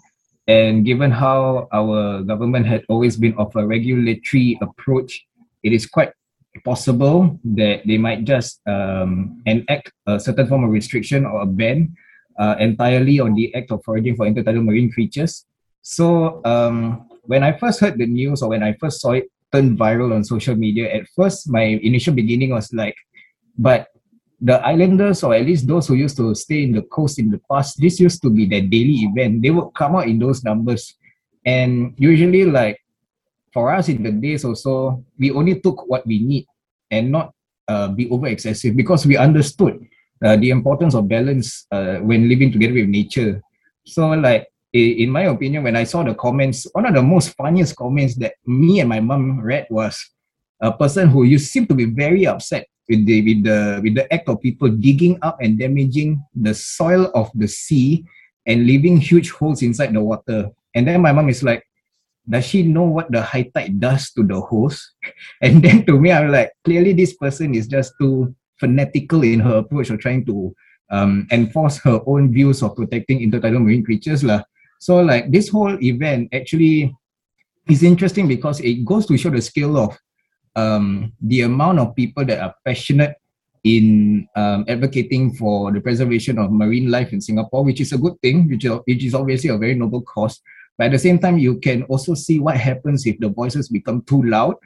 And 0.49 0.85
given 0.85 1.11
how 1.11 1.69
our 1.73 2.23
government 2.23 2.67
had 2.67 2.85
always 2.89 3.19
been 3.19 3.35
of 3.37 3.55
a 3.57 3.67
regulatory 3.67 4.59
approach, 4.63 5.27
it 5.63 5.73
is 5.73 5.87
quite 5.87 6.13
possible 6.63 7.39
that 7.45 7.83
they 7.87 7.99
might 7.99 8.25
just 8.25 8.61
um, 8.69 9.43
enact 9.47 9.93
a 10.07 10.21
certain 10.21 10.47
form 10.47 10.65
of 10.65 10.71
restriction 10.71 11.27
or 11.27 11.43
a 11.43 11.47
ban 11.47 11.95
uh, 12.39 12.57
entirely 12.59 13.19
on 13.21 13.35
the 13.35 13.55
act 13.55 13.71
of 13.71 13.83
foraging 13.85 14.17
for 14.17 14.27
intertidal 14.27 14.65
marine 14.65 14.91
creatures. 14.91 15.47
So 15.83 16.41
um, 16.45 17.09
when 17.23 17.43
I 17.43 17.57
first 17.59 17.81
heard 17.81 17.99
the 17.99 18.07
news 18.07 18.43
or 18.43 18.51
when 18.51 18.63
I 18.63 18.75
first 18.75 19.01
saw 19.01 19.13
it 19.13 19.31
turn 19.53 19.77
viral 19.77 20.15
on 20.15 20.25
social 20.25 20.55
media, 20.55 20.93
at 20.93 21.09
first 21.15 21.51
my 21.51 21.63
initial 21.63 22.15
beginning 22.15 22.51
was 22.51 22.73
like, 22.73 22.97
but 23.59 23.89
the 24.41 24.61
islanders 24.67 25.23
or 25.23 25.35
at 25.35 25.47
least 25.47 25.67
those 25.67 25.89
who 25.89 25.95
used 25.95 26.17
to 26.17 26.35
stay 26.35 26.63
in 26.63 26.73
the 26.73 26.83
coast 26.83 27.19
in 27.19 27.31
the 27.31 27.41
past, 27.51 27.81
this 27.81 27.99
used 28.01 28.23
to 28.23 28.31
be 28.31 28.47
their 28.47 28.63
daily 28.63 29.07
event. 29.09 29.43
They 29.43 29.51
would 29.51 29.71
come 29.75 29.97
out 29.97 30.07
in 30.07 30.19
those 30.19 30.45
numbers. 30.45 30.95
And 31.47 31.95
usually 31.99 32.45
like 32.45 32.81
for 33.55 33.71
us 33.71 33.89
in 33.89 34.03
the 34.03 34.11
days 34.11 34.45
also, 34.45 35.05
we 35.17 35.31
only 35.31 35.61
took 35.61 35.87
what 35.87 36.05
we 36.07 36.19
need 36.19 36.45
and 36.91 37.13
not 37.15 37.33
uh, 37.69 37.89
be 37.89 38.11
over 38.11 38.27
excessive 38.27 38.77
because 38.77 39.07
we 39.07 39.17
understood 39.17 39.79
uh, 40.23 40.37
the 40.37 40.51
importance 40.51 40.95
of 40.95 41.09
balance 41.09 41.67
uh, 41.71 42.03
when 42.03 42.29
living 42.29 42.51
together 42.51 42.75
with 42.75 42.89
nature. 42.89 43.41
So, 43.87 44.11
like 44.11 44.49
in 44.75 45.09
my 45.09 45.31
opinion, 45.31 45.63
when 45.63 45.77
I 45.77 45.85
saw 45.85 46.03
the 46.03 46.15
comments, 46.15 46.67
one 46.73 46.85
of 46.85 46.95
the 46.95 47.03
most 47.03 47.37
funniest 47.37 47.77
comments 47.77 48.17
that 48.17 48.35
me 48.45 48.81
and 48.81 48.89
my 48.89 48.99
mom 48.99 49.41
read 49.41 49.69
was 49.71 49.95
a 50.61 50.73
person 50.73 51.09
who 51.09 51.23
you 51.23 51.39
seem 51.39 51.67
to 51.69 51.75
be 51.75 51.85
very 51.85 52.27
upset 52.27 52.67
with 52.89 53.07
the 53.07 53.23
with 53.23 53.45
the 53.45 53.81
with 53.83 53.95
the 53.95 54.13
act 54.13 54.29
of 54.29 54.43
people 54.43 54.69
digging 54.69 55.17
up 55.23 55.39
and 55.41 55.59
damaging 55.59 56.21
the 56.35 56.53
soil 56.53 57.11
of 57.15 57.31
the 57.35 57.47
sea 57.47 58.05
and 58.47 58.67
leaving 58.67 58.99
huge 58.99 59.31
holes 59.31 59.63
inside 59.63 59.95
the 59.95 60.03
water. 60.03 60.51
And 60.75 60.87
then 60.89 61.01
my 61.01 61.13
mom 61.13 61.29
is 61.29 61.43
like, 61.43 61.65
does 62.29 62.47
she 62.47 62.63
know 62.63 62.85
what 62.85 63.11
the 63.11 63.23
high 63.23 63.51
tide 63.55 63.81
does 63.81 64.11
to 64.13 64.23
the 64.23 64.41
host? 64.41 64.81
And 65.43 65.63
then 65.63 65.85
to 65.87 65.99
me, 65.99 66.13
I'm 66.13 66.31
like, 66.31 66.53
clearly 66.65 66.93
this 66.93 67.15
person 67.15 67.55
is 67.55 67.69
just 67.69 67.93
too 68.01 68.35
fanatical 68.59 69.23
in 69.23 69.41
her 69.41 69.59
approach 69.59 69.91
of 69.91 70.01
trying 70.01 70.25
to 70.27 70.55
um, 70.91 71.27
enforce 71.31 71.79
her 71.79 72.01
own 72.07 72.33
views 72.33 72.63
of 72.63 72.77
protecting 72.77 73.21
intertidal 73.21 73.63
marine 73.63 73.85
creatures. 73.85 74.25
Lah. 74.25 74.43
So 74.81 75.01
like 75.01 75.31
this 75.31 75.49
whole 75.49 75.77
event 75.83 76.29
actually 76.33 76.95
is 77.69 77.83
interesting 77.83 78.29
because 78.29 78.61
it 78.61 78.85
goes 78.85 79.07
to 79.07 79.17
show 79.17 79.31
the 79.31 79.43
scale 79.43 79.77
of 79.77 79.99
um, 80.57 81.13
the 81.21 81.43
amount 81.43 81.79
of 81.79 81.97
people 81.97 82.25
that 82.25 82.41
are 82.41 82.55
passionate 82.65 83.17
in 83.65 84.29
um, 84.37 84.65
advocating 84.69 85.35
for 85.35 85.73
the 85.73 85.81
preservation 85.81 86.39
of 86.39 86.53
marine 86.53 86.91
life 86.91 87.13
in 87.13 87.21
Singapore, 87.21 87.65
which 87.65 87.81
is 87.81 87.93
a 87.93 87.99
good 87.99 88.21
thing, 88.21 88.49
which, 88.49 88.65
which 88.85 89.05
is 89.05 89.15
obviously 89.15 89.49
a 89.49 89.57
very 89.57 89.75
noble 89.75 90.03
cause. 90.03 90.41
But 90.77 90.87
at 90.87 90.93
the 90.93 90.99
same 90.99 91.19
time, 91.19 91.39
you 91.39 91.59
can 91.61 91.85
also 91.85 92.15
see 92.15 92.41
what 92.41 92.57
happens 92.57 93.07
if 93.07 93.19
the 93.19 93.29
voices 93.29 93.69
become 93.69 94.03
too 94.03 94.23
loud 94.23 94.57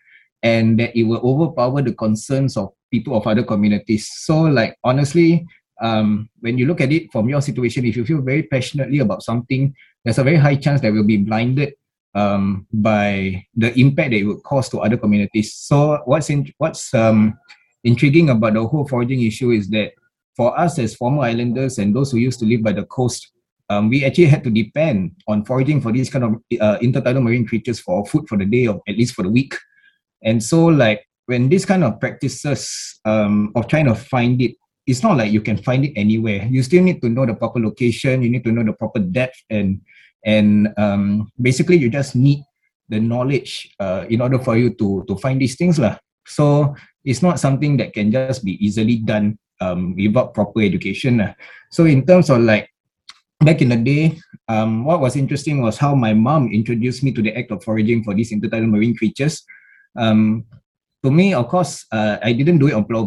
and 0.43 0.79
that 0.81 0.97
it 0.97 1.03
will 1.03 1.21
overpower 1.23 1.83
the 1.83 1.93
concerns 1.93 2.57
of 2.57 2.73
people 2.91 3.17
of 3.17 3.27
other 3.27 3.43
communities. 3.43 4.09
So, 4.11 4.43
like, 4.43 4.77
honestly, 4.85 5.47
um, 5.81 6.29
when 6.41 6.59
you 6.59 6.67
look 6.67 6.81
at 6.81 6.93
it 6.93 7.13
from 7.13 7.29
your 7.29 7.43
situation, 7.43 7.85
if 7.85 7.97
you 7.97 8.05
feel 8.05 8.23
very 8.23 8.43
passionately 8.45 9.01
about 9.01 9.23
something, 9.23 9.75
there's 10.05 10.19
a 10.19 10.25
very 10.25 10.37
high 10.37 10.57
chance 10.57 10.81
that 10.81 10.93
will 10.93 11.05
be 11.05 11.19
blinded 11.19 11.75
um, 12.15 12.67
by 12.73 13.45
the 13.55 13.79
impact 13.79 14.11
that 14.11 14.17
it 14.17 14.25
would 14.25 14.43
cause 14.43 14.69
to 14.71 14.81
other 14.81 14.97
communities. 14.97 15.55
So, 15.55 16.01
what's 16.05 16.31
in, 16.31 16.53
what's 16.59 16.95
um, 16.95 17.39
intriguing 17.85 18.31
about 18.31 18.55
the 18.55 18.67
whole 18.67 18.89
foraging 18.89 19.23
issue 19.23 19.51
is 19.51 19.69
that 19.71 19.93
for 20.37 20.59
us 20.59 20.79
as 20.79 20.95
former 20.95 21.23
islanders 21.23 21.79
and 21.79 21.95
those 21.95 22.13
who 22.13 22.19
used 22.19 22.39
to 22.41 22.47
live 22.47 22.63
by 22.63 22.73
the 22.73 22.85
coast, 22.85 23.33
um, 23.69 23.89
we 23.89 24.05
actually 24.05 24.27
had 24.27 24.45
to 24.45 24.51
depend 24.51 25.12
on 25.27 25.45
foraging 25.45 25.81
for 25.81 25.93
these 25.93 26.11
kind 26.11 26.25
of 26.25 26.33
uh, 26.61 26.79
intertidal 26.79 27.23
marine 27.23 27.47
creatures 27.47 27.81
for 27.81 28.05
food 28.07 28.29
for 28.29 28.39
the 28.39 28.45
day 28.45 28.66
or 28.66 28.81
at 28.89 28.97
least 28.97 29.14
for 29.14 29.23
the 29.23 29.29
week. 29.29 29.55
And 30.23 30.43
so, 30.43 30.66
like 30.66 31.05
when 31.27 31.49
these 31.49 31.66
kind 31.66 31.85
of 31.85 32.01
practices 32.01 32.99
um, 33.05 33.53
of 33.55 33.69
trying 33.69 33.87
to 33.87 33.95
find 33.95 34.41
it, 34.41 34.57
it's 34.87 35.03
not 35.03 35.19
like 35.19 35.31
you 35.31 35.43
can 35.43 35.59
find 35.59 35.85
it 35.85 35.93
anywhere. 35.97 36.47
You 36.49 36.62
still 36.62 36.83
need 36.83 37.03
to 37.03 37.09
know 37.09 37.27
the 37.27 37.35
proper 37.35 37.61
location. 37.61 38.23
You 38.23 38.31
need 38.31 38.45
to 38.45 38.53
know 38.53 38.64
the 38.64 38.73
proper 38.73 39.01
depth, 39.01 39.37
and 39.51 39.83
and 40.25 40.73
um, 40.79 41.31
basically 41.41 41.77
you 41.77 41.91
just 41.91 42.16
need 42.16 42.43
the 42.89 42.99
knowledge 42.99 43.75
uh, 43.79 44.07
in 44.09 44.23
order 44.23 44.39
for 44.39 44.57
you 44.57 44.73
to 44.81 45.05
to 45.07 45.16
find 45.16 45.41
these 45.41 45.57
things, 45.57 45.79
lah. 45.79 45.99
So 46.25 46.75
it's 47.05 47.21
not 47.21 47.39
something 47.39 47.77
that 47.77 47.93
can 47.93 48.11
just 48.11 48.45
be 48.45 48.57
easily 48.64 48.97
done 48.97 49.39
um, 49.61 49.95
without 49.95 50.33
proper 50.33 50.64
education. 50.64 51.19
Lah. 51.19 51.37
So 51.71 51.85
in 51.85 52.09
terms 52.09 52.33
of 52.33 52.41
like 52.41 52.73
back 53.41 53.62
in 53.62 53.68
the 53.68 53.76
day, 53.76 54.18
um, 54.49 54.84
what 54.84 55.01
was 55.01 55.16
interesting 55.16 55.62
was 55.62 55.78
how 55.78 55.95
my 55.95 56.14
mom 56.14 56.51
introduced 56.53 57.03
me 57.03 57.12
to 57.12 57.22
the 57.22 57.36
act 57.36 57.51
of 57.51 57.62
foraging 57.62 58.03
for 58.03 58.14
these 58.14 58.32
intertidal 58.32 58.68
marine 58.68 58.97
creatures. 58.97 59.45
Um, 59.97 60.45
to 61.05 61.11
me, 61.11 61.34
of 61.34 61.49
course, 61.49 61.86
uh, 61.93 62.18
I 62.22 62.32
didn't 62.32 62.59
do 62.59 62.68
it 62.68 62.74
on 62.74 62.84
Pulau 62.84 63.07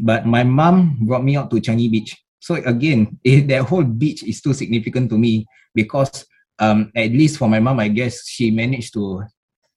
but 0.00 0.26
my 0.26 0.44
mom 0.44 0.98
brought 1.02 1.24
me 1.24 1.36
out 1.36 1.50
to 1.50 1.56
Changi 1.56 1.90
Beach. 1.90 2.16
So 2.40 2.54
again, 2.54 3.18
it, 3.24 3.48
that 3.48 3.62
whole 3.64 3.84
beach 3.84 4.22
is 4.22 4.40
too 4.40 4.54
significant 4.54 5.10
to 5.10 5.18
me 5.18 5.46
because 5.74 6.24
um, 6.58 6.90
at 6.96 7.10
least 7.10 7.38
for 7.38 7.48
my 7.48 7.60
mom, 7.60 7.80
I 7.80 7.88
guess 7.88 8.26
she 8.26 8.50
managed 8.50 8.94
to 8.94 9.22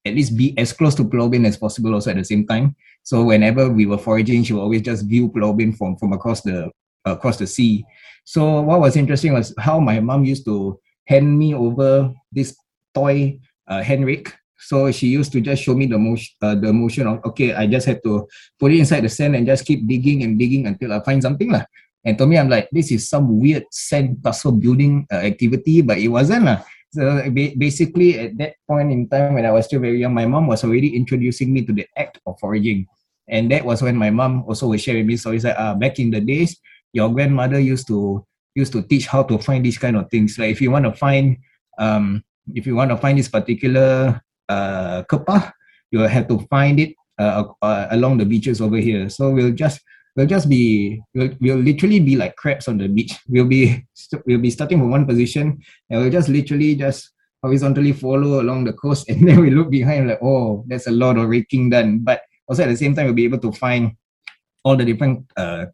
at 0.05 0.15
least 0.15 0.37
be 0.37 0.57
as 0.57 0.73
close 0.73 0.95
to 0.95 1.03
Pulau 1.03 1.29
as 1.45 1.57
possible 1.57 1.93
also 1.93 2.11
at 2.11 2.17
the 2.17 2.25
same 2.25 2.47
time. 2.47 2.75
So 3.03 3.23
whenever 3.23 3.69
we 3.69 3.85
were 3.85 3.97
foraging, 3.97 4.43
she 4.43 4.53
would 4.53 4.61
always 4.61 4.81
just 4.81 5.05
view 5.05 5.29
Pulau 5.29 5.57
from, 5.77 5.97
from 5.97 6.13
across 6.13 6.41
the 6.41 6.71
across 7.05 7.37
the 7.37 7.47
sea. 7.47 7.85
So 8.23 8.61
what 8.61 8.79
was 8.79 8.95
interesting 8.95 9.33
was 9.33 9.53
how 9.57 9.79
my 9.79 9.99
mom 9.99 10.25
used 10.25 10.45
to 10.45 10.79
hand 11.05 11.37
me 11.37 11.53
over 11.53 12.13
this 12.31 12.55
toy 12.93 13.39
uh. 13.67 13.83
So 14.61 14.91
she 14.91 15.07
used 15.07 15.31
to 15.33 15.41
just 15.41 15.63
show 15.63 15.73
me 15.73 15.87
the 15.87 15.97
motion, 15.97 16.29
uh, 16.41 16.53
the 16.53 16.71
motion 16.71 17.07
of 17.07 17.25
okay, 17.33 17.53
I 17.53 17.65
just 17.65 17.87
had 17.87 18.03
to 18.03 18.27
put 18.59 18.71
it 18.71 18.77
inside 18.77 19.01
the 19.01 19.09
sand 19.09 19.35
and 19.35 19.47
just 19.47 19.65
keep 19.65 19.87
digging 19.87 20.21
and 20.21 20.37
digging 20.37 20.67
until 20.67 20.93
I 20.93 21.01
find 21.01 21.21
something 21.21 21.49
lah. 21.49 21.65
And 22.05 22.17
to 22.17 22.25
me, 22.25 22.37
I'm 22.37 22.49
like, 22.49 22.69
this 22.71 22.91
is 22.91 23.09
some 23.09 23.39
weird 23.39 23.65
sand 23.71 24.21
castle 24.23 24.51
building 24.51 25.07
uh, 25.11 25.25
activity, 25.25 25.81
but 25.81 25.97
it 25.97 26.09
wasn't 26.09 26.45
lah. 26.45 26.61
So 26.93 27.29
basically, 27.31 28.19
at 28.19 28.37
that 28.37 28.53
point 28.67 28.91
in 28.91 29.07
time 29.07 29.33
when 29.33 29.45
I 29.45 29.51
was 29.51 29.65
still 29.65 29.79
very 29.79 29.97
young, 30.01 30.13
my 30.13 30.25
mom 30.25 30.45
was 30.45 30.63
already 30.63 30.93
introducing 30.95 31.53
me 31.53 31.65
to 31.65 31.73
the 31.73 31.87
act 31.95 32.19
of 32.27 32.37
foraging, 32.37 32.85
and 33.29 33.49
that 33.49 33.63
was 33.63 33.81
when 33.81 33.95
my 33.95 34.11
mom 34.11 34.43
also 34.45 34.67
was 34.67 34.83
sharing 34.83 35.07
me 35.07 35.15
stories 35.15 35.45
like, 35.45 35.57
uh, 35.57 35.73
back 35.73 35.97
in 35.99 36.11
the 36.11 36.19
days, 36.19 36.59
your 36.93 37.09
grandmother 37.09 37.59
used 37.59 37.87
to 37.87 38.25
used 38.55 38.73
to 38.73 38.81
teach 38.83 39.07
how 39.07 39.23
to 39.23 39.37
find 39.37 39.65
these 39.65 39.77
kind 39.77 39.95
of 39.95 40.09
things. 40.09 40.37
Like 40.37 40.51
if 40.51 40.61
you 40.61 40.71
want 40.71 40.85
to 40.85 40.93
find 40.93 41.37
um 41.77 42.23
if 42.53 42.65
you 42.65 42.75
want 42.75 42.91
to 42.91 42.97
find 42.97 43.17
this 43.17 43.29
particular 43.29 44.21
uh 44.49 45.03
kepah, 45.03 45.51
you 45.91 45.99
have 45.99 46.27
to 46.27 46.39
find 46.49 46.79
it 46.79 46.95
uh, 47.19 47.45
uh, 47.61 47.87
along 47.91 48.17
the 48.17 48.25
beaches 48.25 48.61
over 48.61 48.77
here. 48.77 49.09
So 49.09 49.29
we'll 49.29 49.53
just 49.53 49.81
we'll 50.15 50.25
just 50.25 50.49
be 50.49 51.01
we'll, 51.13 51.29
we'll 51.39 51.57
literally 51.57 51.99
be 51.99 52.15
like 52.15 52.35
crabs 52.35 52.67
on 52.67 52.77
the 52.77 52.87
beach. 52.87 53.13
We'll 53.27 53.45
be 53.45 53.85
we'll 54.25 54.39
be 54.39 54.51
starting 54.51 54.79
from 54.79 54.91
one 54.91 55.05
position 55.05 55.61
and 55.89 56.01
we'll 56.01 56.11
just 56.11 56.29
literally 56.29 56.75
just 56.75 57.11
horizontally 57.43 57.93
follow 57.93 58.41
along 58.41 58.65
the 58.65 58.73
coast 58.73 59.09
and 59.09 59.27
then 59.27 59.39
we 59.39 59.49
look 59.49 59.69
behind 59.69 60.07
like 60.07 60.19
oh 60.21 60.63
that's 60.67 60.87
a 60.87 60.91
lot 60.91 61.17
of 61.17 61.29
raking 61.29 61.69
done. 61.69 61.99
But 61.99 62.23
also 62.47 62.63
at 62.63 62.69
the 62.69 62.77
same 62.77 62.95
time 62.95 63.05
we'll 63.05 63.15
be 63.15 63.25
able 63.25 63.39
to 63.39 63.51
find 63.51 63.95
all 64.63 64.75
the 64.75 64.85
different 64.85 65.25
uh, 65.37 65.65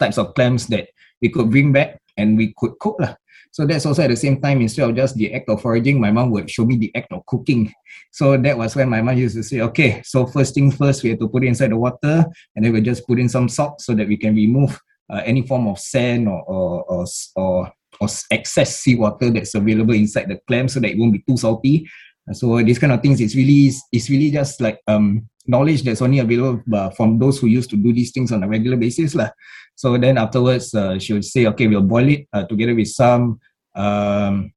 types 0.00 0.18
of 0.18 0.34
clams 0.34 0.66
that 0.68 0.88
we 1.20 1.28
could 1.28 1.50
bring 1.50 1.72
back 1.72 2.00
and 2.16 2.36
we 2.36 2.54
could 2.56 2.78
cook 2.80 2.96
lah. 2.98 3.14
So 3.52 3.66
that's 3.66 3.84
also 3.84 4.02
at 4.02 4.10
the 4.10 4.16
same 4.16 4.40
time, 4.40 4.60
instead 4.60 4.88
of 4.88 4.94
just 4.94 5.16
the 5.16 5.34
act 5.34 5.48
of 5.48 5.60
foraging, 5.60 6.00
my 6.00 6.12
mom 6.12 6.30
would 6.30 6.48
show 6.48 6.64
me 6.64 6.76
the 6.76 6.94
act 6.94 7.12
of 7.12 7.26
cooking. 7.26 7.72
So 8.12 8.36
that 8.36 8.56
was 8.56 8.76
when 8.76 8.88
my 8.88 9.02
mom 9.02 9.18
used 9.18 9.34
to 9.34 9.42
say, 9.42 9.60
okay, 9.60 10.02
so 10.04 10.24
first 10.26 10.54
thing 10.54 10.70
first, 10.70 11.02
we 11.02 11.10
have 11.10 11.18
to 11.18 11.28
put 11.28 11.42
it 11.42 11.48
inside 11.48 11.72
the 11.72 11.76
water 11.76 12.24
and 12.54 12.64
then 12.64 12.72
we 12.72 12.80
just 12.80 13.06
put 13.08 13.18
in 13.18 13.28
some 13.28 13.48
salt 13.48 13.80
so 13.80 13.94
that 13.94 14.06
we 14.06 14.16
can 14.16 14.36
remove 14.36 14.80
uh, 15.12 15.22
any 15.24 15.42
form 15.42 15.66
of 15.66 15.80
sand 15.80 16.28
or, 16.28 16.42
or, 16.42 16.84
or, 16.84 17.06
or, 17.34 17.72
or 18.00 18.08
excess 18.30 18.78
seawater 18.78 19.30
that's 19.30 19.56
available 19.56 19.94
inside 19.94 20.28
the 20.28 20.38
clam 20.46 20.68
so 20.68 20.78
that 20.78 20.90
it 20.90 20.98
won't 20.98 21.12
be 21.12 21.24
too 21.26 21.36
salty. 21.36 21.90
So 22.32 22.62
these 22.62 22.78
kind 22.78 22.92
of 22.92 23.02
things, 23.02 23.20
it's 23.20 23.34
really, 23.34 23.72
it's 23.90 24.08
really 24.08 24.30
just 24.30 24.60
like 24.60 24.78
um, 24.86 25.28
knowledge 25.46 25.82
that's 25.82 26.02
only 26.02 26.18
available 26.18 26.62
uh, 26.72 26.90
from 26.90 27.18
those 27.18 27.38
who 27.38 27.46
used 27.46 27.70
to 27.70 27.76
do 27.76 27.92
these 27.92 28.12
things 28.12 28.32
on 28.32 28.42
a 28.42 28.48
regular 28.48 28.76
basis. 28.76 29.14
Lah. 29.14 29.30
So 29.74 29.96
then 29.96 30.18
afterwards, 30.18 30.74
uh, 30.74 30.98
she 30.98 31.12
would 31.12 31.24
say, 31.24 31.46
okay, 31.46 31.66
we'll 31.66 31.82
boil 31.82 32.08
it 32.08 32.28
uh, 32.32 32.44
together 32.44 32.74
with 32.74 32.88
some, 32.88 33.40
um, 33.74 34.52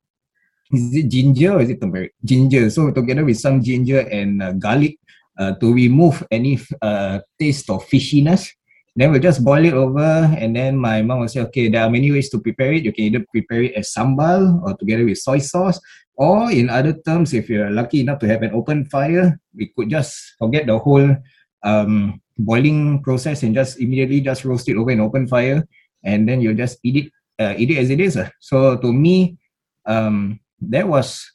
is 0.71 0.95
it 0.95 1.09
ginger 1.09 1.53
or 1.53 1.61
is 1.61 1.69
it 1.69 1.79
turmeric? 1.79 2.13
Ginger. 2.23 2.69
So 2.69 2.91
together 2.91 3.23
with 3.23 3.39
some 3.39 3.63
ginger 3.63 3.99
and 3.99 4.43
uh, 4.43 4.51
garlic 4.53 4.97
uh, 5.39 5.53
to 5.53 5.73
remove 5.73 6.25
any 6.29 6.59
uh, 6.81 7.19
taste 7.39 7.69
of 7.69 7.85
fishiness. 7.87 8.49
Then 8.95 9.11
we'll 9.11 9.21
just 9.21 9.43
boil 9.43 9.65
it 9.65 9.73
over 9.73 10.29
and 10.37 10.55
then 10.55 10.77
my 10.77 11.01
mom 11.01 11.21
will 11.21 11.27
say, 11.27 11.41
okay, 11.41 11.67
there 11.67 11.83
are 11.83 11.89
many 11.89 12.11
ways 12.11 12.29
to 12.29 12.39
prepare 12.39 12.73
it. 12.73 12.83
You 12.83 12.93
can 12.93 13.05
either 13.05 13.25
prepare 13.31 13.63
it 13.63 13.73
as 13.73 13.91
sambal 13.91 14.61
or 14.61 14.77
together 14.77 15.05
with 15.05 15.17
soy 15.17 15.39
sauce. 15.39 15.79
Or 16.15 16.51
in 16.51 16.69
other 16.69 16.93
terms, 16.93 17.33
if 17.33 17.49
you're 17.49 17.71
lucky 17.71 18.01
enough 18.01 18.19
to 18.19 18.27
have 18.27 18.43
an 18.43 18.53
open 18.53 18.85
fire, 18.85 19.39
we 19.55 19.73
could 19.75 19.89
just 19.89 20.35
forget 20.37 20.67
the 20.67 20.77
whole 20.77 21.15
um, 21.63 22.21
boiling 22.37 23.01
process 23.01 23.43
and 23.43 23.55
just 23.55 23.79
immediately 23.79 24.21
just 24.21 24.45
roast 24.45 24.69
it 24.69 24.77
over 24.77 24.91
an 24.91 25.01
open 25.01 25.27
fire. 25.27 25.65
And 26.03 26.27
then 26.29 26.41
you 26.41 26.53
just 26.53 26.77
eat 26.83 27.05
it, 27.05 27.11
uh, 27.39 27.55
eat 27.57 27.71
it 27.71 27.77
as 27.77 27.89
it 27.89 27.99
is. 27.99 28.19
So 28.39 28.77
to 28.77 28.93
me, 28.93 29.37
um, 29.85 30.39
that 30.61 30.87
was 30.87 31.25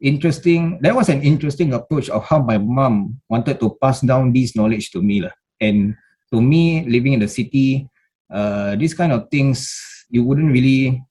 interesting. 0.00 0.78
That 0.82 0.94
was 0.94 1.08
an 1.08 1.22
interesting 1.22 1.72
approach 1.74 2.08
of 2.08 2.24
how 2.24 2.42
my 2.42 2.58
mom 2.58 3.20
wanted 3.28 3.58
to 3.60 3.76
pass 3.82 4.00
down 4.00 4.32
this 4.32 4.54
knowledge 4.54 4.90
to 4.92 5.02
me. 5.02 5.28
And 5.60 5.96
to 6.32 6.40
me, 6.40 6.86
living 6.86 7.14
in 7.14 7.20
the 7.20 7.28
city, 7.28 7.88
uh, 8.30 8.76
these 8.76 8.94
kind 8.94 9.12
of 9.12 9.28
things 9.30 9.74
you 10.10 10.22
wouldn't 10.24 10.52
really 10.52 11.02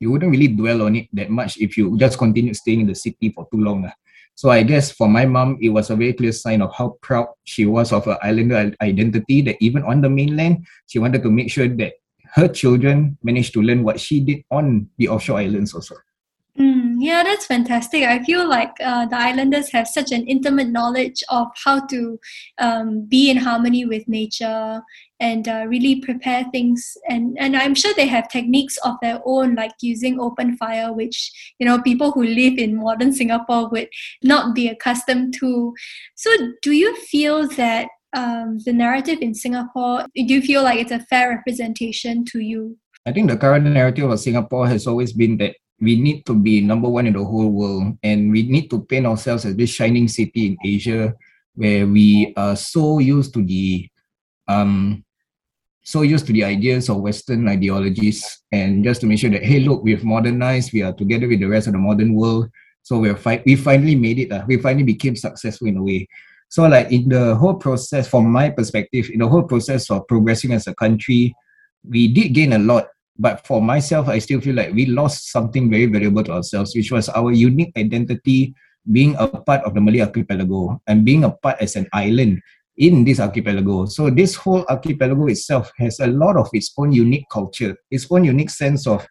you 0.00 0.10
wouldn't 0.10 0.30
really 0.30 0.48
dwell 0.48 0.82
on 0.82 0.96
it 0.96 1.08
that 1.12 1.30
much 1.30 1.56
if 1.58 1.76
you 1.76 1.96
just 1.98 2.18
continue 2.18 2.54
staying 2.54 2.80
in 2.80 2.86
the 2.86 2.94
city 2.94 3.30
for 3.30 3.46
too 3.52 3.60
long. 3.60 3.86
Ah. 3.86 3.94
So 4.34 4.50
I 4.50 4.64
guess 4.64 4.90
for 4.90 5.08
my 5.08 5.26
mom, 5.26 5.58
it 5.62 5.68
was 5.68 5.90
a 5.90 5.96
very 5.96 6.12
clear 6.12 6.32
sign 6.32 6.60
of 6.60 6.74
how 6.74 6.98
proud 7.00 7.28
she 7.44 7.66
was 7.66 7.92
of 7.92 8.04
her 8.06 8.18
islander 8.22 8.74
identity. 8.82 9.42
That 9.42 9.56
even 9.60 9.82
on 9.84 10.00
the 10.00 10.10
mainland, 10.10 10.66
she 10.86 10.98
wanted 10.98 11.22
to 11.22 11.30
make 11.30 11.50
sure 11.50 11.68
that 11.68 11.94
her 12.34 12.48
children 12.48 13.16
managed 13.22 13.54
to 13.54 13.62
learn 13.62 13.84
what 13.84 14.00
she 14.00 14.18
did 14.18 14.42
on 14.50 14.90
the 14.98 15.08
offshore 15.08 15.38
islands 15.38 15.72
also. 15.72 15.94
Yeah, 17.04 17.22
that's 17.22 17.44
fantastic. 17.44 18.02
I 18.04 18.24
feel 18.24 18.48
like 18.48 18.72
uh, 18.82 19.04
the 19.04 19.18
islanders 19.18 19.70
have 19.72 19.86
such 19.86 20.10
an 20.10 20.26
intimate 20.26 20.68
knowledge 20.68 21.22
of 21.28 21.48
how 21.62 21.84
to 21.88 22.18
um, 22.56 23.04
be 23.04 23.28
in 23.28 23.36
harmony 23.36 23.84
with 23.84 24.08
nature 24.08 24.80
and 25.20 25.46
uh, 25.46 25.66
really 25.68 26.00
prepare 26.00 26.46
things. 26.50 26.96
And, 27.06 27.36
and 27.38 27.58
I'm 27.58 27.74
sure 27.74 27.92
they 27.92 28.06
have 28.06 28.30
techniques 28.30 28.78
of 28.86 28.94
their 29.02 29.20
own, 29.26 29.54
like 29.54 29.72
using 29.82 30.18
open 30.18 30.56
fire, 30.56 30.94
which 30.94 31.30
you 31.58 31.66
know 31.66 31.82
people 31.82 32.10
who 32.10 32.24
live 32.24 32.56
in 32.56 32.74
modern 32.74 33.12
Singapore 33.12 33.68
would 33.68 33.88
not 34.22 34.54
be 34.54 34.68
accustomed 34.68 35.34
to. 35.40 35.74
So, 36.14 36.30
do 36.62 36.72
you 36.72 36.96
feel 36.96 37.46
that 37.48 37.88
um, 38.16 38.60
the 38.64 38.72
narrative 38.72 39.18
in 39.20 39.34
Singapore? 39.34 40.06
Do 40.14 40.22
you 40.22 40.40
feel 40.40 40.62
like 40.62 40.80
it's 40.80 40.90
a 40.90 41.00
fair 41.00 41.28
representation 41.28 42.24
to 42.32 42.38
you? 42.38 42.78
I 43.04 43.12
think 43.12 43.28
the 43.28 43.36
current 43.36 43.66
narrative 43.66 44.10
of 44.10 44.18
Singapore 44.18 44.66
has 44.68 44.86
always 44.86 45.12
been 45.12 45.36
that 45.36 45.56
we 45.80 46.00
need 46.00 46.24
to 46.26 46.34
be 46.34 46.60
number 46.60 46.88
one 46.88 47.06
in 47.06 47.12
the 47.12 47.24
whole 47.24 47.50
world 47.50 47.98
and 48.02 48.30
we 48.30 48.42
need 48.42 48.68
to 48.70 48.82
paint 48.84 49.06
ourselves 49.06 49.44
as 49.44 49.56
this 49.56 49.70
shining 49.70 50.08
city 50.08 50.46
in 50.46 50.56
asia 50.64 51.12
where 51.54 51.86
we 51.86 52.32
are 52.36 52.56
so 52.56 52.98
used 52.98 53.32
to 53.34 53.42
the 53.44 53.88
um 54.48 55.04
so 55.84 56.00
used 56.00 56.26
to 56.26 56.32
the 56.32 56.42
ideas 56.42 56.88
of 56.88 57.00
western 57.00 57.46
ideologies. 57.46 58.42
And 58.50 58.82
just 58.82 59.02
to 59.02 59.06
make 59.06 59.18
sure 59.18 59.30
that 59.30 59.44
hey 59.44 59.60
look 59.60 59.84
we've 59.84 60.02
modernized 60.02 60.72
we 60.72 60.82
are 60.82 60.92
together 60.92 61.28
with 61.28 61.40
the 61.40 61.46
rest 61.46 61.66
of 61.66 61.74
the 61.74 61.78
modern 61.78 62.14
world. 62.14 62.50
So 62.82 62.98
we're 62.98 63.16
fi- 63.16 63.42
we 63.46 63.56
finally 63.56 63.94
made 63.94 64.18
it 64.18 64.32
uh, 64.32 64.44
we 64.48 64.56
finally 64.56 64.84
became 64.84 65.14
successful 65.14 65.68
in 65.68 65.76
a 65.76 65.82
way. 65.82 66.08
So 66.48 66.66
like 66.66 66.90
in 66.90 67.08
the 67.08 67.34
whole 67.34 67.54
process 67.54 68.08
from 68.08 68.30
my 68.30 68.48
perspective 68.50 69.10
in 69.12 69.20
the 69.20 69.28
whole 69.28 69.42
process 69.42 69.90
of 69.90 70.08
progressing 70.08 70.52
as 70.52 70.66
a 70.66 70.74
country 70.74 71.34
we 71.86 72.08
did 72.08 72.32
gain 72.32 72.54
a 72.54 72.58
lot 72.58 72.88
but 73.18 73.46
for 73.46 73.62
myself, 73.62 74.08
I 74.08 74.18
still 74.18 74.40
feel 74.40 74.54
like 74.54 74.72
we 74.72 74.86
lost 74.86 75.30
something 75.30 75.70
very 75.70 75.86
valuable 75.86 76.24
to 76.24 76.32
ourselves, 76.32 76.74
which 76.74 76.90
was 76.90 77.08
our 77.10 77.32
unique 77.32 77.72
identity 77.76 78.54
being 78.90 79.16
a 79.18 79.28
part 79.28 79.62
of 79.64 79.74
the 79.74 79.80
Malay 79.80 80.00
archipelago 80.00 80.80
and 80.86 81.04
being 81.04 81.24
a 81.24 81.30
part 81.30 81.56
as 81.60 81.76
an 81.76 81.86
island 81.92 82.42
in 82.76 83.04
this 83.04 83.20
archipelago. 83.20 83.86
So 83.86 84.10
this 84.10 84.34
whole 84.34 84.64
archipelago 84.68 85.26
itself 85.28 85.72
has 85.78 86.00
a 86.00 86.08
lot 86.08 86.36
of 86.36 86.48
its 86.52 86.72
own 86.76 86.92
unique 86.92 87.26
culture, 87.30 87.76
its 87.90 88.06
own 88.10 88.24
unique 88.24 88.50
sense 88.50 88.86
of 88.86 89.06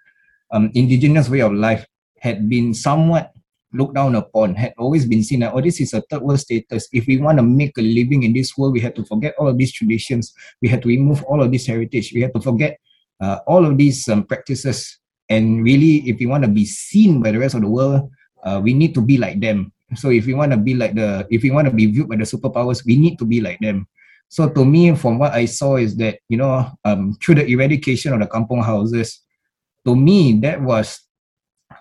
um, 0.51 0.69
indigenous 0.73 1.29
way 1.29 1.39
of 1.41 1.53
life 1.53 1.85
had 2.19 2.49
been 2.49 2.73
somewhat 2.73 3.31
looked 3.73 3.95
down 3.95 4.15
upon, 4.15 4.53
had 4.53 4.73
always 4.77 5.05
been 5.05 5.23
seen 5.23 5.39
that, 5.39 5.53
oh, 5.53 5.61
this 5.61 5.81
is 5.81 5.93
a 5.93 6.01
third 6.01 6.21
world 6.21 6.39
status. 6.39 6.87
If 6.91 7.07
we 7.07 7.17
want 7.17 7.39
to 7.39 7.43
make 7.43 7.75
a 7.77 7.81
living 7.81 8.23
in 8.23 8.33
this 8.33 8.55
world, 8.57 8.73
we 8.73 8.79
had 8.81 8.95
to 8.97 9.05
forget 9.05 9.33
all 9.39 9.47
of 9.47 9.57
these 9.57 9.73
traditions. 9.73 10.31
We 10.61 10.67
had 10.67 10.83
to 10.83 10.89
remove 10.89 11.23
all 11.23 11.41
of 11.41 11.51
this 11.51 11.65
heritage. 11.65 12.11
We 12.13 12.21
had 12.21 12.33
to 12.35 12.41
forget 12.41 12.77
uh, 13.21 13.39
all 13.47 13.65
of 13.65 13.77
these 13.77 14.07
um, 14.09 14.23
practices 14.23 14.99
and 15.29 15.63
really 15.63 16.07
if 16.09 16.19
we 16.19 16.25
want 16.25 16.43
to 16.43 16.49
be 16.49 16.65
seen 16.65 17.21
by 17.21 17.31
the 17.31 17.39
rest 17.39 17.55
of 17.55 17.61
the 17.61 17.69
world 17.69 18.09
uh, 18.43 18.59
we 18.61 18.73
need 18.73 18.93
to 18.93 19.01
be 19.01 19.17
like 19.17 19.39
them. 19.39 19.71
So 19.95 20.09
if 20.09 20.25
we 20.25 20.33
want 20.33 20.51
to 20.51 20.57
be 20.57 20.73
like 20.73 20.95
the 20.95 21.27
if 21.29 21.43
we 21.43 21.51
want 21.51 21.67
to 21.67 21.73
be 21.73 21.85
viewed 21.85 22.09
by 22.09 22.17
the 22.17 22.27
superpowers 22.27 22.85
we 22.85 22.97
need 22.97 23.17
to 23.19 23.25
be 23.25 23.41
like 23.41 23.59
them. 23.59 23.87
So 24.27 24.49
to 24.49 24.65
me 24.65 24.95
from 24.95 25.19
what 25.19 25.33
i 25.33 25.45
saw 25.45 25.77
is 25.77 25.95
that 25.97 26.17
you 26.27 26.37
know 26.37 26.65
um, 26.85 27.13
through 27.21 27.35
the 27.35 27.45
eradication 27.45 28.13
of 28.13 28.19
the 28.19 28.27
kampong 28.27 28.63
houses 28.65 29.21
to 29.85 29.95
me 29.95 30.33
that 30.41 30.57
was 30.61 31.05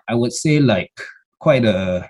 i 0.07 0.15
would 0.15 0.33
say 0.33 0.61
like 0.61 0.93
quite 1.41 1.65
a 1.65 2.05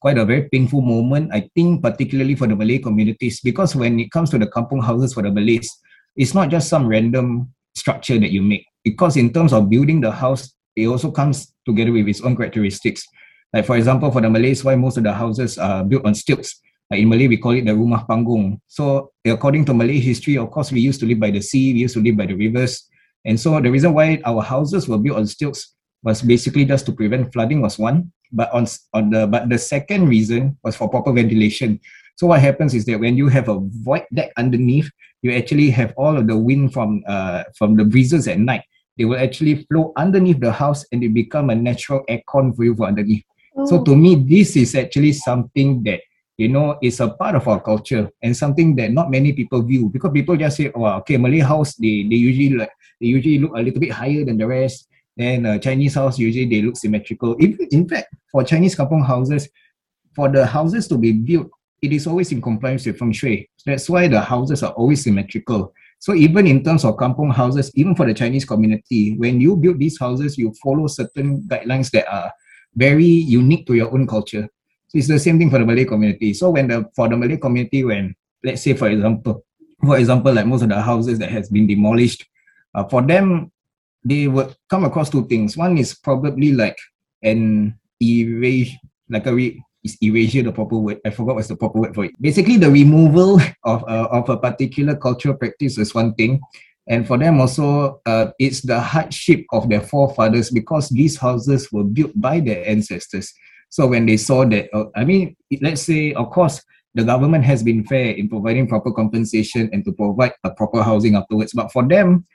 quite 0.00 0.16
a 0.16 0.24
very 0.24 0.48
painful 0.48 0.80
moment 0.80 1.28
i 1.34 1.44
think 1.54 1.82
particularly 1.82 2.34
for 2.34 2.46
the 2.46 2.56
malay 2.56 2.78
communities. 2.78 3.40
Because 3.40 3.76
when 3.76 4.00
it 4.00 4.10
comes 4.10 4.30
to 4.30 4.38
the 4.38 4.48
kampong 4.48 4.80
houses 4.80 5.12
for 5.12 5.22
the 5.22 5.30
malays 5.30 5.68
it's 6.16 6.32
not 6.32 6.48
just 6.48 6.68
some 6.68 6.88
random 6.88 7.52
structure 7.78 8.18
that 8.18 8.30
you 8.30 8.42
make. 8.42 8.66
Because 8.84 9.16
in 9.16 9.32
terms 9.32 9.52
of 9.52 9.70
building 9.70 10.00
the 10.00 10.10
house, 10.10 10.52
it 10.74 10.86
also 10.86 11.10
comes 11.10 11.54
together 11.66 11.92
with 11.92 12.08
its 12.08 12.20
own 12.20 12.36
characteristics. 12.36 13.06
Like 13.52 13.66
for 13.66 13.76
example, 13.76 14.10
for 14.10 14.20
the 14.20 14.30
Malays, 14.30 14.64
why 14.64 14.74
most 14.74 14.98
of 14.98 15.04
the 15.04 15.12
houses 15.12 15.58
are 15.58 15.84
built 15.84 16.04
on 16.04 16.14
stilts. 16.14 16.60
Like 16.90 17.00
in 17.00 17.08
Malay, 17.08 17.28
we 17.28 17.36
call 17.36 17.52
it 17.52 17.64
the 17.64 17.72
rumah 17.72 18.06
panggung. 18.08 18.60
So 18.66 19.12
according 19.26 19.66
to 19.66 19.74
Malay 19.74 20.00
history, 20.00 20.38
of 20.38 20.50
course, 20.50 20.72
we 20.72 20.80
used 20.80 21.00
to 21.00 21.06
live 21.06 21.20
by 21.20 21.30
the 21.30 21.40
sea, 21.40 21.72
we 21.72 21.80
used 21.80 21.94
to 21.94 22.02
live 22.02 22.16
by 22.16 22.26
the 22.26 22.34
rivers. 22.34 22.88
And 23.24 23.38
so 23.38 23.60
the 23.60 23.70
reason 23.70 23.92
why 23.92 24.20
our 24.24 24.42
houses 24.42 24.88
were 24.88 24.98
built 24.98 25.18
on 25.18 25.26
stilts 25.26 25.74
was 26.02 26.22
basically 26.22 26.64
just 26.64 26.86
to 26.86 26.92
prevent 26.92 27.32
flooding 27.32 27.60
was 27.60 27.78
one. 27.78 28.12
But 28.32 28.52
on, 28.52 28.66
on 28.92 29.10
the 29.10 29.26
but 29.26 29.48
the 29.48 29.58
second 29.58 30.08
reason 30.08 30.56
was 30.62 30.76
for 30.76 30.88
proper 30.88 31.12
ventilation. 31.12 31.80
So 32.18 32.26
what 32.26 32.40
happens 32.40 32.74
is 32.74 32.84
that 32.86 32.98
when 32.98 33.16
you 33.16 33.28
have 33.28 33.48
a 33.48 33.60
void 33.62 34.02
deck 34.12 34.32
underneath, 34.36 34.90
you 35.22 35.30
actually 35.30 35.70
have 35.70 35.94
all 35.96 36.18
of 36.18 36.26
the 36.26 36.36
wind 36.36 36.72
from 36.72 37.04
uh, 37.06 37.44
from 37.54 37.76
the 37.76 37.84
breezes 37.84 38.26
at 38.26 38.40
night. 38.40 38.62
They 38.98 39.04
will 39.04 39.22
actually 39.22 39.62
flow 39.70 39.92
underneath 39.94 40.40
the 40.40 40.50
house 40.50 40.84
and 40.90 41.00
they 41.00 41.06
become 41.06 41.48
a 41.50 41.54
natural 41.54 42.02
aircon 42.10 42.56
for 42.56 42.64
you 42.64 42.74
for 42.74 42.88
underneath. 42.88 43.22
Oh. 43.54 43.66
So 43.66 43.84
to 43.84 43.94
me, 43.94 44.16
this 44.16 44.56
is 44.56 44.74
actually 44.74 45.12
something 45.12 45.84
that 45.84 46.00
you 46.38 46.48
know 46.48 46.76
is 46.82 46.98
a 46.98 47.06
part 47.06 47.36
of 47.36 47.46
our 47.46 47.62
culture 47.62 48.10
and 48.20 48.36
something 48.36 48.74
that 48.82 48.90
not 48.90 49.12
many 49.12 49.32
people 49.32 49.62
view 49.62 49.88
because 49.88 50.10
people 50.10 50.34
just 50.36 50.56
say, 50.56 50.72
"Oh, 50.74 50.98
okay, 51.06 51.18
Malay 51.18 51.38
house 51.38 51.78
they 51.78 52.02
they 52.02 52.18
usually 52.18 52.58
like 52.58 52.74
they 53.00 53.06
usually 53.06 53.38
look 53.38 53.54
a 53.54 53.62
little 53.62 53.78
bit 53.78 53.94
higher 53.94 54.24
than 54.24 54.38
the 54.38 54.46
rest." 54.48 54.90
Then 55.14 55.46
uh, 55.46 55.58
Chinese 55.58 55.94
house 55.94 56.18
usually 56.18 56.50
they 56.50 56.62
look 56.62 56.74
symmetrical. 56.74 57.38
In, 57.38 57.54
in 57.70 57.86
fact, 57.86 58.10
for 58.26 58.42
Chinese 58.42 58.74
kampong 58.74 59.06
houses, 59.06 59.46
for 60.18 60.26
the 60.26 60.42
houses 60.42 60.90
to 60.90 60.98
be 60.98 61.14
built 61.14 61.46
it 61.82 61.92
is 61.92 62.06
always 62.06 62.32
in 62.32 62.42
compliance 62.42 62.86
with 62.86 62.98
feng 62.98 63.12
shui. 63.12 63.48
That's 63.64 63.88
why 63.88 64.08
the 64.08 64.20
houses 64.20 64.62
are 64.62 64.72
always 64.72 65.02
symmetrical. 65.04 65.72
So 66.00 66.14
even 66.14 66.46
in 66.46 66.62
terms 66.62 66.84
of 66.84 66.96
kampong 66.96 67.32
houses, 67.34 67.72
even 67.74 67.94
for 67.94 68.06
the 68.06 68.14
Chinese 68.14 68.44
community, 68.44 69.16
when 69.16 69.40
you 69.40 69.56
build 69.56 69.78
these 69.78 69.98
houses, 69.98 70.38
you 70.38 70.52
follow 70.62 70.86
certain 70.86 71.42
guidelines 71.42 71.90
that 71.90 72.06
are 72.12 72.32
very 72.74 73.04
unique 73.04 73.66
to 73.66 73.74
your 73.74 73.92
own 73.92 74.06
culture. 74.06 74.48
So 74.88 74.98
it's 74.98 75.08
the 75.08 75.18
same 75.18 75.38
thing 75.38 75.50
for 75.50 75.58
the 75.58 75.66
Malay 75.66 75.84
community. 75.84 76.34
So 76.34 76.50
when 76.50 76.68
the 76.68 76.88
for 76.94 77.08
the 77.08 77.16
Malay 77.16 77.36
community, 77.36 77.84
when 77.84 78.14
let's 78.44 78.62
say 78.62 78.74
for 78.74 78.88
example, 78.88 79.44
for 79.84 79.98
example, 79.98 80.32
like 80.32 80.46
most 80.46 80.62
of 80.62 80.68
the 80.68 80.80
houses 80.80 81.18
that 81.18 81.30
has 81.30 81.48
been 81.50 81.66
demolished, 81.66 82.24
uh, 82.74 82.84
for 82.84 83.02
them, 83.02 83.50
they 84.04 84.28
would 84.28 84.54
come 84.70 84.84
across 84.84 85.10
two 85.10 85.26
things. 85.26 85.56
One 85.56 85.76
is 85.76 85.94
probably 85.94 86.52
like 86.52 86.78
an 87.22 87.78
erase, 88.00 88.72
like 89.10 89.26
a 89.26 89.34
re- 89.34 89.62
is 89.84 89.96
erasure 90.00 90.42
the 90.42 90.52
proper 90.52 90.76
word? 90.76 91.00
I 91.04 91.10
forgot 91.10 91.36
what's 91.36 91.48
the 91.48 91.56
proper 91.56 91.80
word 91.80 91.94
for 91.94 92.04
it. 92.04 92.12
Basically, 92.20 92.56
the 92.56 92.70
removal 92.70 93.40
of 93.64 93.84
uh, 93.84 94.08
of 94.10 94.28
a 94.28 94.36
particular 94.36 94.96
cultural 94.96 95.36
practice 95.36 95.78
is 95.78 95.94
one 95.94 96.14
thing, 96.14 96.40
and 96.88 97.06
for 97.06 97.18
them 97.18 97.40
also, 97.40 98.00
uh, 98.06 98.32
it's 98.38 98.62
the 98.62 98.80
hardship 98.80 99.44
of 99.52 99.68
their 99.68 99.82
forefathers 99.82 100.50
because 100.50 100.88
these 100.88 101.16
houses 101.16 101.70
were 101.70 101.84
built 101.84 102.12
by 102.16 102.40
their 102.40 102.66
ancestors. 102.66 103.32
So 103.68 103.86
when 103.86 104.06
they 104.06 104.16
saw 104.16 104.46
that, 104.46 104.72
uh, 104.72 104.86
I 104.96 105.04
mean, 105.04 105.36
let's 105.60 105.82
say, 105.82 106.14
of 106.14 106.30
course, 106.30 106.62
the 106.94 107.04
government 107.04 107.44
has 107.44 107.62
been 107.62 107.84
fair 107.84 108.12
in 108.12 108.28
providing 108.28 108.66
proper 108.66 108.90
compensation 108.90 109.68
and 109.72 109.84
to 109.84 109.92
provide 109.92 110.32
a 110.44 110.50
proper 110.50 110.82
housing 110.82 111.14
afterwards. 111.14 111.52
But 111.52 111.70
for 111.70 111.86
them, 111.86 112.26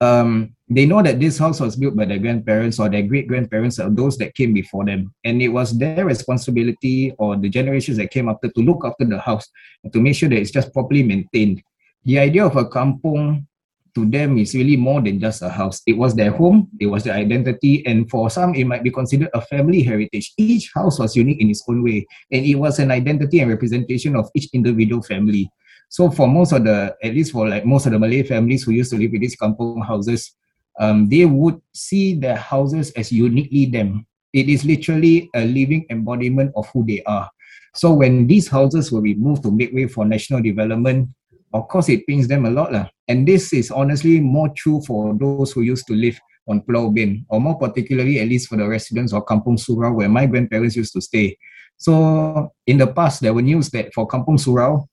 um, 0.00 0.54
they 0.68 0.86
know 0.86 1.02
that 1.02 1.20
this 1.20 1.38
house 1.38 1.60
was 1.60 1.76
built 1.76 1.96
by 1.96 2.04
their 2.04 2.18
grandparents 2.18 2.78
or 2.78 2.88
their 2.88 3.02
great 3.02 3.26
grandparents 3.26 3.78
or 3.78 3.90
those 3.90 4.16
that 4.18 4.34
came 4.34 4.54
before 4.54 4.84
them. 4.84 5.12
And 5.24 5.42
it 5.42 5.48
was 5.48 5.76
their 5.76 6.04
responsibility 6.04 7.12
or 7.18 7.36
the 7.36 7.48
generations 7.48 7.98
that 7.98 8.10
came 8.10 8.28
after 8.28 8.48
to 8.48 8.60
look 8.60 8.84
after 8.84 9.04
the 9.04 9.18
house 9.18 9.48
and 9.84 9.92
to 9.92 10.00
make 10.00 10.16
sure 10.16 10.28
that 10.28 10.38
it's 10.38 10.50
just 10.50 10.72
properly 10.72 11.02
maintained. 11.02 11.62
The 12.04 12.18
idea 12.18 12.46
of 12.46 12.56
a 12.56 12.64
kampong 12.64 13.46
to 13.94 14.06
them 14.06 14.38
is 14.38 14.54
really 14.54 14.76
more 14.76 15.02
than 15.02 15.20
just 15.20 15.42
a 15.42 15.48
house. 15.48 15.82
It 15.86 15.94
was 15.94 16.14
their 16.14 16.30
home, 16.30 16.68
it 16.78 16.86
was 16.86 17.04
their 17.04 17.14
identity, 17.14 17.84
and 17.86 18.08
for 18.08 18.30
some, 18.30 18.54
it 18.54 18.64
might 18.64 18.84
be 18.84 18.90
considered 18.90 19.30
a 19.34 19.40
family 19.40 19.82
heritage. 19.82 20.32
Each 20.38 20.70
house 20.74 20.98
was 20.98 21.16
unique 21.16 21.40
in 21.40 21.50
its 21.50 21.64
own 21.68 21.82
way, 21.82 22.06
and 22.30 22.46
it 22.46 22.54
was 22.54 22.78
an 22.78 22.90
identity 22.90 23.40
and 23.40 23.50
representation 23.50 24.16
of 24.16 24.30
each 24.34 24.48
individual 24.52 25.02
family. 25.02 25.50
So 25.90 26.08
for 26.08 26.28
most 26.28 26.52
of 26.52 26.62
the, 26.62 26.94
at 27.02 27.14
least 27.14 27.32
for 27.32 27.48
like 27.48 27.66
most 27.66 27.84
of 27.86 27.92
the 27.92 27.98
Malay 27.98 28.22
families 28.22 28.62
who 28.62 28.70
used 28.70 28.92
to 28.92 28.96
live 28.96 29.12
in 29.12 29.20
these 29.20 29.36
kampung 29.36 29.84
houses, 29.84 30.36
um, 30.78 31.08
they 31.08 31.24
would 31.26 31.60
see 31.74 32.14
their 32.14 32.36
houses 32.36 32.92
as 32.92 33.10
uniquely 33.10 33.66
them. 33.66 34.06
It 34.32 34.48
is 34.48 34.64
literally 34.64 35.28
a 35.34 35.44
living 35.44 35.86
embodiment 35.90 36.52
of 36.54 36.70
who 36.70 36.86
they 36.86 37.02
are. 37.02 37.28
So 37.74 37.92
when 37.92 38.28
these 38.28 38.46
houses 38.46 38.92
were 38.92 39.00
removed 39.00 39.42
to 39.42 39.50
make 39.50 39.74
way 39.74 39.88
for 39.88 40.04
national 40.04 40.42
development, 40.42 41.10
of 41.52 41.66
course 41.66 41.88
it 41.88 42.06
pains 42.06 42.28
them 42.28 42.46
a 42.46 42.50
lot. 42.50 42.72
Lah. 42.72 42.86
And 43.08 43.26
this 43.26 43.52
is 43.52 43.72
honestly 43.72 44.20
more 44.20 44.48
true 44.56 44.80
for 44.86 45.12
those 45.18 45.50
who 45.50 45.62
used 45.62 45.88
to 45.88 45.94
live 45.94 46.20
on 46.46 46.62
Pulau 46.62 46.94
Ubin, 46.94 47.26
or 47.28 47.40
more 47.40 47.58
particularly, 47.58 48.20
at 48.20 48.28
least 48.28 48.48
for 48.48 48.56
the 48.56 48.66
residents 48.66 49.12
of 49.12 49.26
Kampung 49.26 49.58
Surau, 49.58 49.94
where 49.94 50.08
my 50.08 50.26
grandparents 50.26 50.76
used 50.76 50.92
to 50.92 51.00
stay. 51.00 51.36
So 51.76 52.52
in 52.66 52.78
the 52.78 52.86
past, 52.86 53.22
there 53.22 53.34
were 53.34 53.42
news 53.42 53.70
that 53.70 53.92
for 53.92 54.06
Kampung 54.06 54.38
Surau, 54.38 54.86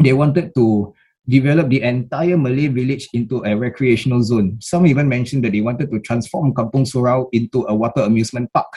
they 0.00 0.12
wanted 0.12 0.54
to 0.54 0.94
develop 1.28 1.68
the 1.68 1.82
entire 1.82 2.36
Malay 2.36 2.66
village 2.68 3.08
into 3.12 3.44
a 3.44 3.54
recreational 3.54 4.22
zone. 4.22 4.58
Some 4.60 4.86
even 4.86 5.08
mentioned 5.08 5.44
that 5.44 5.52
they 5.52 5.60
wanted 5.60 5.90
to 5.90 6.00
transform 6.00 6.54
Kampong 6.54 6.86
Surau 6.86 7.28
into 7.32 7.66
a 7.68 7.74
water 7.74 8.02
amusement 8.02 8.52
park 8.52 8.72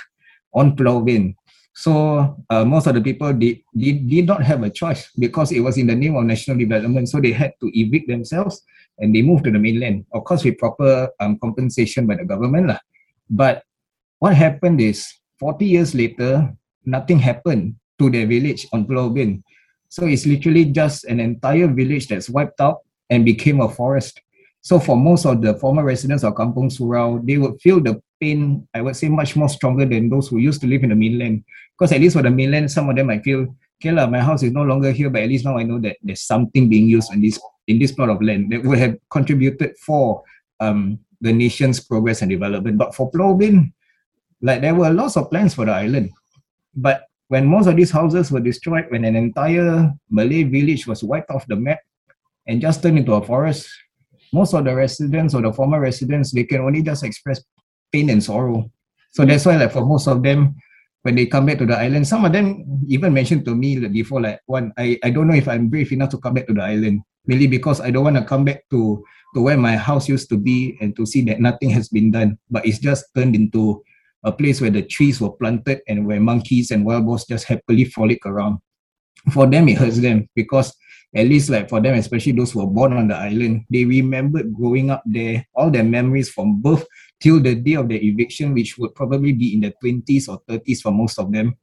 on 0.54 0.76
Pulau 0.76 1.02
Ubin. 1.02 1.36
So 1.76 2.38
uh, 2.50 2.64
most 2.64 2.88
of 2.88 2.96
the 2.96 3.02
people 3.02 3.34
did, 3.34 3.60
did, 3.76 4.08
did 4.08 4.26
not 4.28 4.44
have 4.44 4.64
a 4.64 4.70
choice 4.70 5.12
because 5.20 5.52
it 5.52 5.60
was 5.60 5.78
in 5.78 5.88
the 5.88 5.96
name 5.96 6.16
of 6.16 6.24
national 6.24 6.58
development. 6.58 7.10
So 7.10 7.20
they 7.20 7.34
had 7.34 7.52
to 7.60 7.68
evict 7.74 8.08
themselves 8.08 8.64
and 9.00 9.14
they 9.14 9.22
moved 9.22 9.44
to 9.44 9.52
the 9.52 9.60
mainland, 9.60 10.06
of 10.14 10.24
course 10.24 10.46
with 10.46 10.58
proper 10.58 11.10
um, 11.20 11.38
compensation 11.40 12.08
by 12.08 12.16
the 12.16 12.24
government. 12.24 12.68
Lah. 12.68 12.80
But 13.30 13.64
what 14.20 14.36
happened 14.36 14.80
is 14.80 15.04
40 15.40 15.66
years 15.66 15.94
later, 15.94 16.54
nothing 16.86 17.20
happened 17.20 17.76
to 18.00 18.10
their 18.10 18.26
village 18.26 18.68
on 18.72 18.86
Pulau 18.86 19.12
Ubin. 19.12 19.44
So 19.90 20.06
it's 20.06 20.26
literally 20.26 20.66
just 20.66 21.06
an 21.06 21.20
entire 21.20 21.68
village 21.68 22.08
that's 22.08 22.30
wiped 22.30 22.60
out 22.60 22.80
and 23.10 23.26
became 23.26 23.62
a 23.62 23.70
forest. 23.70 24.22
So 24.62 24.80
for 24.80 24.98
most 24.98 25.26
of 25.26 25.42
the 25.42 25.56
former 25.56 25.84
residents 25.84 26.24
of 26.24 26.34
Kampung 26.34 26.74
Surau, 26.74 27.26
they 27.26 27.38
would 27.38 27.62
feel 27.62 27.80
the 27.80 28.02
pain, 28.20 28.68
I 28.74 28.82
would 28.82 28.96
say, 28.96 29.10
much 29.10 29.36
more 29.36 29.50
stronger 29.50 29.86
than 29.86 30.10
those 30.10 30.28
who 30.28 30.40
used 30.40 30.62
to 30.62 30.68
live 30.68 30.84
in 30.84 30.90
the 30.90 30.96
mainland. 30.96 31.44
Because 31.78 31.92
at 31.92 32.02
least 32.02 32.16
for 32.16 32.24
the 32.24 32.32
mainland, 32.32 32.72
some 32.72 32.90
of 32.90 32.96
them 32.96 33.08
might 33.08 33.24
feel, 33.24 33.46
okay, 33.80 33.92
la, 33.92 34.08
my 34.08 34.22
house 34.22 34.42
is 34.42 34.52
no 34.52 34.64
longer 34.64 34.92
here, 34.92 35.10
but 35.10 35.22
at 35.22 35.30
least 35.30 35.46
now 35.46 35.58
I 35.58 35.64
know 35.64 35.80
that 35.82 35.98
there's 36.02 36.22
something 36.22 36.68
being 36.68 36.88
used 36.88 37.14
in 37.14 37.22
this 37.22 37.40
in 37.68 37.80
this 37.80 37.92
plot 37.92 38.10
of 38.10 38.22
land 38.22 38.52
that 38.52 38.64
would 38.64 38.78
have 38.78 38.98
contributed 39.10 39.76
for 39.78 40.24
um, 40.60 41.00
the 41.22 41.34
nation's 41.34 41.80
progress 41.80 42.22
and 42.22 42.30
development. 42.30 42.78
But 42.78 42.96
for 42.96 43.10
Pulau 43.12 43.38
like 44.42 44.62
there 44.62 44.76
were 44.76 44.90
lots 44.90 45.18
of 45.18 45.30
plans 45.30 45.54
for 45.54 45.66
the 45.66 45.72
island. 45.72 46.12
But 46.76 47.06
when 47.28 47.46
most 47.46 47.68
of 47.68 47.76
these 47.76 47.92
houses 47.92 48.32
were 48.32 48.40
destroyed, 48.40 48.86
when 48.90 49.06
an 49.06 49.16
entire 49.16 49.92
Malay 50.10 50.44
village 50.44 50.86
was 50.86 51.04
wiped 51.04 51.32
off 51.32 51.48
the 51.48 51.56
map 51.56 51.80
and 52.48 52.62
just 52.62 52.84
turned 52.84 52.98
into 52.98 53.14
a 53.14 53.24
forest, 53.24 53.68
most 54.32 54.54
of 54.54 54.64
the 54.66 54.76
residents 54.76 55.34
or 55.34 55.42
the 55.42 55.52
former 55.52 55.80
residents, 55.80 56.32
they 56.32 56.44
can 56.44 56.62
only 56.62 56.84
just 56.84 57.04
express 57.04 57.42
pain 57.92 58.10
and 58.10 58.24
sorrow. 58.24 58.70
So 59.12 59.26
that's 59.26 59.46
why, 59.46 59.56
like 59.56 59.72
for 59.72 59.86
most 59.86 60.08
of 60.08 60.22
them, 60.22 60.56
when 61.02 61.16
they 61.16 61.26
come 61.26 61.46
back 61.46 61.58
to 61.60 61.66
the 61.66 61.78
island, 61.78 62.08
some 62.08 62.26
of 62.26 62.34
them 62.34 62.66
even 62.88 63.14
mentioned 63.14 63.46
to 63.46 63.56
me 63.56 63.80
before, 63.88 64.22
like, 64.22 64.42
one, 64.46 64.74
I, 64.78 65.00
I 65.04 65.10
don't 65.10 65.28
know 65.28 65.36
if 65.36 65.48
I'm 65.48 65.70
brave 65.70 65.92
enough 65.92 66.10
to 66.10 66.18
come 66.18 66.34
back 66.34 66.48
to 66.48 66.54
the 66.54 66.64
island, 66.64 67.02
mainly 67.26 67.48
because 67.48 67.80
I 67.80 67.92
don't 67.92 68.04
want 68.04 68.18
to 68.18 68.26
come 68.26 68.44
back 68.44 68.66
to, 68.72 69.04
to 69.36 69.42
where 69.42 69.58
my 69.58 69.78
house 69.78 70.10
used 70.10 70.30
to 70.30 70.38
be 70.38 70.78
and 70.82 70.96
to 70.96 71.06
see 71.06 71.22
that 71.26 71.40
nothing 71.40 71.70
has 71.70 71.90
been 71.90 72.12
done, 72.12 72.38
but 72.50 72.66
it's 72.66 72.80
just 72.80 73.06
turned 73.16 73.36
into 73.36 73.84
a 74.26 74.32
place 74.32 74.60
where 74.60 74.72
the 74.72 74.82
trees 74.82 75.22
were 75.22 75.32
planted 75.32 75.82
and 75.88 76.06
where 76.06 76.20
monkeys 76.20 76.72
and 76.72 76.84
wild 76.84 77.06
boars 77.06 77.26
just 77.26 77.46
happily 77.46 77.86
frolic 77.86 78.26
around. 78.26 78.58
For 79.32 79.48
them, 79.48 79.70
it 79.70 79.78
hurts 79.78 80.02
them 80.02 80.28
because 80.36 80.76
at 81.16 81.28
least 81.28 81.50
like 81.50 81.70
for 81.70 81.80
them, 81.80 81.96
especially 81.96 82.34
those 82.34 82.52
who 82.52 82.60
were 82.60 82.72
born 82.72 82.94
on 82.94 83.08
the 83.08 83.16
island, 83.16 83.66
they 83.70 83.86
remembered 83.86 84.54
growing 84.54 84.90
up 84.90 85.04
there, 85.06 85.46
all 85.56 85.72
their 85.72 85.84
memories 85.84 86.30
from 86.30 86.62
birth 86.62 86.86
till 87.22 87.40
the 87.40 87.56
day 87.56 87.76
of 87.76 87.88
the 87.88 87.96
eviction, 87.96 88.54
which 88.54 88.78
would 88.78 88.94
probably 88.96 89.32
be 89.32 89.54
in 89.54 89.62
the 89.62 89.74
20s 89.84 90.28
or 90.28 90.42
30s 90.50 90.82
for 90.82 90.92
most 90.92 91.18
of 91.20 91.32
them. 91.32 91.56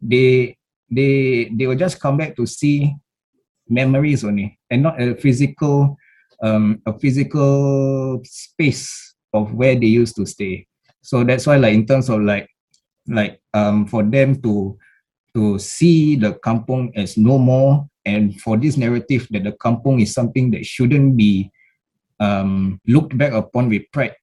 They 0.00 0.56
they 0.90 1.50
they 1.52 1.66
will 1.66 1.76
just 1.76 2.00
come 2.00 2.16
back 2.16 2.36
to 2.36 2.46
see 2.46 2.94
memories 3.68 4.24
only 4.24 4.58
and 4.70 4.82
not 4.82 5.00
a 5.00 5.16
physical 5.16 5.96
um 6.42 6.80
a 6.86 6.96
physical 6.98 8.20
space 8.24 9.14
of 9.32 9.52
where 9.52 9.74
they 9.74 9.86
used 9.86 10.14
to 10.14 10.24
stay 10.24 10.66
so 11.06 11.22
that's 11.22 11.46
why 11.46 11.54
like 11.56 11.74
in 11.74 11.86
terms 11.86 12.10
of 12.10 12.20
like 12.20 12.50
like 13.06 13.38
um 13.54 13.86
for 13.86 14.02
them 14.02 14.34
to 14.42 14.76
to 15.30 15.56
see 15.58 16.16
the 16.16 16.34
kampong 16.42 16.90
as 16.98 17.16
no 17.16 17.38
more 17.38 17.86
and 18.04 18.40
for 18.40 18.56
this 18.56 18.76
narrative 18.76 19.26
that 19.30 19.44
the 19.44 19.52
kampong 19.52 20.02
is 20.02 20.12
something 20.12 20.50
that 20.50 20.66
shouldn't 20.66 21.16
be 21.16 21.50
um, 22.18 22.80
looked 22.86 23.16
back 23.16 23.32
upon 23.32 23.68
with 23.68 23.82
pride, 23.92 24.14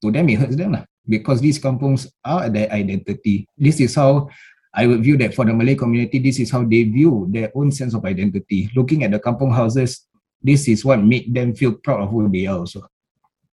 to 0.00 0.10
them 0.10 0.28
it 0.28 0.38
hurts 0.38 0.56
them 0.56 0.72
lah. 0.72 0.84
because 1.08 1.40
these 1.40 1.58
kampongs 1.58 2.08
are 2.24 2.48
their 2.48 2.70
identity. 2.72 3.46
This 3.58 3.80
is 3.80 3.94
how 3.94 4.30
I 4.72 4.86
would 4.86 5.02
view 5.02 5.18
that 5.18 5.34
for 5.34 5.44
the 5.44 5.52
Malay 5.52 5.74
community, 5.74 6.18
this 6.18 6.40
is 6.40 6.50
how 6.50 6.64
they 6.64 6.84
view 6.84 7.28
their 7.28 7.52
own 7.54 7.70
sense 7.70 7.94
of 7.94 8.04
identity. 8.04 8.70
Looking 8.74 9.04
at 9.04 9.10
the 9.10 9.20
kampong 9.20 9.52
houses, 9.52 10.06
this 10.40 10.66
is 10.68 10.84
what 10.84 11.02
made 11.04 11.34
them 11.34 11.54
feel 11.54 11.74
proud 11.74 12.00
of 12.00 12.10
who 12.10 12.28
they 12.30 12.46
are 12.46 12.58
also. 12.58 12.86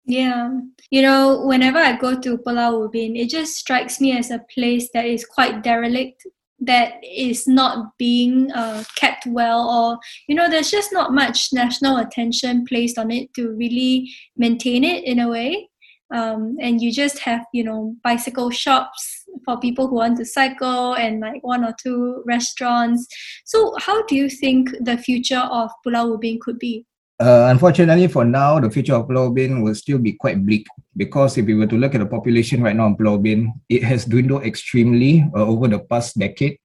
Yeah. 0.08 0.52
You 0.90 1.02
know, 1.02 1.46
whenever 1.46 1.78
I 1.78 1.98
go 1.98 2.18
to 2.18 2.38
Pulau 2.38 2.88
Ubin, 2.88 3.18
it 3.18 3.30
just 3.30 3.58
strikes 3.58 4.00
me 4.00 4.18
as 4.18 4.32
a 4.32 4.40
place 4.56 4.90
that 4.94 5.06
is 5.06 5.26
quite 5.26 5.64
derelict 5.64 6.26
that 6.60 6.94
is 7.04 7.46
not 7.48 7.98
being 8.00 8.52
uh, 8.54 8.84
kept 8.96 9.28
well 9.28 9.70
or 9.70 10.00
you 10.28 10.34
know 10.34 10.50
there's 10.50 10.72
just 10.72 10.92
not 10.92 11.14
much 11.14 11.50
national 11.54 11.98
attention 11.98 12.66
placed 12.66 12.98
on 12.98 13.12
it 13.12 13.32
to 13.36 13.52
really 13.56 14.10
maintain 14.38 14.84
it 14.84 15.04
in 15.04 15.20
a 15.20 15.30
way. 15.30 15.70
Um, 16.10 16.56
and 16.62 16.82
you 16.82 16.92
just 16.92 17.20
have 17.20 17.46
you 17.54 17.66
know 17.66 17.94
bicycle 18.02 18.50
shops 18.50 19.26
for 19.44 19.60
people 19.60 19.88
who 19.88 19.96
want 19.96 20.18
to 20.18 20.26
cycle 20.26 20.94
and 20.94 21.20
like 21.20 21.44
one 21.44 21.66
or 21.66 21.76
two 21.84 22.24
restaurants. 22.26 23.06
So 23.46 23.76
how 23.80 24.04
do 24.06 24.16
you 24.16 24.30
think 24.30 24.70
the 24.80 24.98
future 24.98 25.46
of 25.52 25.70
pulau 25.86 26.16
ubin 26.16 26.40
could 26.42 26.60
be 26.60 26.86
uh, 27.20 27.48
unfortunately, 27.50 28.08
for 28.08 28.24
now, 28.24 28.60
the 28.60 28.70
future 28.70 28.94
of 28.94 29.08
Pulau 29.08 29.34
Ubin 29.34 29.64
will 29.64 29.74
still 29.74 29.98
be 29.98 30.14
quite 30.14 30.46
bleak 30.46 30.68
because 30.96 31.38
if 31.38 31.46
we 31.46 31.56
were 31.56 31.66
to 31.66 31.78
look 31.78 31.96
at 31.96 32.00
the 32.00 32.06
population 32.06 32.62
right 32.62 32.76
now 32.76 32.86
in 32.86 32.96
Pulau 32.96 33.18
Ubin, 33.18 33.54
it 33.70 33.84
has 33.84 34.06
dwindled 34.06 34.44
extremely 34.44 35.26
uh, 35.36 35.42
over 35.42 35.68
the 35.68 35.80
past 35.80 36.18
decade. 36.18 36.60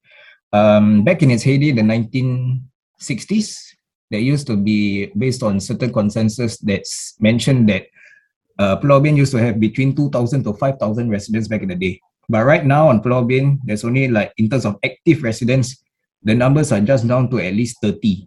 Um, 0.53 1.05
back 1.05 1.23
in 1.23 1.31
its 1.31 1.43
heyday, 1.43 1.73
the 1.73 1.81
1960s, 1.81 3.57
there 4.11 4.21
used 4.21 4.47
to 4.49 4.57
be, 4.57 5.07
based 5.17 5.43
on 5.43 5.59
certain 5.59 5.91
consensus 5.91 6.59
that's 6.59 7.17
mentioned 7.19 7.69
that 7.71 7.87
uh, 8.59 8.77
Pulau 8.77 9.01
Ubin 9.01 9.17
used 9.17 9.33
to 9.33 9.39
have 9.39 9.59
between 9.59 9.97
2,000 9.97 10.45
to 10.45 10.53
5,000 10.53 11.09
residents 11.09 11.49
back 11.49 11.63
in 11.63 11.69
the 11.69 11.77
day. 11.77 11.99
But 12.29 12.45
right 12.45 12.65
now 12.65 12.89
on 12.89 13.01
Pulau 13.01 13.25
Ubin, 13.25 13.59
there's 13.65 13.85
only 13.85 14.09
like, 14.09 14.33
in 14.37 14.51
terms 14.51 14.67
of 14.67 14.77
active 14.85 15.23
residents, 15.23 15.83
the 16.23 16.35
numbers 16.35 16.73
are 16.73 16.81
just 16.81 17.09
down 17.09 17.31
to 17.31 17.41
at 17.41 17.55
least 17.55 17.79
30 17.81 18.27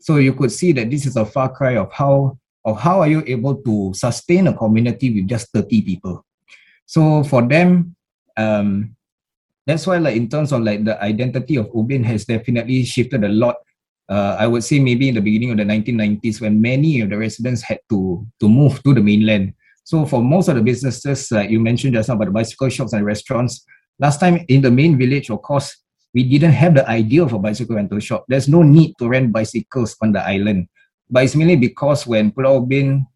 so 0.00 0.16
you 0.16 0.32
could 0.32 0.50
see 0.50 0.72
that 0.72 0.90
this 0.90 1.06
is 1.06 1.16
a 1.16 1.24
far 1.24 1.52
cry 1.52 1.76
of 1.76 1.92
how 1.92 2.38
of 2.64 2.78
how 2.80 3.00
are 3.00 3.08
you 3.08 3.22
able 3.26 3.56
to 3.56 3.92
sustain 3.94 4.46
a 4.46 4.52
community 4.52 5.14
with 5.14 5.28
just 5.28 5.48
30 5.52 5.80
people. 5.82 6.26
So 6.84 7.24
for 7.24 7.40
them, 7.46 7.96
um, 8.36 8.96
that's 9.66 9.86
why 9.86 9.98
like 9.98 10.16
in 10.16 10.28
terms 10.28 10.52
of 10.52 10.62
like 10.62 10.84
the 10.84 11.00
identity 11.02 11.56
of 11.56 11.70
Ubin 11.74 12.04
has 12.04 12.24
definitely 12.24 12.84
shifted 12.84 13.24
a 13.24 13.28
lot. 13.28 13.56
Uh, 14.08 14.36
I 14.38 14.46
would 14.46 14.64
say 14.64 14.80
maybe 14.80 15.08
in 15.08 15.14
the 15.14 15.20
beginning 15.20 15.52
of 15.52 15.58
the 15.58 15.64
1990s 15.64 16.40
when 16.40 16.60
many 16.60 17.00
of 17.00 17.10
the 17.10 17.16
residents 17.16 17.62
had 17.62 17.78
to 17.90 18.26
to 18.40 18.48
move 18.48 18.82
to 18.82 18.92
the 18.92 19.00
mainland. 19.00 19.54
So 19.84 20.04
for 20.04 20.22
most 20.22 20.48
of 20.48 20.56
the 20.56 20.62
businesses, 20.62 21.30
like 21.30 21.50
you 21.50 21.60
mentioned 21.60 21.94
just 21.94 22.08
now 22.08 22.16
about 22.16 22.26
the 22.26 22.32
bicycle 22.32 22.68
shops 22.68 22.92
and 22.92 23.04
restaurants, 23.04 23.64
last 23.98 24.18
time 24.18 24.44
in 24.48 24.60
the 24.62 24.70
main 24.70 24.98
village, 24.98 25.30
of 25.30 25.42
course, 25.42 25.76
we 26.14 26.24
didn't 26.24 26.52
have 26.52 26.74
the 26.74 26.88
idea 26.88 27.22
of 27.22 27.32
a 27.32 27.38
bicycle 27.38 27.76
rental 27.76 28.00
shop. 28.00 28.24
There's 28.28 28.48
no 28.48 28.62
need 28.62 28.94
to 28.98 29.08
rent 29.08 29.32
bicycles 29.32 29.96
on 30.02 30.12
the 30.12 30.20
island. 30.20 30.68
But 31.08 31.24
it's 31.24 31.36
mainly 31.36 31.56
because 31.56 32.06
when 32.06 32.32
Pulau 32.32 32.66
Ubin 32.66 33.06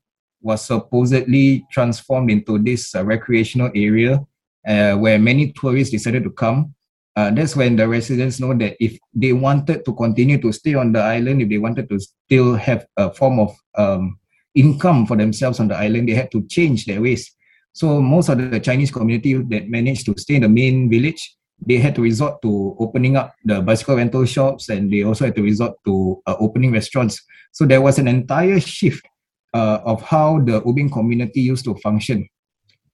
was 0.42 0.64
supposedly 0.64 1.66
transformed 1.72 2.30
into 2.30 2.58
this 2.58 2.94
uh, 2.94 3.04
recreational 3.04 3.70
area 3.74 4.20
uh, 4.66 4.94
where 4.94 5.18
many 5.18 5.52
tourists 5.52 5.92
decided 5.92 6.24
to 6.24 6.30
come, 6.30 6.74
uh, 7.16 7.30
that's 7.30 7.54
when 7.54 7.76
the 7.76 7.86
residents 7.86 8.40
know 8.40 8.54
that 8.54 8.76
if 8.80 8.98
they 9.14 9.32
wanted 9.32 9.84
to 9.84 9.94
continue 9.94 10.40
to 10.40 10.52
stay 10.52 10.74
on 10.74 10.92
the 10.92 11.00
island, 11.00 11.42
if 11.42 11.48
they 11.48 11.58
wanted 11.58 11.88
to 11.88 11.98
still 12.00 12.54
have 12.54 12.86
a 12.96 13.12
form 13.12 13.38
of 13.38 13.56
um, 13.78 14.18
income 14.54 15.06
for 15.06 15.16
themselves 15.16 15.60
on 15.60 15.68
the 15.68 15.76
island. 15.76 16.08
They 16.08 16.14
had 16.14 16.30
to 16.32 16.46
change 16.46 16.86
their 16.86 17.00
ways. 17.00 17.30
So 17.72 18.00
most 18.00 18.28
of 18.28 18.38
the 18.38 18.60
Chinese 18.60 18.90
community 18.90 19.34
that 19.34 19.68
managed 19.68 20.06
to 20.06 20.14
stay 20.16 20.36
in 20.36 20.42
the 20.42 20.48
main 20.48 20.88
village, 20.88 21.36
they 21.66 21.78
had 21.78 21.94
to 21.94 22.02
resort 22.02 22.42
to 22.42 22.76
opening 22.78 23.16
up 23.16 23.34
the 23.44 23.60
bicycle 23.60 23.96
rental 23.96 24.24
shops 24.24 24.68
and 24.68 24.92
they 24.92 25.02
also 25.02 25.24
had 25.26 25.36
to 25.36 25.42
resort 25.42 25.74
to 25.84 26.22
uh, 26.26 26.36
opening 26.40 26.72
restaurants. 26.72 27.22
So 27.52 27.64
there 27.64 27.80
was 27.80 27.98
an 27.98 28.08
entire 28.08 28.60
shift 28.60 29.06
uh, 29.54 29.80
of 29.84 30.02
how 30.02 30.40
the 30.40 30.60
Ubin 30.62 30.90
community 30.92 31.40
used 31.40 31.64
to 31.64 31.74
function. 31.76 32.28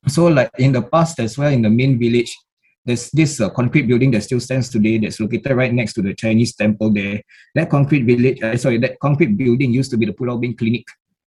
So 0.09 0.27
like 0.27 0.51
in 0.59 0.73
the 0.73 0.83
past 0.83 1.19
as 1.21 1.37
well, 1.37 1.53
in 1.53 1.63
the 1.63 1.71
main 1.71 1.99
village, 1.99 2.37
there's 2.85 3.11
this 3.11 3.41
uh, 3.41 3.51
concrete 3.51 3.83
building 3.83 4.11
that 4.13 4.23
still 4.23 4.41
stands 4.41 4.69
today 4.69 4.99
that's 4.99 5.21
located 5.21 5.57
right 5.57 5.73
next 5.73 5.93
to 5.95 6.03
the 6.03 6.15
Chinese 6.15 6.55
temple 6.55 6.91
there. 6.93 7.23
That 7.55 7.71
concrete 7.71 8.05
village, 8.05 8.43
uh, 8.43 8.57
sorry, 8.57 8.79
that 8.79 8.99
concrete 9.01 9.37
building 9.37 9.73
used 9.73 9.91
to 9.91 9.97
be 9.97 10.07
the 10.07 10.13
Pulau 10.13 10.37
Ubin 10.41 10.57
Clinic. 10.57 10.85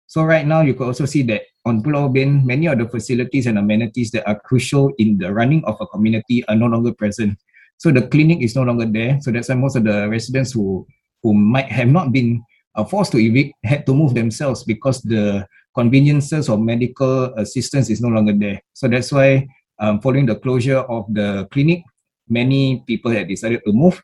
So 0.07 0.23
right 0.23 0.47
now 0.47 0.63
you 0.63 0.75
can 0.75 0.87
also 0.87 1.05
see 1.05 1.23
that 1.25 1.43
on 1.65 1.83
Pulau 1.83 2.09
Ubin, 2.09 2.47
many 2.47 2.67
of 2.67 2.79
the 2.79 2.89
facilities 2.89 3.47
and 3.47 3.59
amenities 3.59 4.11
that 4.13 4.27
are 4.27 4.39
crucial 4.39 4.95
in 4.99 5.19
the 5.19 5.33
running 5.33 5.65
of 5.65 5.77
a 5.81 5.87
community 5.87 6.47
are 6.47 6.55
no 6.55 6.67
longer 6.67 6.95
present. 6.95 7.39
So 7.77 7.91
the 7.91 8.07
clinic 8.07 8.41
is 8.41 8.55
no 8.55 8.63
longer 8.63 8.87
there. 8.87 9.19
So 9.21 9.31
that's 9.31 9.49
why 9.49 9.57
most 9.57 9.77
of 9.77 9.85
the 9.85 10.09
residents 10.09 10.53
who 10.53 10.87
who 11.23 11.35
might 11.35 11.67
have 11.67 11.89
not 11.89 12.13
been 12.13 12.45
uh, 12.77 12.85
forced 12.85 13.11
to 13.13 13.19
evict 13.19 13.55
had 13.65 13.85
to 13.87 13.95
move 13.95 14.15
themselves 14.15 14.63
because 14.63 15.03
the 15.03 15.47
conveniences 15.75 16.49
of 16.49 16.61
medical 16.61 17.35
assistance 17.35 17.91
is 17.91 18.01
no 18.01 18.09
longer 18.09 18.33
there. 18.33 18.63
So 18.73 18.87
that's 18.87 19.11
why 19.11 19.49
um, 19.79 20.01
following 20.01 20.27
the 20.27 20.37
closure 20.37 20.87
of 20.87 21.05
the 21.13 21.49
clinic, 21.51 21.83
many 22.29 22.83
people 22.87 23.11
had 23.11 23.29
decided 23.29 23.61
to 23.67 23.73
move 23.73 24.03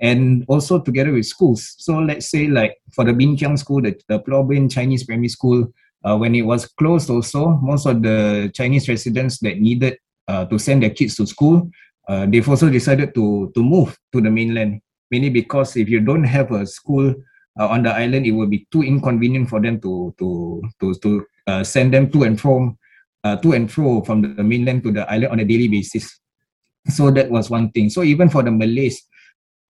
and 0.00 0.44
also 0.48 0.80
together 0.80 1.12
with 1.12 1.26
schools. 1.26 1.74
So 1.78 1.98
let's 1.98 2.26
say 2.26 2.48
like 2.48 2.76
for 2.94 3.04
the 3.04 3.12
Bin 3.12 3.36
Kiang 3.36 3.58
school, 3.58 3.82
the, 3.82 3.98
the 4.08 4.18
Pulau 4.20 4.70
Chinese 4.70 5.04
primary 5.04 5.28
school, 5.28 5.72
uh, 6.04 6.16
when 6.16 6.34
it 6.34 6.42
was 6.42 6.66
closed 6.66 7.10
also, 7.10 7.58
most 7.62 7.86
of 7.86 8.02
the 8.02 8.50
Chinese 8.54 8.88
residents 8.88 9.38
that 9.40 9.60
needed 9.60 9.98
uh, 10.28 10.46
to 10.46 10.58
send 10.58 10.82
their 10.82 10.90
kids 10.90 11.16
to 11.16 11.26
school, 11.26 11.70
uh, 12.08 12.26
they've 12.26 12.48
also 12.48 12.70
decided 12.70 13.14
to, 13.14 13.52
to 13.54 13.62
move 13.62 13.96
to 14.12 14.20
the 14.20 14.30
mainland. 14.30 14.80
Mainly 15.10 15.30
because 15.30 15.76
if 15.76 15.88
you 15.88 16.00
don't 16.00 16.24
have 16.24 16.52
a 16.52 16.64
school 16.66 17.14
uh, 17.58 17.68
on 17.68 17.82
the 17.82 17.90
island, 17.90 18.26
it 18.26 18.30
will 18.30 18.46
be 18.46 18.66
too 18.70 18.82
inconvenient 18.82 19.50
for 19.50 19.60
them 19.60 19.80
to, 19.80 20.14
to, 20.18 20.62
to, 20.80 20.94
to 20.94 21.26
uh, 21.46 21.64
send 21.64 21.92
them 21.92 22.10
to 22.12 22.22
and 22.22 22.40
from 22.40 22.78
uh, 23.24 23.36
to 23.36 23.52
and 23.52 23.70
fro 23.70 24.02
from 24.02 24.22
the 24.22 24.42
mainland 24.42 24.82
to 24.82 24.92
the 24.92 25.10
island 25.12 25.32
on 25.32 25.40
a 25.40 25.44
daily 25.44 25.68
basis. 25.68 26.18
So 26.88 27.10
that 27.10 27.30
was 27.30 27.50
one 27.50 27.70
thing. 27.72 27.90
So 27.90 28.02
even 28.02 28.30
for 28.30 28.42
the 28.42 28.50
Malays, 28.50 29.06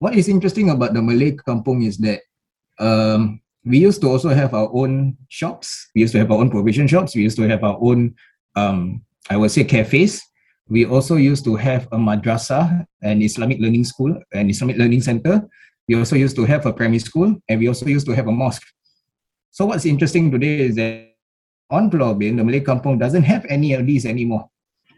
what 0.00 0.16
is 0.16 0.28
interesting 0.28 0.70
about 0.72 0.96
the 0.96 1.02
Malay 1.04 1.36
kampung 1.36 1.84
is 1.84 1.98
that 1.98 2.24
um, 2.80 3.40
we 3.64 3.78
used 3.78 4.00
to 4.00 4.08
also 4.08 4.30
have 4.30 4.56
our 4.56 4.68
own 4.72 5.16
shops. 5.28 5.92
We 5.94 6.00
used 6.00 6.16
to 6.16 6.18
have 6.18 6.32
our 6.32 6.40
own 6.40 6.50
provision 6.50 6.88
shops. 6.88 7.14
We 7.14 7.22
used 7.22 7.36
to 7.36 7.46
have 7.48 7.62
our 7.62 7.76
own, 7.80 8.16
um, 8.56 9.04
I 9.28 9.36
would 9.36 9.52
say, 9.52 9.62
cafes. 9.62 10.24
We 10.68 10.86
also 10.86 11.16
used 11.16 11.44
to 11.44 11.54
have 11.56 11.86
a 11.92 12.00
madrasa, 12.00 12.86
an 13.02 13.20
Islamic 13.20 13.60
learning 13.60 13.84
school, 13.84 14.16
an 14.32 14.48
Islamic 14.48 14.78
learning 14.78 15.02
center. 15.02 15.46
We 15.86 15.96
also 15.96 16.16
used 16.16 16.36
to 16.36 16.46
have 16.46 16.64
a 16.64 16.72
primary 16.72 17.00
school, 17.00 17.36
and 17.48 17.60
we 17.60 17.68
also 17.68 17.84
used 17.84 18.06
to 18.06 18.16
have 18.16 18.28
a 18.28 18.32
mosque. 18.32 18.64
So 19.50 19.66
what's 19.66 19.84
interesting 19.84 20.30
today 20.30 20.60
is 20.60 20.76
that 20.76 21.12
on 21.68 21.90
Pulau 21.90 22.16
Ubin, 22.16 22.38
the 22.38 22.44
Malay 22.44 22.60
kampung 22.60 22.98
doesn't 22.98 23.24
have 23.24 23.44
any 23.50 23.74
of 23.74 23.84
these 23.84 24.06
anymore. 24.06 24.48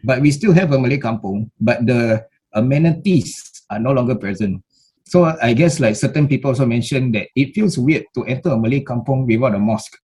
But 0.05 0.21
we 0.21 0.31
still 0.31 0.53
have 0.53 0.71
a 0.71 0.79
Malay 0.79 0.99
kampung, 0.99 1.51
but 1.59 1.85
the 1.85 2.23
amenities 2.53 3.65
are 3.69 3.79
no 3.79 3.91
longer 3.91 4.15
present. 4.15 4.63
So 5.05 5.25
I 5.25 5.53
guess 5.53 5.79
like 5.79 5.95
certain 5.95 6.27
people 6.27 6.49
also 6.49 6.65
mentioned 6.65 7.15
that 7.15 7.27
it 7.35 7.53
feels 7.53 7.77
weird 7.77 8.05
to 8.15 8.23
enter 8.25 8.49
a 8.49 8.57
Malay 8.57 8.83
kampung 8.83 9.27
without 9.27 9.55
a 9.55 9.59
mosque. 9.59 9.97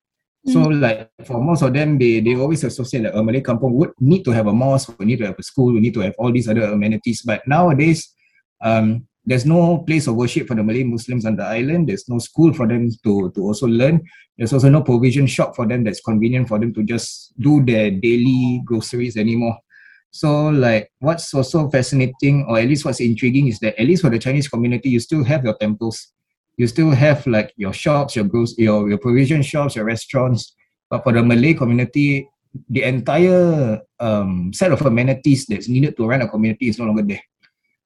Mm. 0.47 0.53
So 0.53 0.59
like 0.59 1.09
for 1.25 1.41
most 1.41 1.61
of 1.61 1.73
them, 1.73 1.97
they, 1.97 2.19
they 2.19 2.35
always 2.35 2.63
associate 2.63 3.03
that 3.03 3.17
a 3.17 3.23
Malay 3.23 3.41
kampung 3.41 3.73
would 3.73 3.91
need 3.99 4.23
to 4.25 4.31
have 4.31 4.47
a 4.47 4.53
mosque, 4.53 4.93
we 4.99 5.05
need 5.05 5.19
to 5.19 5.25
have 5.25 5.39
a 5.39 5.43
school, 5.43 5.73
we 5.73 5.79
need 5.79 5.93
to 5.93 6.01
have 6.01 6.15
all 6.19 6.31
these 6.31 6.47
other 6.47 6.63
amenities. 6.63 7.21
But 7.21 7.47
nowadays, 7.47 8.13
um, 8.61 9.07
there's 9.25 9.45
no 9.45 9.79
place 9.79 10.07
of 10.07 10.15
worship 10.15 10.47
for 10.47 10.55
the 10.55 10.63
Malay 10.63 10.83
Muslims 10.83 11.25
on 11.25 11.35
the 11.35 11.43
island. 11.43 11.87
There's 11.87 12.09
no 12.09 12.19
school 12.19 12.53
for 12.53 12.67
them 12.67 12.89
to, 13.03 13.31
to 13.31 13.41
also 13.41 13.67
learn. 13.67 14.01
There's 14.37 14.53
also 14.53 14.69
no 14.69 14.81
provision 14.81 15.27
shop 15.27 15.55
for 15.55 15.67
them 15.67 15.83
that's 15.83 16.01
convenient 16.01 16.47
for 16.47 16.57
them 16.59 16.73
to 16.73 16.83
just 16.83 17.33
do 17.39 17.63
their 17.63 17.91
daily 17.91 18.61
groceries 18.65 19.17
anymore. 19.17 19.57
So 20.11 20.49
like 20.49 20.91
what's 20.99 21.33
also 21.33 21.69
fascinating 21.69 22.45
or 22.49 22.59
at 22.59 22.67
least 22.67 22.85
what's 22.85 22.99
intriguing 22.99 23.47
is 23.47 23.59
that 23.59 23.79
at 23.79 23.85
least 23.85 24.01
for 24.01 24.09
the 24.09 24.19
Chinese 24.19 24.47
community, 24.47 24.89
you 24.89 24.99
still 24.99 25.23
have 25.23 25.43
your 25.43 25.55
temples. 25.57 26.11
You 26.57 26.67
still 26.67 26.91
have 26.91 27.25
like 27.27 27.53
your 27.55 27.73
shops, 27.73 28.15
your 28.15 28.25
gros- 28.25 28.57
your, 28.57 28.89
your 28.89 28.97
provision 28.97 29.41
shops, 29.41 29.75
your 29.75 29.85
restaurants. 29.85 30.55
But 30.89 31.03
for 31.03 31.13
the 31.13 31.23
Malay 31.23 31.53
community, 31.53 32.27
the 32.69 32.83
entire 32.83 33.79
um, 33.99 34.51
set 34.53 34.71
of 34.71 34.81
amenities 34.81 35.45
that's 35.45 35.69
needed 35.69 35.95
to 35.97 36.07
run 36.07 36.21
a 36.21 36.27
community 36.27 36.69
is 36.69 36.79
no 36.79 36.85
longer 36.85 37.03
there. 37.03 37.21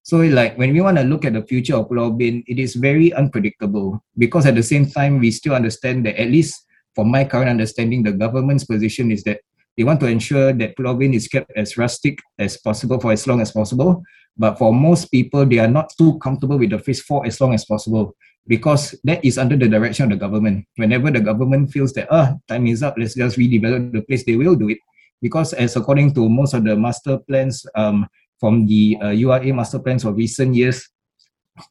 So 0.04 0.18
like 0.18 0.58
when 0.58 0.74
we 0.74 0.82
want 0.82 0.98
to 0.98 1.04
look 1.04 1.24
at 1.24 1.34
the 1.34 1.44
future 1.44 1.76
of 1.76 1.88
Pulau 1.88 2.12
Ubin, 2.12 2.44
it 2.48 2.60
is 2.60 2.76
very 2.76 3.14
unpredictable 3.14 4.04
because 4.18 4.46
at 4.46 4.56
the 4.56 4.64
same 4.64 4.86
time, 4.86 5.20
we 5.20 5.32
still 5.32 5.56
understand 5.56 6.06
that 6.06 6.20
at 6.20 6.28
least 6.28 6.66
from 6.96 7.10
my 7.10 7.24
current 7.24 7.50
understanding, 7.50 8.04
the 8.04 8.12
government's 8.12 8.66
position 8.66 9.12
is 9.12 9.24
that 9.24 9.42
they 9.78 9.84
want 9.84 10.00
to 10.02 10.08
ensure 10.08 10.54
that 10.54 10.78
Pulau 10.78 10.94
Ubin 10.94 11.14
is 11.14 11.28
kept 11.28 11.52
as 11.56 11.78
rustic 11.78 12.20
as 12.38 12.58
possible 12.58 13.00
for 13.00 13.12
as 13.12 13.26
long 13.26 13.42
as 13.42 13.52
possible. 13.52 14.04
But 14.38 14.58
for 14.58 14.74
most 14.74 15.12
people, 15.12 15.46
they 15.46 15.60
are 15.60 15.68
not 15.68 15.94
too 15.98 16.18
comfortable 16.20 16.58
with 16.58 16.72
the 16.72 16.80
phrase 16.80 17.02
for 17.02 17.26
as 17.26 17.40
long 17.42 17.54
as 17.54 17.66
possible 17.66 18.16
because 18.48 18.96
that 19.04 19.24
is 19.24 19.38
under 19.38 19.56
the 19.56 19.70
direction 19.70 20.12
of 20.12 20.12
the 20.12 20.22
government. 20.22 20.66
Whenever 20.76 21.12
the 21.12 21.22
government 21.22 21.72
feels 21.72 21.94
that, 21.94 22.08
ah, 22.12 22.36
time 22.48 22.68
is 22.68 22.84
up, 22.84 22.96
let's 22.98 23.16
just 23.16 23.38
redevelop 23.38 23.94
the 23.94 24.02
place, 24.02 24.26
they 24.26 24.36
will 24.36 24.56
do 24.56 24.70
it. 24.70 24.78
Because 25.22 25.54
as 25.54 25.76
according 25.76 26.14
to 26.16 26.28
most 26.28 26.54
of 26.54 26.64
the 26.66 26.76
master 26.76 27.18
plans, 27.18 27.66
um, 27.76 28.08
from 28.40 28.68
the 28.68 28.98
uh, 29.02 29.16
URA 29.16 29.54
master 29.54 29.80
plans 29.80 30.04
of 30.04 30.18
recent 30.18 30.54
years, 30.54 30.90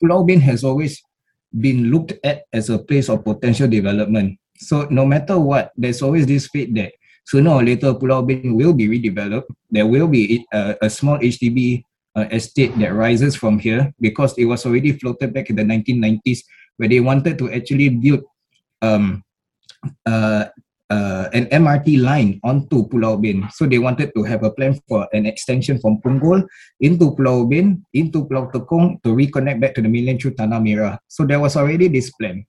Pulau 0.00 0.24
Ubin 0.24 0.40
has 0.40 0.64
always 0.64 1.02
been 1.52 1.90
looked 1.92 2.14
at 2.24 2.48
as 2.52 2.70
a 2.70 2.78
place 2.78 3.10
of 3.10 3.24
potential 3.24 3.68
development. 3.68 4.38
So 4.56 4.88
no 4.88 5.04
matter 5.04 5.38
what, 5.38 5.72
there's 5.76 6.00
always 6.00 6.24
this 6.24 6.48
faith 6.48 6.72
that 6.74 6.94
sooner 7.24 7.50
or 7.50 7.62
later 7.62 7.94
Pulau 7.94 8.22
Ubin 8.22 8.54
will 8.54 8.72
be 8.72 8.88
redeveloped. 8.88 9.48
There 9.70 9.86
will 9.86 10.08
be 10.08 10.46
a, 10.52 10.76
a 10.82 10.90
small 10.90 11.18
HDB 11.18 11.84
uh, 12.16 12.26
estate 12.30 12.76
that 12.78 12.94
rises 12.94 13.36
from 13.36 13.58
here 13.58 13.92
because 14.00 14.36
it 14.36 14.44
was 14.44 14.66
already 14.66 14.92
floated 14.92 15.32
back 15.32 15.50
in 15.50 15.56
the 15.56 15.64
1990s 15.64 16.44
where 16.76 16.88
they 16.88 17.00
wanted 17.00 17.38
to 17.38 17.50
actually 17.52 17.88
build 17.88 18.24
um, 18.82 19.22
uh, 20.06 20.46
uh, 20.90 21.28
an 21.32 21.46
MRT 21.46 22.00
line 22.02 22.40
onto 22.44 22.84
Pulau 22.88 23.16
Ubin. 23.16 23.48
So 23.52 23.64
they 23.64 23.78
wanted 23.78 24.12
to 24.14 24.22
have 24.24 24.44
a 24.44 24.50
plan 24.50 24.78
for 24.88 25.08
an 25.12 25.24
extension 25.24 25.80
from 25.80 26.04
Punggol 26.04 26.44
into 26.80 27.16
Pulau 27.16 27.48
Ubin, 27.48 27.80
into 27.94 28.28
Pulau 28.28 28.52
Tekong 28.52 29.00
to 29.02 29.16
reconnect 29.16 29.60
back 29.60 29.74
to 29.74 29.82
the 29.82 29.88
mainland 29.88 30.20
through 30.20 30.36
Tanah 30.36 30.60
Merah. 30.60 30.98
So 31.08 31.24
there 31.24 31.40
was 31.40 31.56
already 31.56 31.88
this 31.88 32.10
plan. 32.12 32.44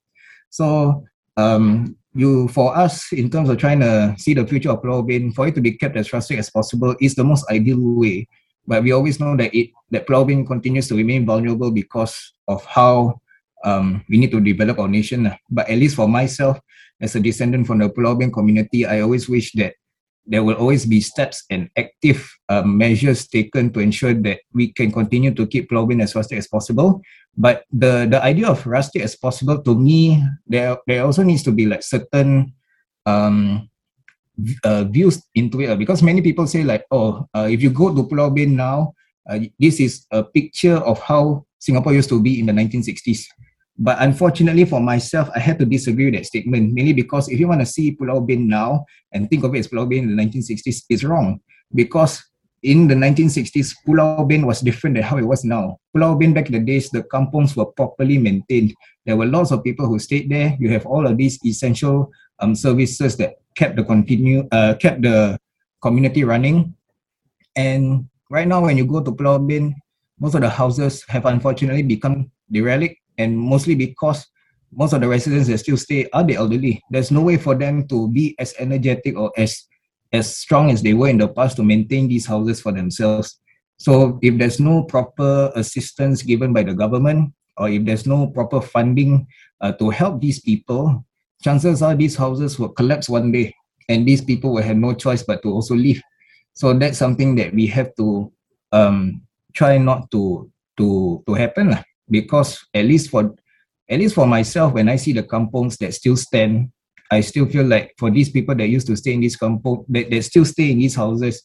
So 0.50 1.04
um, 1.36 1.96
you, 2.14 2.48
for 2.48 2.76
us, 2.76 3.12
in 3.12 3.28
terms 3.28 3.48
of 3.48 3.58
trying 3.58 3.80
to 3.80 4.14
see 4.18 4.34
the 4.34 4.46
future 4.46 4.70
of 4.70 4.82
Pulau 4.82 5.02
Ubin, 5.02 5.34
for 5.34 5.46
it 5.46 5.54
to 5.54 5.60
be 5.60 5.72
kept 5.72 5.96
as 5.96 6.12
rustic 6.12 6.38
as 6.38 6.50
possible 6.50 6.94
is 7.00 7.14
the 7.14 7.24
most 7.24 7.44
ideal 7.50 7.78
way. 7.78 8.28
But 8.66 8.82
we 8.82 8.92
always 8.92 9.20
know 9.20 9.36
that 9.36 9.54
it 9.54 9.70
that 9.90 10.06
Pulau 10.06 10.24
Ubin 10.24 10.46
continues 10.46 10.88
to 10.88 10.96
remain 10.96 11.26
vulnerable 11.26 11.70
because 11.70 12.14
of 12.48 12.64
how 12.64 13.20
um, 13.64 14.04
we 14.08 14.16
need 14.16 14.30
to 14.30 14.40
develop 14.40 14.78
our 14.78 14.88
nation. 14.88 15.30
But 15.50 15.68
at 15.68 15.78
least 15.78 15.96
for 15.96 16.08
myself, 16.08 16.58
as 17.00 17.14
a 17.16 17.20
descendant 17.20 17.66
from 17.66 17.78
the 17.78 17.90
Pulau 17.90 18.14
Ubin 18.16 18.32
community, 18.32 18.86
I 18.86 19.00
always 19.00 19.28
wish 19.28 19.52
that 19.58 19.74
there 20.26 20.42
will 20.42 20.54
always 20.54 20.86
be 20.86 21.00
steps 21.00 21.44
and 21.50 21.68
active 21.76 22.24
uh, 22.48 22.62
measures 22.62 23.26
taken 23.28 23.72
to 23.72 23.80
ensure 23.80 24.14
that 24.14 24.40
we 24.52 24.72
can 24.72 24.90
continue 24.90 25.34
to 25.34 25.46
keep 25.46 25.70
Ubin 25.70 26.02
as 26.02 26.14
rustic 26.14 26.38
as 26.38 26.48
possible. 26.48 27.02
But 27.36 27.64
the, 27.72 28.06
the 28.08 28.22
idea 28.22 28.48
of 28.48 28.66
rustic 28.66 29.02
as 29.02 29.16
possible, 29.16 29.60
to 29.62 29.74
me, 29.74 30.22
there, 30.46 30.78
there 30.86 31.04
also 31.04 31.22
needs 31.22 31.42
to 31.44 31.52
be 31.52 31.66
like 31.66 31.82
certain 31.82 32.54
um, 33.04 33.68
uh, 34.64 34.84
views 34.84 35.22
into 35.34 35.60
it. 35.60 35.78
Because 35.78 36.02
many 36.02 36.22
people 36.22 36.46
say 36.46 36.64
like, 36.64 36.86
oh, 36.90 37.28
uh, 37.34 37.48
if 37.50 37.62
you 37.62 37.70
go 37.70 37.94
to 37.94 38.02
Ubin 38.02 38.56
now, 38.56 38.94
uh, 39.28 39.40
this 39.58 39.80
is 39.80 40.06
a 40.10 40.22
picture 40.22 40.76
of 40.76 41.00
how 41.00 41.44
Singapore 41.58 41.92
used 41.92 42.08
to 42.08 42.20
be 42.20 42.40
in 42.40 42.46
the 42.46 42.52
1960s. 42.52 43.26
But 43.76 43.98
unfortunately 44.00 44.64
for 44.64 44.80
myself, 44.80 45.28
I 45.34 45.40
had 45.40 45.58
to 45.58 45.66
disagree 45.66 46.06
with 46.06 46.14
that 46.14 46.26
statement, 46.26 46.72
mainly 46.72 46.92
because 46.92 47.28
if 47.28 47.40
you 47.40 47.48
want 47.48 47.60
to 47.60 47.66
see 47.66 47.96
Pulau 47.96 48.22
Ubin 48.22 48.46
now 48.46 48.86
and 49.12 49.28
think 49.28 49.42
of 49.42 49.54
it 49.54 49.58
as 49.58 49.68
Pulau 49.68 49.90
Ubin 49.90 50.04
in 50.04 50.16
the 50.16 50.22
1960s, 50.22 50.84
it's 50.88 51.02
wrong. 51.02 51.40
Because 51.74 52.22
in 52.62 52.86
the 52.86 52.94
1960s, 52.94 53.74
Pulau 53.86 54.22
Ubin 54.22 54.46
was 54.46 54.60
different 54.60 54.94
than 54.94 55.02
how 55.02 55.18
it 55.18 55.26
was 55.26 55.44
now. 55.44 55.78
Pulau 55.94 56.14
Ubin 56.14 56.32
back 56.32 56.46
in 56.46 56.52
the 56.52 56.60
days, 56.62 56.88
the 56.90 57.02
kampungs 57.02 57.56
were 57.56 57.66
properly 57.66 58.16
maintained. 58.16 58.72
There 59.06 59.16
were 59.16 59.26
lots 59.26 59.50
of 59.50 59.64
people 59.64 59.86
who 59.86 59.98
stayed 59.98 60.30
there. 60.30 60.56
You 60.60 60.70
have 60.70 60.86
all 60.86 61.06
of 61.06 61.18
these 61.18 61.42
essential 61.44 62.12
um, 62.38 62.54
services 62.54 63.16
that 63.16 63.42
kept 63.56 63.74
the 63.74 63.82
continue, 63.82 64.46
uh, 64.52 64.74
kept 64.74 65.02
the 65.02 65.36
community 65.82 66.22
running. 66.22 66.74
And 67.56 68.08
right 68.30 68.46
now, 68.46 68.62
when 68.62 68.78
you 68.78 68.86
go 68.86 69.02
to 69.02 69.10
Pulau 69.10 69.42
Ubin, 69.42 69.74
most 70.20 70.34
of 70.34 70.42
the 70.42 70.48
houses 70.48 71.04
have 71.08 71.26
unfortunately 71.26 71.82
become 71.82 72.30
derelict 72.50 73.03
and 73.18 73.36
mostly 73.36 73.74
because 73.74 74.26
most 74.72 74.92
of 74.92 75.00
the 75.00 75.08
residents 75.08 75.48
that 75.48 75.58
still 75.58 75.76
stay 75.76 76.08
are 76.12 76.24
the 76.24 76.34
elderly. 76.34 76.82
There's 76.90 77.10
no 77.10 77.22
way 77.22 77.36
for 77.36 77.54
them 77.54 77.86
to 77.88 78.08
be 78.10 78.34
as 78.38 78.54
energetic 78.58 79.16
or 79.16 79.32
as 79.36 79.62
as 80.12 80.36
strong 80.36 80.70
as 80.70 80.82
they 80.82 80.94
were 80.94 81.08
in 81.08 81.18
the 81.18 81.26
past 81.26 81.56
to 81.56 81.62
maintain 81.62 82.06
these 82.06 82.26
houses 82.26 82.60
for 82.60 82.70
themselves. 82.70 83.40
So 83.78 84.18
if 84.22 84.38
there's 84.38 84.60
no 84.60 84.84
proper 84.84 85.50
assistance 85.56 86.22
given 86.22 86.52
by 86.52 86.62
the 86.62 86.74
government, 86.74 87.34
or 87.56 87.68
if 87.68 87.84
there's 87.84 88.06
no 88.06 88.28
proper 88.28 88.60
funding 88.60 89.26
uh, 89.60 89.72
to 89.72 89.90
help 89.90 90.20
these 90.20 90.40
people, 90.40 91.04
chances 91.42 91.82
are 91.82 91.94
these 91.94 92.14
houses 92.14 92.58
will 92.58 92.68
collapse 92.70 93.08
one 93.08 93.32
day, 93.32 93.54
and 93.88 94.06
these 94.06 94.22
people 94.22 94.54
will 94.54 94.62
have 94.62 94.76
no 94.76 94.94
choice 94.94 95.22
but 95.22 95.42
to 95.42 95.50
also 95.50 95.74
leave. 95.74 96.00
So 96.54 96.72
that's 96.72 96.98
something 96.98 97.34
that 97.36 97.52
we 97.52 97.66
have 97.66 97.94
to 97.96 98.32
um, 98.70 99.22
try 99.52 99.78
not 99.78 100.10
to 100.12 100.50
to 100.78 101.22
to 101.26 101.34
happen 101.34 101.70
lah. 101.70 101.82
Because 102.08 102.64
at 102.74 102.84
least 102.84 103.10
for 103.10 103.34
at 103.88 103.98
least 103.98 104.14
for 104.14 104.26
myself, 104.26 104.72
when 104.72 104.88
I 104.88 104.96
see 104.96 105.12
the 105.12 105.22
kampongs 105.22 105.76
that 105.78 105.92
still 105.94 106.16
stand, 106.16 106.70
I 107.10 107.20
still 107.20 107.46
feel 107.46 107.64
like 107.64 107.94
for 107.98 108.10
these 108.10 108.30
people 108.30 108.54
that 108.54 108.68
used 108.68 108.86
to 108.86 108.96
stay 108.96 109.12
in 109.12 109.20
this 109.20 109.36
kampong, 109.36 109.84
that, 109.88 110.10
that 110.10 110.22
still 110.24 110.44
stay 110.44 110.70
in 110.70 110.78
these 110.78 110.94
houses, 110.94 111.42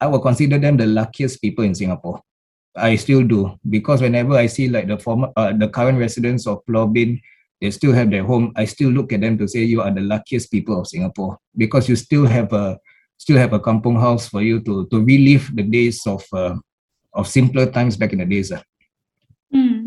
I 0.00 0.06
will 0.08 0.20
consider 0.20 0.58
them 0.58 0.76
the 0.76 0.86
luckiest 0.86 1.40
people 1.40 1.64
in 1.64 1.74
Singapore. 1.74 2.20
I 2.76 2.96
still 2.96 3.22
do 3.22 3.58
because 3.68 4.00
whenever 4.00 4.34
I 4.34 4.46
see 4.46 4.68
like 4.68 4.86
the 4.86 4.98
former, 4.98 5.28
uh, 5.36 5.52
the 5.52 5.68
current 5.68 5.98
residents 5.98 6.46
of 6.46 6.64
Pulau 6.66 6.92
they 7.60 7.70
still 7.70 7.92
have 7.92 8.10
their 8.10 8.24
home. 8.24 8.52
I 8.56 8.64
still 8.64 8.90
look 8.90 9.12
at 9.12 9.20
them 9.20 9.36
to 9.38 9.46
say 9.46 9.60
you 9.60 9.82
are 9.82 9.90
the 9.90 10.00
luckiest 10.00 10.50
people 10.50 10.80
of 10.80 10.86
Singapore 10.86 11.38
because 11.56 11.88
you 11.88 11.96
still 11.96 12.26
have 12.26 12.52
a 12.52 12.78
still 13.18 13.36
have 13.36 13.52
a 13.52 13.60
kampong 13.60 14.00
house 14.00 14.28
for 14.28 14.40
you 14.40 14.60
to 14.60 14.86
to 14.86 15.04
relive 15.04 15.50
the 15.54 15.62
days 15.62 16.06
of 16.06 16.24
uh, 16.32 16.56
of 17.12 17.28
simpler 17.28 17.66
times 17.66 17.96
back 17.96 18.12
in 18.12 18.20
the 18.20 18.24
days. 18.24 18.52
Uh. 18.52 18.62
Mm. 19.54 19.79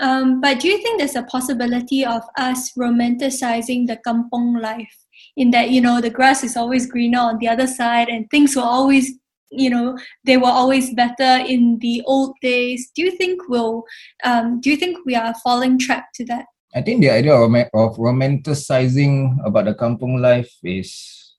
Um, 0.00 0.40
but 0.40 0.60
do 0.60 0.68
you 0.68 0.78
think 0.82 0.98
there's 0.98 1.14
a 1.14 1.22
possibility 1.24 2.04
of 2.04 2.22
us 2.36 2.72
romanticizing 2.72 3.86
the 3.86 3.96
kampong 4.04 4.60
life? 4.60 4.96
In 5.36 5.50
that 5.52 5.70
you 5.70 5.80
know 5.80 6.00
the 6.00 6.10
grass 6.10 6.42
is 6.42 6.56
always 6.56 6.90
greener 6.90 7.20
on 7.20 7.38
the 7.38 7.48
other 7.48 7.66
side 7.66 8.08
and 8.08 8.28
things 8.30 8.56
will 8.56 8.64
always 8.64 9.12
you 9.50 9.68
know 9.68 9.98
they 10.24 10.36
were 10.38 10.50
always 10.50 10.94
better 10.94 11.44
in 11.44 11.78
the 11.80 12.02
old 12.06 12.34
days. 12.40 12.90
Do 12.96 13.02
you 13.02 13.12
think 13.12 13.48
we'll 13.48 13.84
um, 14.24 14.60
do 14.60 14.70
you 14.70 14.76
think 14.76 14.98
we 15.04 15.14
are 15.14 15.34
falling 15.44 15.78
trap 15.78 16.06
to 16.14 16.24
that? 16.26 16.46
I 16.74 16.80
think 16.80 17.00
the 17.00 17.10
idea 17.10 17.34
of, 17.34 17.52
of 17.52 17.96
romanticizing 17.98 19.44
about 19.44 19.66
the 19.66 19.74
kampong 19.74 20.20
life 20.22 20.50
is 20.64 21.36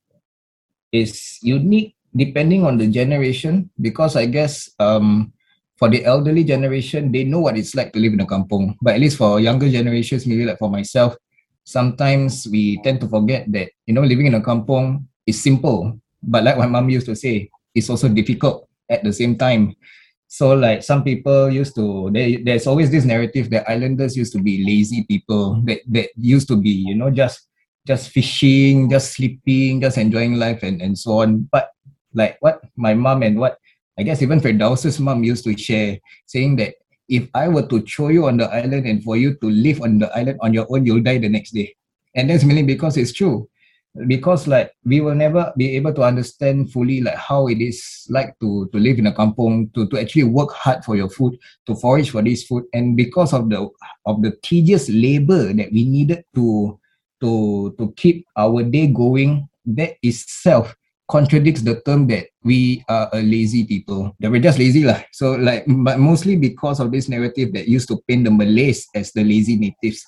is 0.92 1.40
unique 1.42 1.96
depending 2.16 2.66
on 2.66 2.78
the 2.78 2.88
generation 2.88 3.70
because 3.80 4.16
i 4.16 4.26
guess 4.26 4.70
um, 4.80 5.32
for 5.82 5.90
the 5.90 6.06
elderly 6.06 6.46
generation 6.46 7.10
they 7.10 7.26
know 7.26 7.42
what 7.42 7.58
it's 7.58 7.74
like 7.74 7.90
to 7.90 7.98
live 7.98 8.14
in 8.14 8.22
a 8.22 8.30
kampong 8.30 8.78
but 8.86 8.94
at 8.94 9.02
least 9.02 9.18
for 9.18 9.42
younger 9.42 9.66
generations 9.66 10.30
maybe 10.30 10.46
like 10.46 10.62
for 10.62 10.70
myself 10.70 11.18
sometimes 11.66 12.46
we 12.54 12.78
tend 12.86 13.02
to 13.02 13.10
forget 13.10 13.50
that 13.50 13.74
you 13.90 13.94
know 13.98 14.06
living 14.06 14.30
in 14.30 14.38
a 14.38 14.42
kampong 14.42 15.02
is 15.26 15.42
simple 15.42 15.98
but 16.22 16.46
like 16.46 16.58
my 16.62 16.70
mom 16.70 16.86
used 16.86 17.10
to 17.10 17.18
say 17.18 17.50
it's 17.74 17.90
also 17.90 18.08
difficult 18.08 18.68
at 18.92 19.04
the 19.04 19.14
same 19.14 19.38
time. 19.38 19.76
So 20.28 20.54
like 20.54 20.84
some 20.84 21.04
people 21.04 21.50
used 21.50 21.76
to 21.76 22.10
there, 22.12 22.38
there's 22.44 22.68
always 22.68 22.92
this 22.92 23.04
narrative 23.04 23.50
that 23.52 23.70
islanders 23.70 24.16
used 24.16 24.32
to 24.34 24.42
be 24.42 24.64
lazy 24.64 25.04
people 25.04 25.62
that 25.66 25.80
that 25.92 26.10
used 26.16 26.48
to 26.50 26.56
be, 26.56 26.72
you 26.72 26.96
know, 26.96 27.12
just 27.12 27.48
just 27.88 28.12
fishing, 28.12 28.90
just 28.90 29.14
sleeping, 29.14 29.82
just 29.82 29.98
enjoying 29.98 30.36
life 30.36 30.64
and, 30.64 30.82
and 30.82 30.98
so 30.98 31.20
on. 31.20 31.50
But 31.52 31.72
like 32.14 32.38
what 32.40 32.62
my 32.78 32.94
mom 32.94 33.24
and 33.24 33.40
what 33.40 33.58
I 34.02 34.04
guess 34.04 34.24
even 34.24 34.42
Firdaus's 34.42 35.00
mom 35.00 35.24
used 35.24 35.44
to 35.44 35.56
share, 35.56 36.00
saying 36.26 36.56
that 36.56 36.74
if 37.08 37.30
I 37.36 37.48
were 37.48 37.68
to 37.68 37.86
throw 37.86 38.08
you 38.08 38.26
on 38.26 38.38
the 38.38 38.50
island 38.50 38.88
and 38.88 39.04
for 39.04 39.16
you 39.16 39.38
to 39.38 39.48
live 39.48 39.80
on 39.80 40.00
the 40.00 40.10
island 40.18 40.40
on 40.42 40.56
your 40.56 40.66
own, 40.74 40.88
you'll 40.88 41.06
die 41.06 41.20
the 41.20 41.30
next 41.30 41.52
day. 41.52 41.76
And 42.16 42.28
that's 42.28 42.44
mainly 42.44 42.64
because 42.64 42.98
it's 42.98 43.14
true 43.14 43.48
because 44.08 44.48
like 44.48 44.72
we 44.86 45.02
will 45.02 45.14
never 45.14 45.54
be 45.56 45.76
able 45.76 45.94
to 45.94 46.02
understand 46.02 46.72
fully 46.72 47.02
like 47.02 47.16
how 47.16 47.46
it 47.48 47.62
is 47.62 48.08
like 48.10 48.34
to 48.40 48.68
to 48.74 48.80
live 48.80 48.98
in 48.98 49.06
a 49.06 49.14
kampong 49.14 49.70
to 49.76 49.86
to 49.90 50.00
actually 50.00 50.24
work 50.24 50.50
hard 50.52 50.84
for 50.84 50.96
your 50.96 51.10
food 51.10 51.38
to 51.68 51.76
forage 51.76 52.10
for 52.10 52.24
this 52.24 52.48
food 52.48 52.64
and 52.74 52.96
because 52.96 53.34
of 53.34 53.50
the 53.50 53.70
of 54.06 54.24
the 54.24 54.32
tedious 54.42 54.88
labor 54.90 55.52
that 55.54 55.70
we 55.74 55.84
needed 55.84 56.24
to 56.34 56.80
to 57.20 57.76
to 57.78 57.92
keep 58.00 58.26
our 58.38 58.64
day 58.64 58.88
going 58.88 59.46
that 59.66 60.00
itself 60.02 60.74
contradicts 61.12 61.62
the 61.62 61.76
term 61.84 62.08
that 62.08 62.32
we 62.48 62.84
are 62.88 63.10
a 63.12 63.22
lazy 63.22 63.68
people 63.68 64.16
that 64.20 64.32
we're 64.32 64.42
just 64.42 64.58
lazy 64.58 64.88
lah 64.88 65.04
so 65.12 65.36
like 65.36 65.68
but 65.84 66.00
mostly 66.00 66.40
because 66.40 66.80
of 66.80 66.90
this 66.92 67.12
narrative 67.12 67.52
that 67.52 67.68
used 67.68 67.92
to 67.92 68.00
paint 68.08 68.24
the 68.24 68.32
malays 68.32 68.88
as 68.96 69.12
the 69.12 69.24
lazy 69.24 69.60
natives 69.60 70.08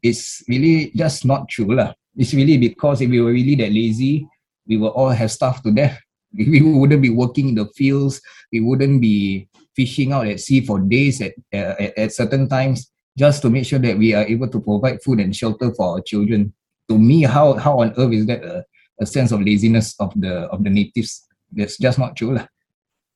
it's 0.00 0.46
really 0.46 0.94
just 0.94 1.26
not 1.26 1.50
true 1.50 1.74
lah 1.74 1.90
it's 2.16 2.34
really 2.34 2.56
because 2.56 3.00
if 3.00 3.10
we 3.10 3.20
were 3.20 3.32
really 3.32 3.54
that 3.56 3.72
lazy, 3.72 4.26
we 4.66 4.76
will 4.76 4.90
all 4.90 5.10
have 5.10 5.30
stuff 5.30 5.62
to 5.62 5.70
death. 5.70 5.98
We 6.36 6.60
wouldn't 6.60 7.02
be 7.02 7.10
working 7.10 7.50
in 7.50 7.54
the 7.54 7.66
fields. 7.76 8.20
We 8.50 8.58
wouldn't 8.58 9.00
be 9.00 9.48
fishing 9.76 10.12
out 10.12 10.26
at 10.26 10.40
sea 10.40 10.66
for 10.66 10.80
days 10.80 11.20
at, 11.20 11.34
uh, 11.52 11.74
at, 11.78 11.98
at 11.98 12.12
certain 12.12 12.48
times 12.48 12.90
just 13.16 13.42
to 13.42 13.50
make 13.50 13.66
sure 13.66 13.78
that 13.78 13.96
we 13.96 14.14
are 14.14 14.24
able 14.24 14.48
to 14.48 14.60
provide 14.60 15.00
food 15.02 15.20
and 15.20 15.34
shelter 15.34 15.72
for 15.74 15.94
our 15.94 16.00
children. 16.00 16.52
To 16.88 16.98
me, 16.98 17.22
how, 17.22 17.54
how 17.54 17.78
on 17.80 17.94
earth 17.96 18.12
is 18.12 18.26
that 18.26 18.42
a, 18.42 18.64
a 19.00 19.06
sense 19.06 19.32
of 19.32 19.42
laziness 19.42 19.94
of 20.00 20.12
the 20.16 20.48
of 20.50 20.64
the 20.64 20.70
natives? 20.70 21.26
That's 21.52 21.78
just 21.78 21.98
not 21.98 22.16
true. 22.16 22.38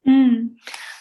Mm. 0.06 0.50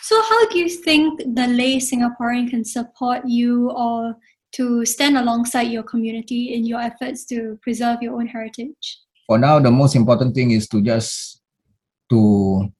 So 0.01 0.21
how 0.21 0.47
do 0.49 0.57
you 0.57 0.69
think 0.69 1.19
the 1.35 1.47
lay 1.47 1.77
Singaporean 1.77 2.49
can 2.49 2.63
support 2.63 3.23
you 3.25 3.71
or 3.71 4.15
to 4.53 4.85
stand 4.85 5.17
alongside 5.17 5.63
your 5.63 5.83
community 5.83 6.53
in 6.53 6.65
your 6.65 6.79
efforts 6.79 7.25
to 7.25 7.59
preserve 7.61 8.01
your 8.01 8.15
own 8.15 8.27
heritage? 8.27 8.99
For 9.27 9.37
now, 9.37 9.59
the 9.59 9.71
most 9.71 9.95
important 9.95 10.33
thing 10.33 10.51
is 10.51 10.67
to 10.69 10.81
just 10.81 11.41
to 12.09 12.71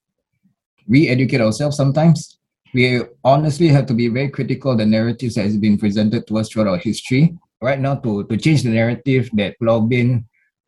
re-educate 0.88 1.42
ourselves 1.42 1.76
sometimes. 1.76 2.40
We 2.74 3.02
honestly 3.24 3.68
have 3.70 3.86
to 3.88 3.94
be 3.94 4.08
very 4.08 4.30
critical 4.30 4.72
of 4.72 4.78
the 4.78 4.86
narratives 4.86 5.36
that 5.36 5.44
has 5.44 5.58
been 5.58 5.78
presented 5.78 6.26
to 6.28 6.38
us 6.38 6.50
throughout 6.50 6.70
our 6.70 6.78
history. 6.78 7.38
Right 7.62 7.80
now, 7.80 7.96
to, 7.96 8.24
to 8.24 8.38
change 8.38 8.64
the 8.64 8.70
narrative 8.70 9.30
that 9.34 9.60
Pulau 9.60 9.82
Ubin 9.82 10.24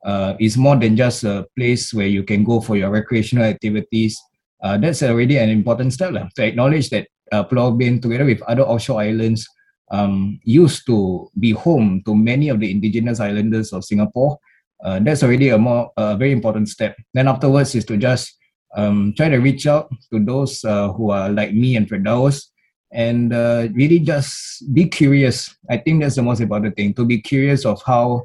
uh, 0.06 0.34
is 0.40 0.58
more 0.58 0.76
than 0.76 0.96
just 0.96 1.24
a 1.24 1.46
place 1.58 1.94
where 1.94 2.08
you 2.08 2.24
can 2.24 2.44
go 2.44 2.62
for 2.62 2.76
your 2.76 2.90
recreational 2.90 3.46
activities. 3.46 4.20
Uh, 4.64 4.78
that's 4.78 5.04
already 5.04 5.38
an 5.38 5.50
important 5.50 5.94
step 5.94 6.14
to 6.36 6.44
acknowledge 6.44 6.90
that 6.90 7.08
uh, 7.32 7.44
Pulau 7.44 7.72
Ubin, 7.72 8.02
together 8.02 8.26
with 8.26 8.42
other 8.44 8.64
offshore 8.64 9.02
islands, 9.02 9.48
um, 9.92 10.40
used 10.44 10.86
to 10.86 11.30
be 11.40 11.52
home 11.52 12.02
to 12.06 12.16
many 12.16 12.50
of 12.50 12.60
the 12.60 12.70
indigenous 12.70 13.20
islanders 13.20 13.74
of 13.74 13.84
Singapore, 13.84 14.38
uh, 14.84 15.00
that's 15.00 15.24
already 15.24 15.50
a 15.50 15.58
more 15.58 15.92
very 15.98 16.32
important 16.32 16.70
step. 16.70 16.96
Then 17.14 17.28
afterwards 17.28 17.76
is 17.76 17.86
to 17.86 17.98
just 17.98 18.40
um, 18.76 19.14
try 19.16 19.30
to 19.30 19.38
reach 19.38 19.68
out 19.68 19.90
to 20.12 20.24
those 20.24 20.64
uh, 20.64 20.92
who 20.94 21.12
are 21.12 21.30
like 21.30 21.54
me 21.54 21.76
and 21.76 21.88
Firdaus 21.88 22.46
and 22.92 23.34
uh, 23.34 23.68
really 23.74 24.00
just 24.00 24.74
be 24.74 24.88
curious. 24.88 25.56
I 25.70 25.78
think 25.78 26.02
that's 26.02 26.16
the 26.16 26.24
most 26.24 26.40
important 26.40 26.76
thing 26.76 26.94
to 26.96 27.06
be 27.06 27.22
curious 27.22 27.66
of 27.66 27.82
how 27.86 28.24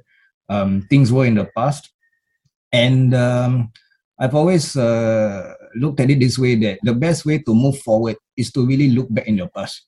um, 0.49 0.87
things 0.91 1.13
were 1.13 1.27
in 1.27 1.35
the 1.35 1.49
past. 1.57 1.91
And 2.73 3.15
um, 3.15 3.73
I've 4.19 4.35
always 4.35 4.77
uh, 4.77 5.55
looked 5.75 6.01
at 6.01 6.11
it 6.11 6.21
this 6.21 6.39
way 6.39 6.55
that 6.57 6.79
the 6.83 6.95
best 6.95 7.25
way 7.27 7.39
to 7.39 7.55
move 7.55 7.79
forward 7.81 8.17
is 8.37 8.53
to 8.53 8.67
really 8.67 8.91
look 8.91 9.13
back 9.13 9.27
in 9.27 9.37
your 9.37 9.49
past 9.49 9.87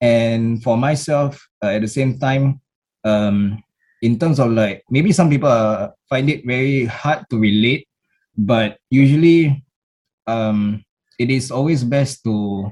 and 0.00 0.62
for 0.62 0.76
myself 0.76 1.48
uh, 1.62 1.68
at 1.68 1.80
the 1.80 1.88
same 1.88 2.18
time 2.18 2.60
um 3.04 3.62
in 4.02 4.18
terms 4.18 4.38
of 4.38 4.50
like 4.52 4.84
maybe 4.90 5.12
some 5.12 5.30
people 5.30 5.48
uh, 5.48 5.88
find 6.08 6.28
it 6.28 6.44
very 6.44 6.84
hard 6.84 7.24
to 7.30 7.38
relate 7.38 7.88
but 8.36 8.76
usually 8.90 9.64
um 10.26 10.84
it 11.18 11.30
is 11.30 11.50
always 11.50 11.82
best 11.82 12.22
to 12.24 12.70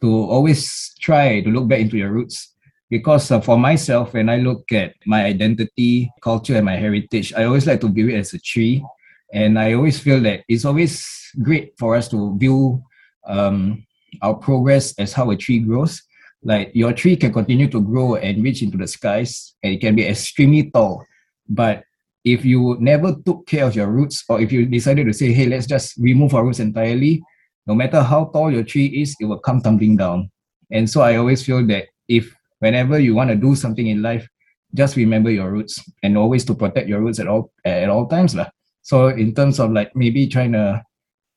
to 0.00 0.08
always 0.08 0.94
try 1.00 1.40
to 1.40 1.50
look 1.50 1.68
back 1.68 1.80
into 1.80 1.98
your 1.98 2.10
roots 2.10 2.54
because 2.90 3.30
uh, 3.30 3.40
for 3.40 3.58
myself 3.58 4.14
when 4.14 4.28
i 4.28 4.36
look 4.36 4.70
at 4.72 4.94
my 5.06 5.24
identity 5.24 6.10
culture 6.22 6.56
and 6.56 6.64
my 6.64 6.76
heritage 6.76 7.32
i 7.34 7.44
always 7.44 7.66
like 7.66 7.80
to 7.80 7.88
view 7.88 8.08
it 8.08 8.18
as 8.18 8.32
a 8.34 8.38
tree. 8.38 8.84
And 9.32 9.58
i 9.58 9.74
always 9.74 10.00
feel 10.00 10.20
that 10.22 10.44
it's 10.48 10.64
always 10.64 11.06
great 11.42 11.74
for 11.78 11.94
us 11.94 12.08
to 12.08 12.36
view 12.38 12.82
um, 13.26 13.84
our 14.22 14.34
progress 14.34 14.94
as 14.98 15.12
how 15.12 15.30
a 15.30 15.36
tree 15.36 15.58
grows. 15.58 16.02
Like 16.42 16.70
your 16.72 16.92
tree 16.92 17.16
can 17.16 17.32
continue 17.32 17.68
to 17.68 17.80
grow 17.80 18.14
and 18.14 18.42
reach 18.42 18.62
into 18.62 18.78
the 18.78 18.86
skies 18.86 19.54
and 19.62 19.74
it 19.74 19.80
can 19.80 19.94
be 19.94 20.06
extremely 20.06 20.70
tall. 20.70 21.04
But 21.48 21.84
if 22.24 22.44
you 22.44 22.76
never 22.80 23.16
took 23.26 23.46
care 23.46 23.66
of 23.66 23.74
your 23.74 23.88
roots 23.88 24.24
or 24.28 24.40
if 24.40 24.50
you 24.50 24.66
decided 24.66 25.06
to 25.06 25.12
say 25.12 25.32
hey 25.32 25.46
let's 25.46 25.66
just 25.66 25.96
remove 25.98 26.34
our 26.34 26.44
roots 26.44 26.60
entirely 26.60 27.22
no 27.66 27.74
matter 27.74 28.02
how 28.02 28.26
tall 28.32 28.50
your 28.50 28.64
tree 28.64 28.86
is 28.86 29.14
it 29.20 29.26
will 29.26 29.38
come 29.38 29.60
tumbling 29.60 29.96
down. 29.96 30.30
And 30.70 30.88
so 30.88 31.02
i 31.02 31.16
always 31.16 31.44
feel 31.44 31.66
that 31.66 31.88
if 32.08 32.34
whenever 32.60 32.98
you 32.98 33.14
want 33.14 33.30
to 33.30 33.36
do 33.36 33.54
something 33.54 33.86
in 33.86 34.02
life 34.02 34.28
just 34.74 34.96
remember 34.96 35.30
your 35.30 35.50
roots 35.50 35.80
and 36.02 36.18
always 36.18 36.44
to 36.44 36.54
protect 36.54 36.88
your 36.88 37.00
roots 37.00 37.18
at 37.18 37.26
all 37.26 37.50
at 37.64 37.88
all 37.88 38.06
times 38.06 38.34
lah. 38.34 38.48
so 38.82 39.08
in 39.08 39.34
terms 39.34 39.58
of 39.58 39.72
like 39.72 39.94
maybe 39.96 40.26
trying 40.26 40.52
to 40.52 40.82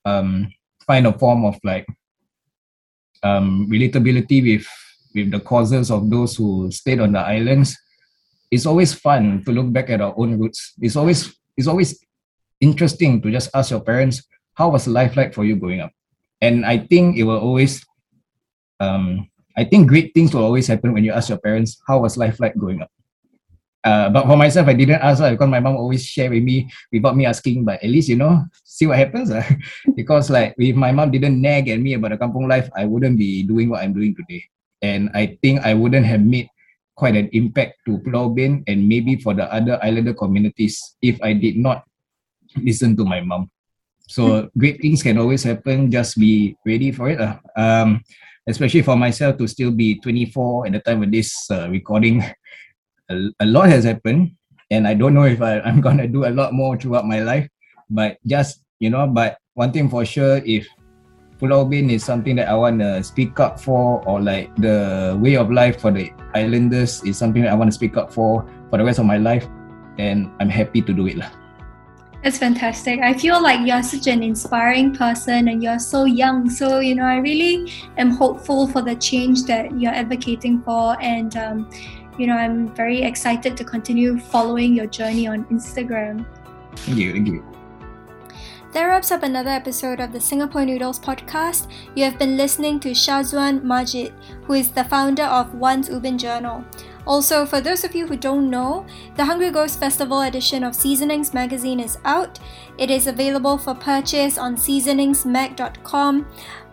um 0.06 0.52
find 0.86 1.08
a 1.08 1.14
form 1.18 1.46
of 1.46 1.56
like 1.64 1.88
um 3.24 3.68
relatability 3.70 4.44
with 4.44 4.68
with 5.14 5.32
the 5.32 5.40
causes 5.40 5.92
of 5.92 6.10
those 6.10 6.36
who 6.36 6.72
stayed 6.72 7.00
on 7.00 7.12
the 7.12 7.20
islands, 7.20 7.78
it's 8.50 8.66
always 8.66 8.94
fun 8.94 9.44
to 9.46 9.52
look 9.52 9.72
back 9.72 9.90
at 9.90 10.02
our 10.02 10.14
own 10.18 10.40
roots. 10.40 10.74
It's 10.80 10.96
always 10.96 11.36
it's 11.58 11.68
always 11.68 12.00
interesting 12.60 13.22
to 13.22 13.32
just 13.32 13.50
ask 13.54 13.72
your 13.72 13.82
parents 13.82 14.24
how 14.54 14.70
was 14.70 14.88
life 14.88 15.16
like 15.16 15.34
for 15.34 15.44
you 15.44 15.56
growing 15.56 15.82
up, 15.82 15.92
and 16.42 16.66
I 16.66 16.80
think 16.80 17.18
it 17.18 17.24
will 17.24 17.40
always. 17.40 17.84
Um, 18.80 19.30
I 19.58 19.64
think 19.64 19.88
great 19.88 20.14
things 20.14 20.34
will 20.34 20.44
always 20.44 20.68
happen 20.68 20.94
when 20.94 21.04
you 21.04 21.12
ask 21.12 21.30
your 21.30 21.40
parents 21.40 21.82
how 21.88 22.00
was 22.00 22.18
life 22.18 22.40
like 22.40 22.56
growing 22.56 22.82
up. 22.82 22.92
Uh, 23.84 24.10
but 24.14 24.30
for 24.30 24.38
myself, 24.38 24.68
I 24.68 24.78
didn't 24.78 25.02
ask 25.02 25.22
her 25.22 25.32
because 25.32 25.50
my 25.50 25.60
mom 25.60 25.76
always 25.76 26.06
share 26.06 26.30
with 26.30 26.44
me 26.44 26.70
without 26.92 27.18
me 27.18 27.26
asking. 27.26 27.66
But 27.66 27.82
at 27.82 27.90
least 27.90 28.10
you 28.10 28.16
know, 28.16 28.46
see 28.64 28.86
what 28.86 28.98
happens. 28.98 29.32
Uh. 29.32 29.44
because 29.96 30.30
like 30.30 30.54
if 30.58 30.76
my 30.76 30.92
mom 30.92 31.10
didn't 31.10 31.42
nag 31.42 31.68
at 31.70 31.80
me 31.80 31.94
about 31.94 32.12
the 32.12 32.18
kampung 32.18 32.48
life, 32.48 32.70
I 32.78 32.86
wouldn't 32.86 33.18
be 33.18 33.44
doing 33.44 33.70
what 33.70 33.82
I'm 33.82 33.94
doing 33.94 34.16
today. 34.16 34.46
And 34.82 35.10
I 35.14 35.38
think 35.42 35.66
I 35.66 35.74
wouldn't 35.74 36.06
have 36.06 36.22
made 36.22 36.50
quite 36.96 37.16
an 37.16 37.30
impact 37.34 37.82
to 37.86 37.98
Pulau 38.06 38.30
Ubin 38.30 38.64
and 38.68 38.86
maybe 38.86 39.18
for 39.18 39.34
the 39.34 39.50
other 39.50 39.82
islander 39.82 40.14
communities 40.14 40.78
if 41.02 41.18
I 41.22 41.34
did 41.34 41.58
not 41.58 41.86
listen 42.62 42.96
to 42.98 43.06
my 43.06 43.22
mom. 43.22 43.50
So 44.06 44.50
great 44.58 44.82
things 44.82 45.02
can 45.02 45.18
always 45.18 45.42
happen. 45.42 45.90
Just 45.90 46.20
be 46.20 46.54
ready 46.66 46.92
for 46.92 47.10
it. 47.10 47.18
Uh. 47.18 47.42
Um, 47.58 48.06
especially 48.48 48.82
for 48.82 48.96
myself 48.96 49.38
to 49.38 49.48
still 49.48 49.72
be 49.72 50.00
24 50.00 50.68
at 50.68 50.74
the 50.74 50.80
time 50.80 51.04
of 51.04 51.12
this 51.12 51.34
uh, 51.52 51.70
recording 51.70 52.24
a, 53.10 53.16
a 53.40 53.46
lot 53.46 53.70
has 53.70 53.84
happened 53.84 54.32
and 54.72 54.88
I 54.88 54.96
don't 54.96 55.14
know 55.14 55.28
if 55.28 55.42
I, 55.44 55.60
I'm 55.68 55.82
gonna 55.82 56.08
do 56.08 56.26
a 56.26 56.32
lot 56.34 56.54
more 56.54 56.80
throughout 56.80 57.06
my 57.06 57.20
life. 57.20 57.48
But 57.92 58.18
just 58.26 58.64
you 58.80 58.90
know, 58.90 59.06
but 59.06 59.38
one 59.54 59.72
thing 59.72 59.92
for 59.92 60.08
sure, 60.08 60.42
if 60.48 60.66
Pulau 61.38 61.68
Ubin 61.68 61.92
is 61.92 62.06
something 62.06 62.36
that 62.38 62.48
I 62.48 62.56
want 62.56 62.80
to 62.80 63.04
speak 63.04 63.40
up 63.40 63.60
for, 63.60 64.02
or 64.08 64.22
like 64.22 64.56
the 64.56 65.20
way 65.22 65.36
of 65.36 65.52
life 65.52 65.82
for 65.82 65.92
the 65.92 66.10
islanders 66.34 67.04
is 67.04 67.18
something 67.18 67.44
that 67.44 67.52
I 67.52 67.56
want 67.56 67.70
to 67.70 67.76
speak 67.76 67.98
up 67.98 68.10
for 68.10 68.48
for 68.72 68.78
the 68.80 68.86
rest 68.86 68.98
of 68.98 69.06
my 69.06 69.18
life, 69.18 69.46
and 70.00 70.32
I'm 70.40 70.50
happy 70.50 70.82
to 70.82 70.94
do 70.94 71.06
it 71.06 71.20
lah. 71.20 71.30
That's 72.24 72.38
fantastic. 72.38 73.00
I 73.00 73.14
feel 73.14 73.42
like 73.42 73.66
you're 73.66 73.82
such 73.82 74.06
an 74.06 74.22
inspiring 74.22 74.94
person 74.96 75.48
and 75.48 75.64
you're 75.64 75.80
so 75.80 76.06
young. 76.06 76.50
So, 76.50 76.80
you 76.80 76.94
know, 76.94 77.06
I 77.06 77.18
really 77.18 77.72
am 77.98 78.12
hopeful 78.12 78.68
for 78.68 78.84
the 78.84 78.96
change 78.96 79.46
that 79.46 79.80
you're 79.80 79.94
advocating 79.94 80.62
for. 80.62 81.02
And 81.02 81.36
um, 81.36 81.70
you 82.18 82.28
know, 82.28 82.36
I'm 82.36 82.74
very 82.76 83.02
excited 83.02 83.58
to 83.58 83.64
continue 83.64 84.20
following 84.20 84.76
your 84.76 84.86
journey 84.86 85.26
on 85.28 85.46
Instagram. 85.46 86.26
Thank 86.76 87.00
you. 87.00 87.14
Thank 87.14 87.28
you. 87.28 87.46
That 88.74 88.86
wraps 88.86 89.12
up 89.12 89.24
another 89.24 89.50
episode 89.50 90.00
of 90.00 90.14
the 90.14 90.22
Singapore 90.22 90.66
Noodles 90.66 91.00
podcast. 91.00 91.68
You 91.96 92.06
have 92.06 92.18
been 92.18 92.38
listening 92.38 92.80
to 92.82 92.92
Syazwan 92.92 93.64
Majid, 93.64 94.14
who 94.44 94.54
is 94.54 94.72
the 94.72 94.86
founder 94.86 95.24
of 95.24 95.56
Wan's 95.56 95.90
Ubin 95.90 96.18
Journal. 96.18 96.64
Also, 97.06 97.46
for 97.46 97.62
those 97.62 97.84
of 97.84 97.96
you 97.96 98.08
who 98.08 98.16
don't 98.16 98.50
know, 98.50 98.86
the 99.16 99.26
Hungry 99.26 99.52
Ghost 99.52 99.80
Festival 99.80 100.22
edition 100.22 100.64
of 100.64 100.76
Seasonings 100.76 101.34
magazine 101.34 101.80
is 101.80 101.98
out. 102.06 102.40
It 102.78 102.92
is 102.92 103.08
available 103.08 103.58
for 103.58 103.74
purchase 103.74 104.38
on 104.38 104.56
seasoningsmag.com 104.56 106.28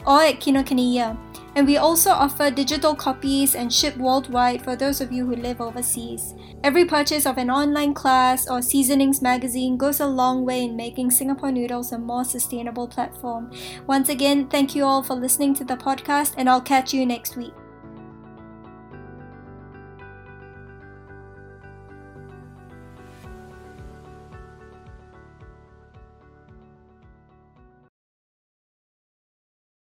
or 0.06 0.22
at 0.22 0.40
Kinokuniya. 0.40 1.16
And 1.54 1.66
we 1.66 1.76
also 1.76 2.10
offer 2.10 2.50
digital 2.50 2.94
copies 2.94 3.54
and 3.54 3.72
ship 3.72 3.96
worldwide 3.96 4.62
for 4.62 4.76
those 4.76 5.00
of 5.00 5.10
you 5.10 5.26
who 5.26 5.34
live 5.34 5.60
overseas. 5.60 6.34
Every 6.62 6.84
purchase 6.84 7.26
of 7.26 7.36
an 7.36 7.50
online 7.50 7.94
class 7.94 8.48
or 8.48 8.62
seasonings 8.62 9.20
magazine 9.22 9.76
goes 9.76 10.00
a 10.00 10.06
long 10.06 10.44
way 10.44 10.64
in 10.64 10.76
making 10.76 11.10
Singapore 11.10 11.50
Noodles 11.50 11.92
a 11.92 11.98
more 11.98 12.24
sustainable 12.24 12.86
platform. 12.86 13.50
Once 13.86 14.08
again, 14.08 14.46
thank 14.46 14.76
you 14.76 14.84
all 14.84 15.02
for 15.02 15.14
listening 15.14 15.54
to 15.54 15.64
the 15.64 15.76
podcast, 15.76 16.34
and 16.36 16.48
I'll 16.48 16.60
catch 16.60 16.94
you 16.94 17.04
next 17.04 17.36
week. 17.36 17.54